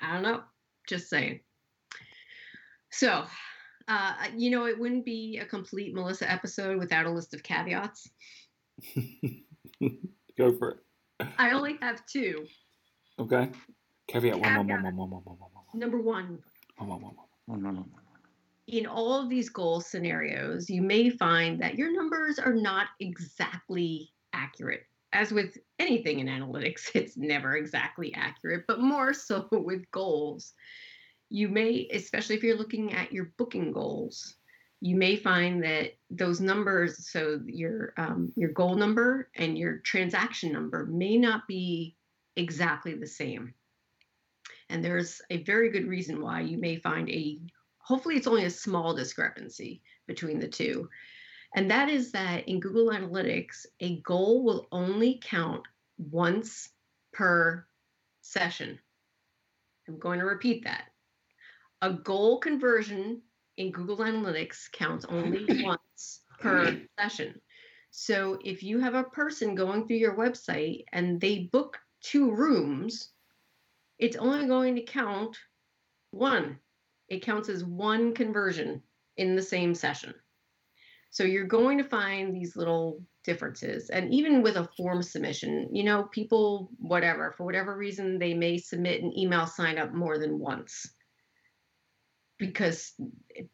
I 0.00 0.12
don't 0.12 0.22
know. 0.22 0.42
Just 0.86 1.08
saying. 1.08 1.40
So, 2.90 3.24
uh, 3.88 4.14
you 4.36 4.50
know, 4.50 4.66
it 4.66 4.78
wouldn't 4.78 5.04
be 5.04 5.38
a 5.38 5.46
complete 5.46 5.94
Melissa 5.94 6.30
episode 6.30 6.78
without 6.78 7.06
a 7.06 7.10
list 7.10 7.34
of 7.34 7.42
caveats. 7.42 8.10
Go 10.38 10.52
for 10.56 10.70
it. 10.70 11.26
I 11.38 11.50
only 11.50 11.78
have 11.82 12.04
two. 12.06 12.46
Okay. 13.18 13.50
Caveat 14.08 14.38
one, 14.38 14.42
one, 14.42 14.56
one, 14.56 14.66
Caveat. 14.66 14.82
one, 14.84 14.96
one, 14.96 15.10
one, 15.10 15.22
one, 15.24 15.36
one, 15.38 15.50
one, 15.52 15.80
Number 15.80 16.00
one, 16.00 16.38
one, 16.78 16.88
one, 16.88 17.00
one, 17.02 17.62
one. 17.62 17.76
Oh, 17.76 18.00
in 18.70 18.86
all 18.86 19.20
of 19.20 19.28
these 19.28 19.48
goal 19.48 19.80
scenarios, 19.80 20.70
you 20.70 20.82
may 20.82 21.10
find 21.10 21.60
that 21.60 21.76
your 21.76 21.92
numbers 21.92 22.38
are 22.38 22.54
not 22.54 22.88
exactly 23.00 24.10
accurate. 24.32 24.84
As 25.12 25.32
with 25.32 25.58
anything 25.78 26.20
in 26.20 26.28
analytics, 26.28 26.90
it's 26.94 27.16
never 27.16 27.56
exactly 27.56 28.14
accurate, 28.14 28.64
but 28.68 28.80
more 28.80 29.12
so 29.12 29.48
with 29.52 29.90
goals. 29.90 30.54
You 31.30 31.48
may, 31.48 31.88
especially 31.92 32.36
if 32.36 32.42
you're 32.42 32.58
looking 32.58 32.92
at 32.92 33.12
your 33.12 33.32
booking 33.38 33.72
goals, 33.72 34.34
you 34.80 34.96
may 34.96 35.16
find 35.16 35.62
that 35.62 35.92
those 36.10 36.40
numbers, 36.40 37.08
so 37.10 37.40
your 37.46 37.92
um, 37.96 38.32
your 38.36 38.50
goal 38.50 38.74
number 38.74 39.30
and 39.36 39.56
your 39.56 39.78
transaction 39.78 40.52
number, 40.52 40.86
may 40.86 41.16
not 41.16 41.46
be 41.46 41.96
exactly 42.36 42.94
the 42.94 43.06
same. 43.06 43.54
And 44.70 44.84
there's 44.84 45.20
a 45.30 45.42
very 45.42 45.70
good 45.70 45.86
reason 45.86 46.22
why 46.22 46.40
you 46.40 46.58
may 46.58 46.76
find 46.76 47.08
a 47.08 47.40
hopefully 47.78 48.16
it's 48.16 48.26
only 48.26 48.44
a 48.44 48.50
small 48.50 48.94
discrepancy 48.94 49.82
between 50.06 50.38
the 50.38 50.48
two. 50.48 50.88
And 51.56 51.70
that 51.70 51.88
is 51.88 52.12
that 52.12 52.48
in 52.48 52.60
Google 52.60 52.90
Analytics, 52.90 53.66
a 53.80 54.00
goal 54.02 54.44
will 54.44 54.68
only 54.70 55.20
count 55.22 55.66
once 55.98 56.68
per 57.12 57.66
session. 58.20 58.78
I'm 59.88 59.98
going 59.98 60.20
to 60.20 60.24
repeat 60.24 60.64
that. 60.64 60.89
A 61.82 61.92
goal 61.92 62.38
conversion 62.38 63.22
in 63.56 63.72
Google 63.72 63.98
Analytics 63.98 64.70
counts 64.72 65.04
only 65.06 65.46
once 65.64 66.22
per 66.38 66.80
session. 66.98 67.40
So 67.90 68.38
if 68.44 68.62
you 68.62 68.78
have 68.78 68.94
a 68.94 69.04
person 69.04 69.54
going 69.54 69.86
through 69.86 69.96
your 69.96 70.16
website 70.16 70.84
and 70.92 71.20
they 71.20 71.50
book 71.52 71.78
two 72.02 72.30
rooms, 72.30 73.10
it's 73.98 74.16
only 74.16 74.46
going 74.46 74.76
to 74.76 74.82
count 74.82 75.36
one 76.12 76.58
it 77.10 77.22
counts 77.22 77.48
as 77.48 77.64
one 77.64 78.14
conversion 78.14 78.80
in 79.16 79.34
the 79.34 79.42
same 79.42 79.74
session. 79.74 80.14
So 81.10 81.24
you're 81.24 81.44
going 81.44 81.76
to 81.78 81.84
find 81.84 82.32
these 82.32 82.54
little 82.54 83.02
differences. 83.24 83.90
And 83.90 84.14
even 84.14 84.42
with 84.42 84.56
a 84.56 84.68
form 84.76 85.02
submission, 85.02 85.68
you 85.72 85.82
know, 85.82 86.04
people, 86.04 86.70
whatever, 86.78 87.34
for 87.36 87.44
whatever 87.44 87.76
reason, 87.76 88.18
they 88.18 88.32
may 88.32 88.56
submit 88.58 89.02
an 89.02 89.12
email 89.18 89.46
sign 89.46 89.76
up 89.76 89.92
more 89.92 90.18
than 90.18 90.38
once. 90.38 90.88
Because, 92.40 92.94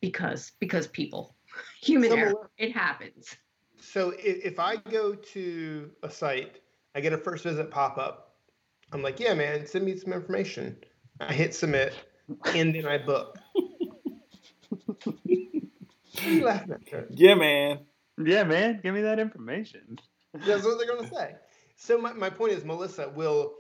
because, 0.00 0.52
because 0.60 0.86
people, 0.86 1.36
human 1.82 2.10
So, 2.10 2.16
error, 2.16 2.50
it 2.56 2.72
happens. 2.72 3.36
So 3.80 4.10
if, 4.18 4.44
if 4.44 4.58
I 4.58 4.76
go 4.76 5.14
to 5.14 5.90
a 6.02 6.10
site, 6.10 6.60
I 6.94 7.00
get 7.00 7.12
a 7.12 7.18
first 7.18 7.44
visit 7.44 7.70
pop 7.70 7.98
up. 7.98 8.36
I'm 8.92 9.02
like, 9.02 9.20
yeah, 9.20 9.34
man, 9.34 9.66
send 9.66 9.84
me 9.84 9.96
some 9.96 10.12
information. 10.14 10.76
I 11.20 11.32
hit 11.34 11.54
submit, 11.54 11.94
and 12.54 12.74
then 12.74 12.86
I 12.86 12.98
book. 12.98 13.36
You 16.22 16.44
laughing? 16.44 16.76
Yeah, 17.10 17.34
man. 17.34 17.80
Yeah, 18.24 18.44
man, 18.44 18.80
give 18.82 18.94
me 18.94 19.02
that 19.02 19.18
information. 19.18 19.98
That's 20.32 20.64
what 20.64 20.78
they're 20.78 20.86
going 20.86 21.08
to 21.08 21.14
say. 21.14 21.34
So 21.76 21.98
my, 21.98 22.12
my 22.12 22.30
point 22.30 22.52
is, 22.52 22.64
Melissa, 22.64 23.10
will 23.14 23.54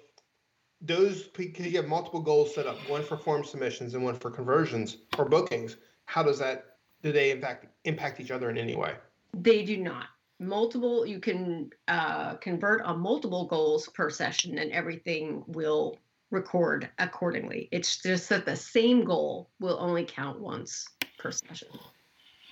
those 0.80 1.24
because 1.28 1.66
you 1.66 1.76
have 1.76 1.88
multiple 1.88 2.20
goals 2.20 2.54
set 2.54 2.66
up, 2.66 2.76
one 2.88 3.02
for 3.02 3.16
form 3.16 3.44
submissions 3.44 3.94
and 3.94 4.04
one 4.04 4.14
for 4.14 4.30
conversions 4.30 4.98
or 5.18 5.24
bookings. 5.24 5.76
How 6.04 6.22
does 6.22 6.38
that 6.38 6.76
do 7.02 7.12
they 7.12 7.30
impact 7.30 7.66
impact 7.84 8.20
each 8.20 8.30
other 8.30 8.50
in 8.50 8.58
any 8.58 8.76
way? 8.76 8.94
They 9.34 9.64
do 9.64 9.76
not. 9.76 10.06
Multiple, 10.38 11.06
you 11.06 11.18
can 11.18 11.70
uh, 11.88 12.34
convert 12.34 12.82
on 12.82 13.00
multiple 13.00 13.46
goals 13.46 13.88
per 13.88 14.10
session 14.10 14.58
and 14.58 14.70
everything 14.72 15.42
will 15.46 15.98
record 16.30 16.90
accordingly. 16.98 17.68
It's 17.72 18.02
just 18.02 18.28
that 18.28 18.44
the 18.44 18.56
same 18.56 19.04
goal 19.04 19.48
will 19.60 19.78
only 19.80 20.04
count 20.04 20.40
once 20.40 20.88
per 21.18 21.30
session. 21.30 21.68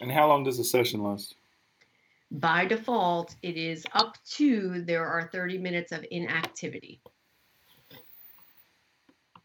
And 0.01 0.11
how 0.11 0.29
long 0.29 0.45
does 0.45 0.59
a 0.59 0.65
session 0.65 1.03
last? 1.03 1.37
By 2.31 2.65
default, 2.65 3.37
it 3.43 3.57
is 3.57 3.85
up 3.93 4.17
to 4.37 4.83
there 4.83 5.07
are 5.07 5.29
30 5.33 5.59
minutes 5.59 5.93
of 5.93 6.05
inactivity. 6.11 7.01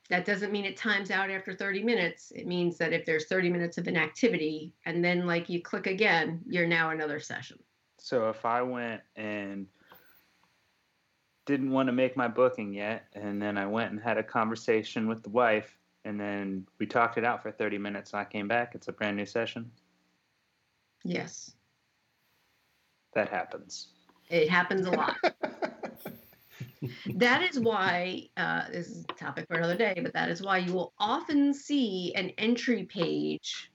That 0.10 0.26
doesn't 0.26 0.52
mean 0.52 0.66
it 0.66 0.76
times 0.76 1.12
out 1.12 1.30
after 1.30 1.54
30 1.54 1.84
minutes. 1.84 2.32
It 2.36 2.48
means 2.48 2.78
that 2.78 2.94
if 2.94 3.06
there's 3.06 3.28
30 3.28 3.50
minutes 3.50 3.78
of 3.78 3.88
inactivity 3.88 4.74
and 4.86 5.06
then 5.06 5.28
like 5.28 5.50
you 5.50 5.62
click 5.62 5.86
again, 5.86 6.42
you're 6.48 6.68
now 6.68 6.90
another 6.90 7.20
session. 7.20 7.60
So 8.00 8.30
if 8.30 8.44
I 8.44 8.62
went 8.64 9.02
and 9.16 9.68
didn't 11.46 11.72
want 11.72 11.88
to 11.88 11.94
make 11.94 12.16
my 12.18 12.28
booking 12.28 12.74
yet, 12.74 13.08
and 13.14 13.42
then 13.42 13.58
I 13.58 13.66
went 13.66 13.92
and 13.92 14.00
had 14.00 14.18
a 14.18 14.24
conversation 14.24 15.08
with 15.08 15.24
the 15.24 15.30
wife, 15.30 15.78
and 16.06 16.20
then 16.20 16.66
we 16.80 16.86
talked 16.86 17.18
it 17.18 17.26
out 17.26 17.42
for 17.44 17.52
30 17.52 17.78
minutes, 17.78 18.14
and 18.14 18.20
I 18.22 18.26
came 18.26 18.48
back, 18.48 18.74
it's 18.76 18.88
a 18.88 18.92
brand 18.92 19.18
new 19.18 19.26
session. 19.26 19.70
Yes, 21.04 21.52
That 23.14 23.30
happens. 23.30 23.88
it 24.30 24.50
happens 24.50 24.86
a 24.86 24.92
lot. 24.92 25.18
that 27.16 27.42
is 27.44 27.60
why 27.60 28.24
uh, 28.38 28.64
this 28.72 28.88
is 28.88 29.06
a 29.10 29.14
topic 29.14 29.46
for 29.48 29.58
another 29.58 29.78
day 29.78 30.00
but 30.02 30.14
that 30.14 30.30
is 30.30 30.42
why 30.42 30.58
you 30.58 30.74
will 30.74 30.94
often 31.00 31.54
see 31.54 32.14
an 32.16 32.30
entry 32.38 32.84
page 32.86 33.70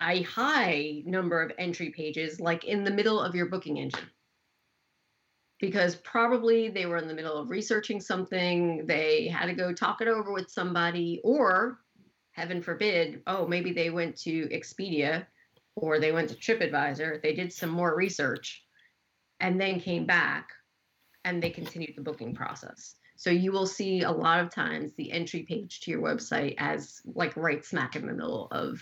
a 0.00 0.22
high 0.22 1.02
number 1.04 1.42
of 1.42 1.52
entry 1.58 1.90
pages 1.90 2.40
like 2.40 2.64
in 2.64 2.84
the 2.84 2.90
middle 2.90 3.20
of 3.20 3.34
your 3.34 3.46
booking 3.46 3.78
engine. 3.78 4.08
Because 5.60 5.96
probably 5.96 6.68
they 6.68 6.86
were 6.86 6.98
in 6.98 7.08
the 7.08 7.14
middle 7.14 7.36
of 7.36 7.50
researching 7.50 8.00
something 8.00 8.86
they 8.86 9.26
had 9.26 9.46
to 9.46 9.54
go 9.54 9.72
talk 9.72 10.00
it 10.00 10.06
over 10.06 10.32
with 10.32 10.48
somebody 10.50 11.20
or 11.24 11.80
heaven 12.30 12.62
forbid 12.62 13.20
oh 13.26 13.48
maybe 13.48 13.72
they 13.72 13.90
went 13.90 14.16
to 14.16 14.48
expedia 14.50 15.26
or 15.74 15.98
they 15.98 16.12
went 16.12 16.28
to 16.28 16.36
tripadvisor 16.36 17.20
they 17.20 17.34
did 17.34 17.52
some 17.52 17.70
more 17.70 17.96
research 17.96 18.62
and 19.40 19.60
then 19.60 19.80
came 19.80 20.06
back 20.06 20.50
and 21.28 21.42
they 21.42 21.50
continued 21.50 21.94
the 21.94 22.02
booking 22.02 22.34
process. 22.34 22.94
So 23.16 23.30
you 23.30 23.52
will 23.52 23.66
see 23.66 24.02
a 24.02 24.10
lot 24.10 24.40
of 24.40 24.50
times 24.50 24.94
the 24.94 25.12
entry 25.12 25.42
page 25.42 25.80
to 25.80 25.90
your 25.90 26.00
website 26.00 26.54
as 26.58 27.02
like 27.14 27.36
right 27.36 27.64
smack 27.64 27.96
in 27.96 28.06
the 28.06 28.12
middle 28.12 28.48
of 28.50 28.80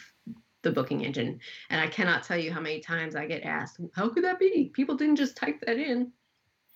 the 0.62 0.70
booking 0.70 1.04
engine. 1.04 1.40
And 1.70 1.80
I 1.80 1.86
cannot 1.86 2.22
tell 2.22 2.38
you 2.38 2.52
how 2.52 2.60
many 2.60 2.80
times 2.80 3.16
I 3.16 3.26
get 3.26 3.42
asked, 3.42 3.80
how 3.94 4.08
could 4.10 4.24
that 4.24 4.38
be? 4.38 4.70
People 4.74 4.94
didn't 4.94 5.16
just 5.16 5.36
type 5.36 5.60
that 5.66 5.78
in. 5.78 6.12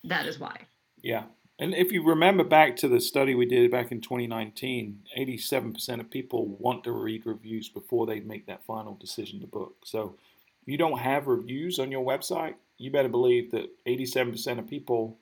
That 0.04 0.26
is 0.26 0.38
why. 0.38 0.56
Yeah. 1.02 1.24
And 1.58 1.74
if 1.74 1.92
you 1.92 2.02
remember 2.02 2.42
back 2.42 2.76
to 2.76 2.88
the 2.88 3.00
study 3.00 3.34
we 3.34 3.44
did 3.44 3.70
back 3.70 3.92
in 3.92 4.00
2019, 4.00 5.00
87% 5.18 6.00
of 6.00 6.10
people 6.10 6.46
want 6.46 6.84
to 6.84 6.92
read 6.92 7.26
reviews 7.26 7.68
before 7.68 8.06
they 8.06 8.20
make 8.20 8.46
that 8.46 8.64
final 8.64 8.94
decision 8.94 9.40
to 9.40 9.46
book. 9.46 9.76
So 9.84 10.16
if 10.62 10.68
you 10.68 10.78
don't 10.78 10.98
have 10.98 11.26
reviews 11.26 11.78
on 11.78 11.92
your 11.92 12.04
website, 12.04 12.54
you 12.78 12.90
better 12.90 13.10
believe 13.10 13.50
that 13.50 13.68
87% 13.86 14.58
of 14.58 14.66
people 14.66 15.18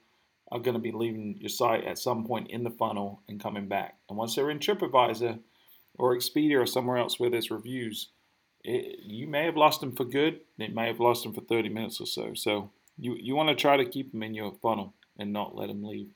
are 0.51 0.59
going 0.59 0.75
to 0.75 0.81
be 0.81 0.93
leaving 0.93 1.37
your 1.39 1.49
site 1.49 1.85
at 1.85 1.99
some 1.99 2.25
point 2.25 2.51
in 2.51 2.65
the 2.65 2.71
funnel 2.71 3.23
and 3.29 3.43
coming 3.43 3.69
back. 3.69 3.99
And 4.09 4.17
once 4.17 4.35
they're 4.35 4.51
in 4.51 4.59
TripAdvisor 4.59 5.39
or 5.99 6.17
Expedia 6.17 6.61
or 6.61 6.67
somewhere 6.67 6.97
else 6.97 7.21
where 7.21 7.31
there's 7.31 7.51
reviews, 7.51 8.11
it, 8.65 9.01
you 9.03 9.27
may 9.27 9.45
have 9.45 9.57
lost 9.57 9.81
them 9.81 9.95
for 9.95 10.05
good. 10.05 10.41
They 10.59 10.69
may 10.69 10.87
have 10.87 11.01
lost 11.01 11.23
them 11.23 11.35
for 11.35 11.43
30 11.43 11.69
minutes 11.69 12.01
or 12.01 12.07
so. 12.07 12.33
So 12.35 12.71
you, 12.97 13.17
you 13.21 13.35
want 13.35 13.51
to 13.51 13.55
try 13.55 13.77
to 13.77 13.85
keep 13.85 14.13
them 14.13 14.23
in 14.23 14.35
your 14.35 14.55
funnel 14.63 14.95
and 15.19 15.33
not 15.33 15.55
let 15.55 15.69
them 15.69 15.85
leave. 15.85 16.11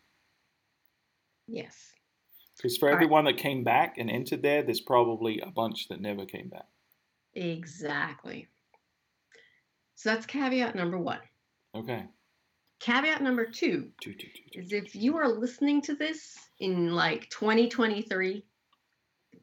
Yes. 1.46 1.92
Because 2.56 2.76
for 2.76 2.88
All 2.88 2.94
right. 2.94 3.02
everyone 3.02 3.24
that 3.26 3.36
came 3.36 3.64
back 3.64 3.98
and 3.98 4.10
entered 4.10 4.42
there, 4.42 4.62
there's 4.62 4.80
probably 4.80 5.40
a 5.40 5.50
bunch 5.50 5.88
that 5.88 6.00
never 6.00 6.24
came 6.24 6.48
back. 6.48 6.66
Exactly. 7.34 8.48
So 9.94 10.10
that's 10.10 10.26
caveat 10.26 10.74
number 10.74 10.98
one. 10.98 11.20
Okay. 11.74 12.04
Caveat 12.82 13.22
number 13.22 13.46
two 13.46 13.92
Two, 14.00 14.12
two, 14.12 14.26
two, 14.34 14.42
two. 14.52 14.60
is 14.60 14.72
if 14.72 14.96
you 14.96 15.16
are 15.16 15.28
listening 15.28 15.80
to 15.82 15.94
this 15.94 16.36
in 16.58 16.92
like 16.92 17.30
2023, 17.30 18.44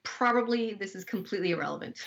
probably 0.04 0.74
this 0.74 0.94
is 0.94 1.06
completely 1.06 1.52
irrelevant. 1.52 2.00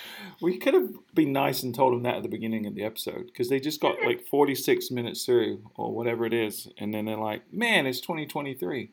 We 0.42 0.58
could 0.58 0.74
have 0.74 0.90
been 1.14 1.32
nice 1.32 1.62
and 1.62 1.74
told 1.74 1.94
them 1.94 2.02
that 2.02 2.16
at 2.16 2.22
the 2.22 2.28
beginning 2.28 2.66
of 2.66 2.74
the 2.74 2.84
episode 2.84 3.26
because 3.28 3.48
they 3.48 3.60
just 3.60 3.80
got 3.80 3.96
like 4.04 4.26
46 4.26 4.90
minutes 4.90 5.24
through 5.24 5.62
or 5.74 5.94
whatever 5.94 6.26
it 6.26 6.34
is. 6.34 6.68
And 6.76 6.92
then 6.92 7.06
they're 7.06 7.16
like, 7.16 7.50
man, 7.50 7.86
it's 7.86 8.00
2023. 8.00 8.90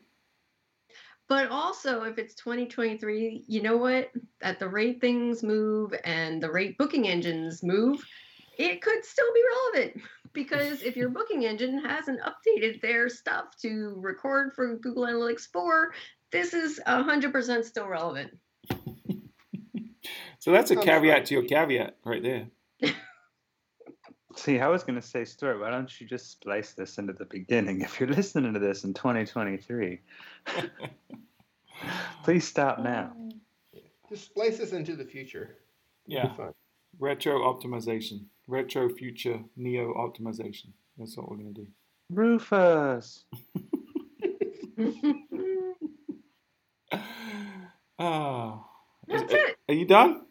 But 1.28 1.50
also, 1.50 2.04
if 2.04 2.16
it's 2.16 2.34
2023, 2.36 3.44
you 3.48 3.60
know 3.60 3.76
what? 3.76 4.12
At 4.40 4.58
the 4.58 4.68
rate 4.68 5.02
things 5.02 5.42
move 5.42 5.92
and 6.04 6.42
the 6.42 6.50
rate 6.50 6.78
booking 6.78 7.06
engines 7.06 7.62
move, 7.62 8.02
it 8.56 8.80
could 8.80 9.04
still 9.04 9.32
be 9.34 9.42
relevant. 9.74 10.02
Because 10.32 10.82
if 10.82 10.96
your 10.96 11.08
booking 11.08 11.44
engine 11.44 11.78
hasn't 11.84 12.20
updated 12.20 12.80
their 12.80 13.08
stuff 13.08 13.56
to 13.62 13.94
record 13.96 14.52
for 14.54 14.76
Google 14.76 15.04
Analytics 15.04 15.48
4, 15.52 15.92
this 16.30 16.54
is 16.54 16.80
100% 16.86 17.64
still 17.64 17.88
relevant. 17.88 18.38
So 20.38 20.52
that's 20.52 20.70
a 20.70 20.74
Sounds 20.74 20.86
caveat 20.86 21.14
right. 21.14 21.24
to 21.26 21.34
your 21.34 21.42
caveat 21.42 21.96
right 22.04 22.22
there. 22.22 22.46
See, 24.36 24.58
I 24.58 24.68
was 24.68 24.84
going 24.84 24.98
to 24.98 25.06
say, 25.06 25.24
Stuart, 25.24 25.60
why 25.60 25.70
don't 25.70 26.00
you 26.00 26.06
just 26.06 26.30
splice 26.30 26.72
this 26.72 26.96
into 26.96 27.12
the 27.12 27.26
beginning? 27.26 27.82
If 27.82 28.00
you're 28.00 28.08
listening 28.08 28.54
to 28.54 28.58
this 28.58 28.84
in 28.84 28.94
2023, 28.94 30.00
please 32.24 32.48
stop 32.48 32.78
now. 32.78 33.12
Just 34.08 34.26
splice 34.26 34.58
this 34.58 34.72
into 34.72 34.96
the 34.96 35.04
future. 35.04 35.56
It'll 36.06 36.30
Yeah. 36.38 36.50
Be 36.92 36.98
fun. 36.98 37.08
Retro 37.08 37.38
optimization, 37.40 38.24
retro 38.46 38.88
future 38.88 39.40
neo 39.56 39.92
optimization. 39.94 40.68
That's 40.98 41.16
what 41.16 41.30
we're 41.30 41.36
going 41.38 41.54
to 41.54 41.60
do. 41.62 41.66
Rufus. 42.10 43.24
Oh, 48.02 48.64
That's 49.08 49.24
Is- 49.24 49.30
it. 49.32 49.56
Are 49.68 49.74
you 49.74 49.84
done? 49.86 50.22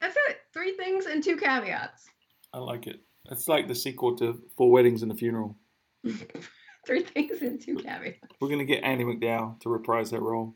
That's 0.00 0.16
it. 0.28 0.38
Three 0.52 0.76
things 0.76 1.06
and 1.06 1.22
two 1.22 1.36
caveats. 1.36 2.06
I 2.52 2.58
like 2.58 2.86
it. 2.86 3.00
It's 3.30 3.48
like 3.48 3.66
the 3.66 3.74
sequel 3.74 4.16
to 4.18 4.40
Four 4.56 4.70
Weddings 4.70 5.02
and 5.02 5.10
a 5.10 5.14
Funeral. 5.14 5.56
Three 6.86 7.02
things 7.02 7.42
and 7.42 7.60
two 7.60 7.74
caveats. 7.76 8.20
We're 8.40 8.46
going 8.48 8.60
to 8.60 8.64
get 8.64 8.84
Andie 8.84 9.04
MacDowell 9.04 9.58
to 9.60 9.68
reprise 9.68 10.10
that 10.12 10.22
role. 10.22 10.54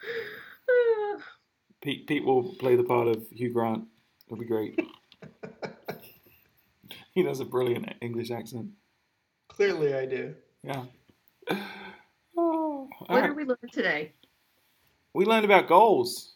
Pete, 1.82 2.06
Pete 2.06 2.24
will 2.24 2.54
play 2.54 2.76
the 2.76 2.84
part 2.84 3.08
of 3.08 3.26
Hugh 3.30 3.52
Grant. 3.52 3.84
It'll 4.26 4.38
be 4.38 4.46
great. 4.46 4.80
he 7.12 7.22
does 7.22 7.40
a 7.40 7.44
brilliant 7.44 7.92
English 8.00 8.30
accent. 8.30 8.70
Clearly, 9.48 9.94
I 9.94 10.06
do. 10.06 10.34
Yeah. 10.62 10.84
Oh, 12.36 12.88
what 13.06 13.20
right. 13.20 13.28
did 13.28 13.36
we 13.36 13.44
learn 13.44 13.56
today? 13.70 14.12
We 15.12 15.24
learned 15.24 15.44
about 15.44 15.68
goals. 15.68 16.32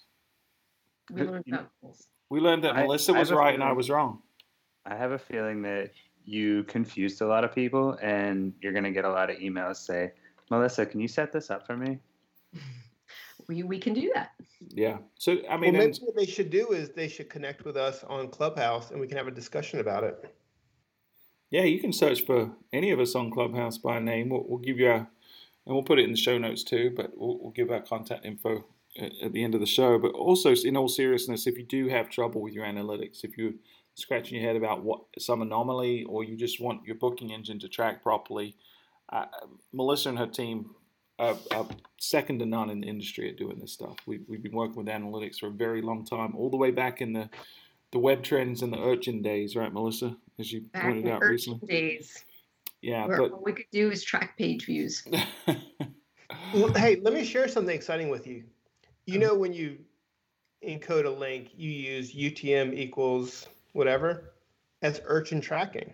We 1.10 1.22
learned 1.22 1.44
about 1.48 1.70
goals. 1.82 2.06
We 2.30 2.38
learned 2.38 2.62
that 2.62 2.76
I- 2.76 2.82
Melissa 2.82 3.12
was 3.12 3.30
have 3.30 3.36
a 3.36 3.40
right 3.40 3.52
and 3.52 3.64
I 3.64 3.72
was 3.72 3.90
wrong. 3.90 4.22
I 4.86 4.94
have 4.94 5.10
a 5.10 5.18
feeling 5.18 5.60
that 5.62 5.90
you 6.24 6.62
confused 6.64 7.20
a 7.20 7.26
lot 7.26 7.42
of 7.42 7.52
people, 7.52 7.98
and 8.00 8.52
you're 8.60 8.72
going 8.72 8.84
to 8.84 8.92
get 8.92 9.04
a 9.04 9.10
lot 9.10 9.28
of 9.28 9.38
emails 9.38 9.76
say, 9.76 10.12
Melissa, 10.50 10.86
can 10.86 11.00
you 11.00 11.08
set 11.08 11.32
this 11.32 11.50
up 11.50 11.66
for 11.66 11.76
me? 11.76 11.98
We, 13.48 13.62
we 13.62 13.78
can 13.78 13.94
do 13.94 14.12
that. 14.14 14.32
Yeah. 14.68 14.98
So 15.16 15.32
I 15.48 15.52
Well, 15.52 15.58
mean, 15.58 15.72
maybe 15.72 15.84
and- 15.86 15.98
what 16.02 16.16
they 16.16 16.26
should 16.26 16.50
do 16.50 16.72
is 16.72 16.90
they 16.90 17.08
should 17.08 17.30
connect 17.30 17.64
with 17.64 17.76
us 17.76 18.04
on 18.04 18.28
Clubhouse 18.28 18.90
and 18.90 19.00
we 19.00 19.06
can 19.08 19.16
have 19.16 19.26
a 19.26 19.30
discussion 19.32 19.80
about 19.80 20.04
it. 20.04 20.34
yeah, 21.50 21.62
you 21.62 21.80
can 21.80 21.92
search 21.92 22.26
for 22.26 22.50
any 22.72 22.90
of 22.90 23.00
us 23.00 23.14
on 23.14 23.30
Clubhouse 23.30 23.78
by 23.78 23.98
name. 23.98 24.28
We'll, 24.28 24.44
we'll 24.46 24.58
give 24.58 24.78
you 24.78 24.88
our, 24.88 24.96
and 25.66 25.74
we'll 25.74 25.82
put 25.82 25.98
it 25.98 26.04
in 26.04 26.10
the 26.10 26.16
show 26.18 26.36
notes 26.36 26.62
too. 26.62 26.92
But 26.94 27.12
we'll, 27.16 27.38
we'll 27.40 27.52
give 27.52 27.70
our 27.70 27.80
contact 27.80 28.26
info 28.26 28.66
at, 29.00 29.12
at 29.22 29.32
the 29.32 29.42
end 29.42 29.54
of 29.54 29.60
the 29.60 29.66
show. 29.66 29.98
But 29.98 30.12
also, 30.12 30.52
in 30.52 30.76
all 30.76 30.88
seriousness, 30.88 31.46
if 31.46 31.56
you 31.56 31.64
do 31.64 31.88
have 31.88 32.10
trouble 32.10 32.42
with 32.42 32.52
your 32.52 32.66
analytics, 32.66 33.24
if 33.24 33.38
you're 33.38 33.52
scratching 33.94 34.36
your 34.38 34.46
head 34.46 34.56
about 34.56 34.84
what 34.84 35.00
some 35.18 35.40
anomaly, 35.40 36.04
or 36.04 36.22
you 36.22 36.36
just 36.36 36.60
want 36.60 36.84
your 36.84 36.96
booking 36.96 37.32
engine 37.32 37.58
to 37.60 37.68
track 37.68 38.02
properly, 38.02 38.56
uh, 39.10 39.24
Melissa 39.72 40.10
and 40.10 40.18
her 40.18 40.26
team 40.26 40.74
are, 41.18 41.36
are 41.52 41.66
second 41.98 42.38
to 42.40 42.46
none 42.46 42.70
in 42.70 42.80
the 42.80 42.88
industry 42.88 43.28
at 43.28 43.36
doing 43.36 43.58
this 43.58 43.72
stuff. 43.72 43.96
We've, 44.06 44.24
we've 44.28 44.42
been 44.42 44.52
working 44.52 44.76
with 44.76 44.86
analytics 44.86 45.38
for 45.40 45.48
a 45.48 45.50
very 45.50 45.82
long 45.82 46.04
time, 46.04 46.34
all 46.36 46.50
the 46.50 46.56
way 46.56 46.70
back 46.70 47.00
in 47.00 47.12
the 47.12 47.28
the 47.90 47.98
WebTrends 47.98 48.60
and 48.62 48.70
the 48.70 48.78
urchin 48.78 49.22
days, 49.22 49.56
right, 49.56 49.72
Melissa? 49.72 50.14
As 50.38 50.52
you 50.52 50.60
Back 50.60 50.82
pointed 50.82 51.06
in 51.06 51.10
out 51.10 51.22
urchin 51.22 51.54
recently. 51.54 51.68
days, 51.68 52.22
Yeah, 52.82 53.06
where 53.06 53.16
but 53.16 53.32
all 53.32 53.42
we 53.42 53.54
could 53.54 53.64
do 53.72 53.90
is 53.90 54.04
track 54.04 54.36
page 54.36 54.66
views. 54.66 55.06
Well, 56.52 56.72
hey, 56.74 56.96
let 57.02 57.14
me 57.14 57.24
share 57.24 57.48
something 57.48 57.74
exciting 57.74 58.10
with 58.10 58.26
you. 58.26 58.44
You 59.06 59.18
know, 59.18 59.34
when 59.34 59.54
you 59.54 59.78
encode 60.66 61.06
a 61.06 61.10
link, 61.10 61.48
you 61.56 61.70
use 61.70 62.14
UTM 62.14 62.74
equals 62.76 63.48
whatever. 63.72 64.34
That's 64.82 65.00
urchin 65.06 65.40
tracking. 65.40 65.92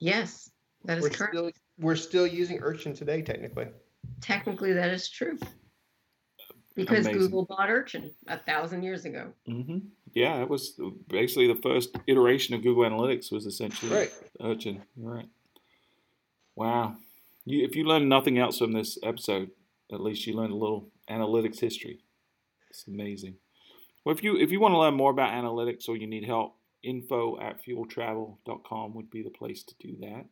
Yes, 0.00 0.50
that 0.84 0.98
is 0.98 1.02
We're 1.04 1.10
correct. 1.10 1.32
still 1.34 1.50
we're 1.78 1.96
still 1.96 2.26
using 2.26 2.58
urchin 2.62 2.94
today, 2.94 3.22
technically. 3.22 3.68
Technically, 4.20 4.72
that 4.72 4.90
is 4.90 5.08
true. 5.08 5.38
Because 6.74 7.06
Amazing. 7.06 7.18
Google 7.18 7.44
bought 7.44 7.70
Urchin 7.70 8.12
a 8.28 8.38
thousand 8.38 8.84
years 8.84 9.04
ago. 9.04 9.32
hmm 9.46 9.78
yeah, 10.14 10.40
it 10.40 10.48
was 10.48 10.80
basically 11.08 11.46
the 11.52 11.60
first 11.60 11.96
iteration 12.06 12.54
of 12.54 12.62
Google 12.62 12.84
Analytics 12.84 13.30
was 13.30 13.46
essentially 13.46 13.92
Right. 13.92 14.12
urchin. 14.40 14.82
Right. 14.96 15.28
Wow. 16.56 16.96
You, 17.44 17.64
if 17.64 17.76
you 17.76 17.84
learned 17.84 18.08
nothing 18.08 18.38
else 18.38 18.58
from 18.58 18.72
this 18.72 18.96
episode, 19.02 19.50
at 19.92 20.00
least 20.00 20.26
you 20.26 20.34
learned 20.34 20.52
a 20.52 20.56
little 20.56 20.88
analytics 21.10 21.60
history. 21.60 22.00
It's 22.70 22.86
amazing. 22.86 23.34
Well, 24.04 24.14
if 24.14 24.22
you 24.22 24.36
if 24.36 24.50
you 24.50 24.60
want 24.60 24.72
to 24.72 24.78
learn 24.78 24.94
more 24.94 25.10
about 25.10 25.32
analytics 25.32 25.88
or 25.88 25.96
you 25.96 26.06
need 26.06 26.24
help, 26.24 26.54
info 26.82 27.38
at 27.40 27.62
fueltravel.com 27.64 28.94
would 28.94 29.10
be 29.10 29.22
the 29.22 29.30
place 29.30 29.62
to 29.64 29.74
do 29.80 29.96
that. 30.00 30.26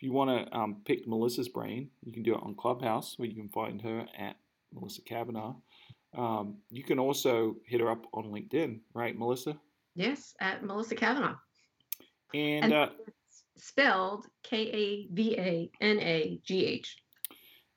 If 0.00 0.04
you 0.04 0.12
want 0.14 0.30
to 0.30 0.56
um, 0.56 0.76
pick 0.86 1.06
Melissa's 1.06 1.50
brain, 1.50 1.90
you 2.02 2.10
can 2.10 2.22
do 2.22 2.34
it 2.34 2.40
on 2.42 2.54
Clubhouse, 2.54 3.18
where 3.18 3.28
you 3.28 3.34
can 3.34 3.50
find 3.50 3.82
her 3.82 4.06
at 4.18 4.36
Melissa 4.72 5.02
Kavanagh. 5.02 5.52
Um, 6.16 6.56
you 6.70 6.82
can 6.82 6.98
also 6.98 7.56
hit 7.66 7.82
her 7.82 7.90
up 7.90 8.06
on 8.14 8.30
LinkedIn, 8.32 8.80
right, 8.94 9.14
Melissa? 9.14 9.58
Yes, 9.94 10.34
at 10.40 10.64
Melissa 10.64 10.94
Kavanagh. 10.94 11.34
And, 12.32 12.64
And 12.64 12.72
uh, 12.72 12.88
spelled 13.58 14.24
K 14.42 14.70
A 14.72 15.12
V 15.12 15.36
A 15.38 15.70
N 15.82 15.98
A 16.00 16.40
G 16.44 16.64
H. 16.64 16.96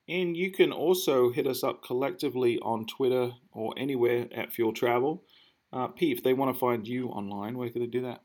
and 0.07 0.37
you 0.37 0.49
can 0.49 0.71
also 0.71 1.29
hit 1.29 1.45
us 1.45 1.61
up 1.61 1.83
collectively 1.83 2.57
on 2.59 2.85
Twitter 2.85 3.33
or 3.51 3.73
anywhere 3.75 4.29
at 4.33 4.53
Fuel 4.53 4.71
Travel. 4.71 5.25
Uh, 5.73 5.87
Pete, 5.87 6.17
if 6.17 6.23
they 6.23 6.33
want 6.33 6.55
to 6.55 6.57
find 6.57 6.87
you 6.87 7.09
online, 7.09 7.57
where 7.57 7.69
can 7.69 7.81
they 7.81 7.87
do 7.87 8.03
that? 8.03 8.21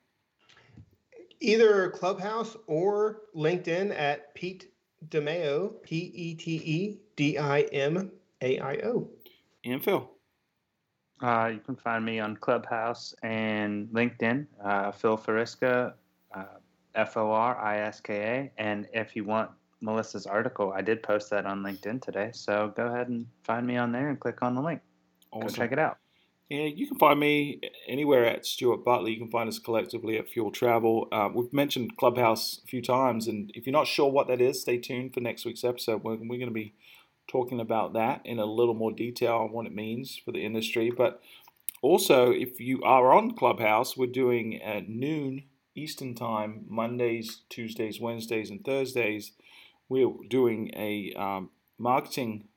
Either 1.41 1.91
Clubhouse 1.91 2.57
or 2.67 3.23
LinkedIn 3.35 3.97
at 3.97 4.35
Pete 4.35 4.73
DiMaio, 5.09 5.83
P 5.83 6.13
E 6.15 6.35
T 6.35 6.57
E 6.57 6.99
D 7.17 7.39
I 7.39 7.61
M 7.73 8.11
A 8.43 8.59
I 8.59 8.75
O. 8.85 9.09
And 9.65 9.83
Phil. 9.83 10.11
Uh, 11.21 11.51
you 11.53 11.61
can 11.61 11.77
find 11.77 12.05
me 12.05 12.21
on 12.21 12.37
Clubhouse 12.37 13.15
and 13.23 13.89
LinkedIn, 13.89 14.47
uh, 14.65 14.93
Phil 14.93 15.19
Fariska, 15.19 15.95
uh, 16.35 16.45
F 16.95 17.17
O 17.17 17.31
R 17.31 17.59
I 17.59 17.81
S 17.81 18.01
K 18.01 18.15
A. 18.15 18.63
And 18.63 18.87
if 18.93 19.17
you 19.17 19.25
want 19.25 19.51
Melissa's 19.81 20.27
article, 20.27 20.73
I 20.73 20.83
did 20.83 21.03
post 21.03 21.31
that 21.31 21.47
on 21.47 21.63
LinkedIn 21.63 22.03
today. 22.03 22.31
So 22.33 22.73
go 22.77 22.87
ahead 22.87 23.09
and 23.09 23.27
find 23.43 23.67
me 23.67 23.77
on 23.77 23.93
there 23.93 24.09
and 24.09 24.19
click 24.19 24.43
on 24.43 24.55
the 24.55 24.63
link. 24.63 24.81
Go 25.33 25.49
check 25.49 25.73
it 25.73 25.79
out. 25.79 25.99
Yeah, 26.49 26.65
you 26.65 26.87
can 26.87 26.99
find 26.99 27.21
me 27.21 27.61
anywhere 27.87 28.25
at 28.25 28.47
Stuart 28.47 28.83
Butler. 28.83 29.11
You 29.11 29.19
can 29.19 29.31
find 29.31 29.51
us 29.51 29.59
collectively 29.59 30.17
at 30.17 30.31
Fuel 30.31 30.51
Travel. 30.51 31.07
Uh, 31.13 31.29
we've 31.35 31.53
mentioned 31.53 31.99
Clubhouse 31.99 32.61
a 32.65 32.67
few 32.67 32.81
times, 32.81 33.29
and 33.29 33.51
if 33.55 33.67
you're 33.67 33.73
not 33.73 33.87
sure 33.87 34.11
what 34.11 34.29
that 34.29 34.41
is, 34.41 34.63
stay 34.63 34.79
tuned 34.79 35.13
for 35.13 35.21
next 35.21 35.45
week's 35.45 35.63
episode. 35.63 36.03
We're, 36.05 36.17
we're 36.17 36.39
going 36.39 36.47
to 36.47 36.51
be 36.51 36.73
talking 37.29 37.61
about 37.61 37.93
that 37.93 38.23
in 38.25 38.39
a 38.39 38.47
little 38.47 38.73
more 38.73 38.93
detail 38.93 39.35
on 39.35 39.53
what 39.53 39.67
it 39.67 39.75
means 39.75 40.17
for 40.25 40.33
the 40.33 40.43
industry. 40.43 40.91
But 40.91 41.21
also, 41.83 42.31
if 42.31 42.59
you 42.61 42.83
are 42.83 43.13
on 43.13 43.37
Clubhouse, 43.37 43.95
we're 43.95 44.07
doing 44.07 44.63
at 44.63 44.89
noon 44.89 45.45
Eastern 45.75 46.15
Time, 46.15 46.65
Mondays, 46.67 47.43
Tuesdays, 47.51 48.01
Wednesdays, 48.01 48.49
and 48.49 48.65
Thursdays. 48.65 49.33
We're 49.91 50.13
doing 50.31 50.71
a 50.75 51.13
um, 51.13 51.51
marketing, 51.77 52.49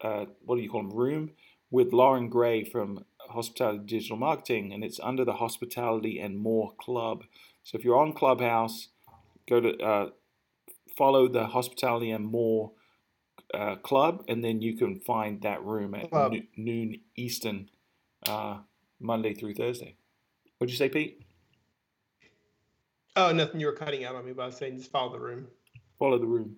uh, 0.00 0.26
what 0.44 0.56
do 0.56 0.62
you 0.62 0.68
call 0.68 0.82
them, 0.82 0.90
room 0.98 1.30
with 1.70 1.92
Lauren 1.92 2.28
Gray 2.28 2.64
from 2.64 3.04
Hospitality 3.30 3.84
Digital 3.86 4.16
Marketing, 4.16 4.72
and 4.72 4.84
it's 4.84 5.00
under 5.00 5.24
the 5.24 5.34
Hospitality 5.34 6.18
and 6.18 6.38
More 6.38 6.72
Club. 6.78 7.24
So 7.64 7.78
if 7.78 7.84
you're 7.84 7.98
on 7.98 8.12
Clubhouse, 8.12 8.88
go 9.48 9.60
to 9.60 9.76
uh, 9.78 10.10
follow 10.96 11.28
the 11.28 11.46
Hospitality 11.46 12.10
and 12.10 12.24
More 12.26 12.72
uh, 13.54 13.76
Club, 13.76 14.24
and 14.28 14.44
then 14.44 14.62
you 14.62 14.76
can 14.76 15.00
find 15.00 15.42
that 15.42 15.64
room 15.64 15.94
at 15.94 16.12
no- 16.12 16.40
noon 16.56 17.00
Eastern, 17.16 17.70
uh, 18.26 18.58
Monday 19.00 19.34
through 19.34 19.54
Thursday. 19.54 19.96
What'd 20.58 20.70
you 20.70 20.76
say, 20.76 20.88
Pete? 20.88 21.22
Oh, 23.16 23.32
nothing. 23.32 23.60
You 23.60 23.66
were 23.66 23.72
cutting 23.72 24.04
out 24.04 24.14
on 24.14 24.24
me, 24.24 24.32
but 24.32 24.42
I 24.42 24.46
was 24.46 24.56
saying 24.56 24.76
just 24.76 24.90
follow 24.90 25.12
the 25.12 25.20
room. 25.20 25.48
Follow 25.98 26.18
the 26.18 26.26
room. 26.26 26.56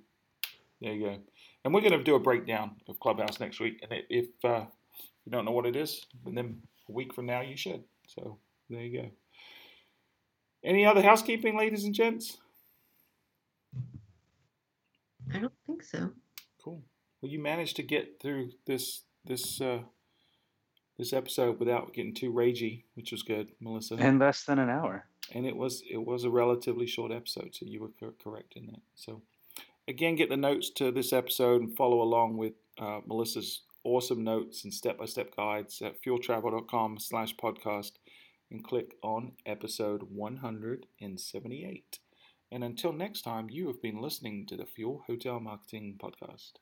There 0.81 0.93
you 0.93 1.07
go. 1.07 1.17
And 1.65 1.73
we're 1.73 1.81
going 1.81 1.93
to 1.93 2.03
do 2.03 2.17
a 2.17 2.21
breakdown 2.21 2.73
of 2.89 2.99
Clubhouse 3.01 3.41
next 3.41 3.61
week. 3.61 3.79
And 3.83 4.03
if 4.11 4.27
uh, 4.45 4.65
you 5.25 5.33
don't 5.33 5.45
know 5.45 5.53
what 5.53 5.67
it 5.67 5.77
is, 5.77 6.07
but 6.25 6.35
then 6.35 6.63
a 6.89 6.93
week 6.93 7.15
from 7.15 7.27
now 7.27 7.41
you 7.41 7.57
should. 7.57 7.85
So 8.07 8.39
there 8.69 8.83
you 8.83 9.03
go. 9.03 9.11
Any 10.65 10.87
other 10.87 11.03
housekeeping, 11.03 11.57
ladies 11.57 11.85
and 11.85 11.95
gents? 11.95 12.39
I 15.35 15.39
don't 15.39 15.53
think 15.67 15.83
so. 15.83 16.11
Cool. 16.63 16.83
Well, 17.21 17.31
you 17.31 17.41
managed 17.41 17.77
to 17.77 17.83
get 17.83 18.21
through 18.21 18.51
this 18.67 19.03
this 19.25 19.61
uh, 19.61 19.81
this 20.99 21.13
episode 21.13 21.59
without 21.59 21.95
getting 21.95 22.15
too 22.15 22.33
ragey, 22.33 22.85
which 22.95 23.13
was 23.13 23.23
good, 23.23 23.53
Melissa. 23.61 23.95
In 23.95 24.19
less 24.19 24.45
than 24.45 24.59
an 24.59 24.69
hour. 24.69 25.07
And 25.35 25.47
it 25.47 25.57
was 25.57 25.83
it 25.91 26.05
was 26.05 26.25
a 26.25 26.31
relatively 26.31 26.87
short 26.87 27.13
episode, 27.13 27.55
so 27.55 27.67
you 27.67 27.81
were 27.81 27.91
co- 27.99 28.15
correct 28.23 28.55
in 28.57 28.67
that. 28.67 28.81
So 28.95 29.23
again, 29.89 30.17
get 30.17 30.29
the 30.29 30.37
notes 30.37 30.71
to 30.71 30.91
this 30.91 31.13
episode 31.13 31.63
and 31.63 31.77
follow 31.77 32.03
along 32.03 32.37
with 32.37 32.55
uh, 32.79 33.01
Melissa's 33.07 33.63
awesome 33.85 34.23
notes 34.25 34.65
and 34.65 34.73
step-by-step 34.73 35.35
guides 35.37 35.83
at 35.83 36.03
fueltravel.com 36.03 36.99
slash 36.99 37.37
podcast 37.37 37.93
and 38.51 38.65
click 38.65 38.95
on 39.03 39.33
episode 39.47 40.03
178. 40.11 41.99
And 42.51 42.63
until 42.63 42.93
next 42.93 43.23
time, 43.23 43.49
you 43.51 43.67
have 43.69 43.81
been 43.81 44.01
listening 44.01 44.47
to 44.49 44.57
the 44.57 44.67
Fuel 44.67 45.03
Hotel 45.07 45.41
Marketing 45.41 45.99
Podcast. 45.99 46.53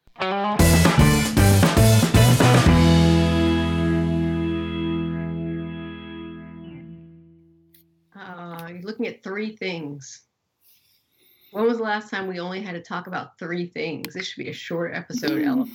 Uh, 8.15 8.69
you're 8.69 8.83
looking 8.83 9.09
at 9.09 9.25
three 9.25 9.57
things. 9.57 10.23
When 11.51 11.65
was 11.65 11.79
the 11.79 11.85
last 11.85 12.11
time 12.11 12.29
we 12.29 12.39
only 12.39 12.63
had 12.63 12.73
to 12.73 12.81
talk 12.81 13.07
about 13.09 13.39
three 13.39 13.67
things? 13.67 14.15
This 14.15 14.27
should 14.27 14.45
be 14.45 14.51
a 14.51 14.55
short 14.55 14.95
episode, 14.95 15.43
Ella. 15.43 15.67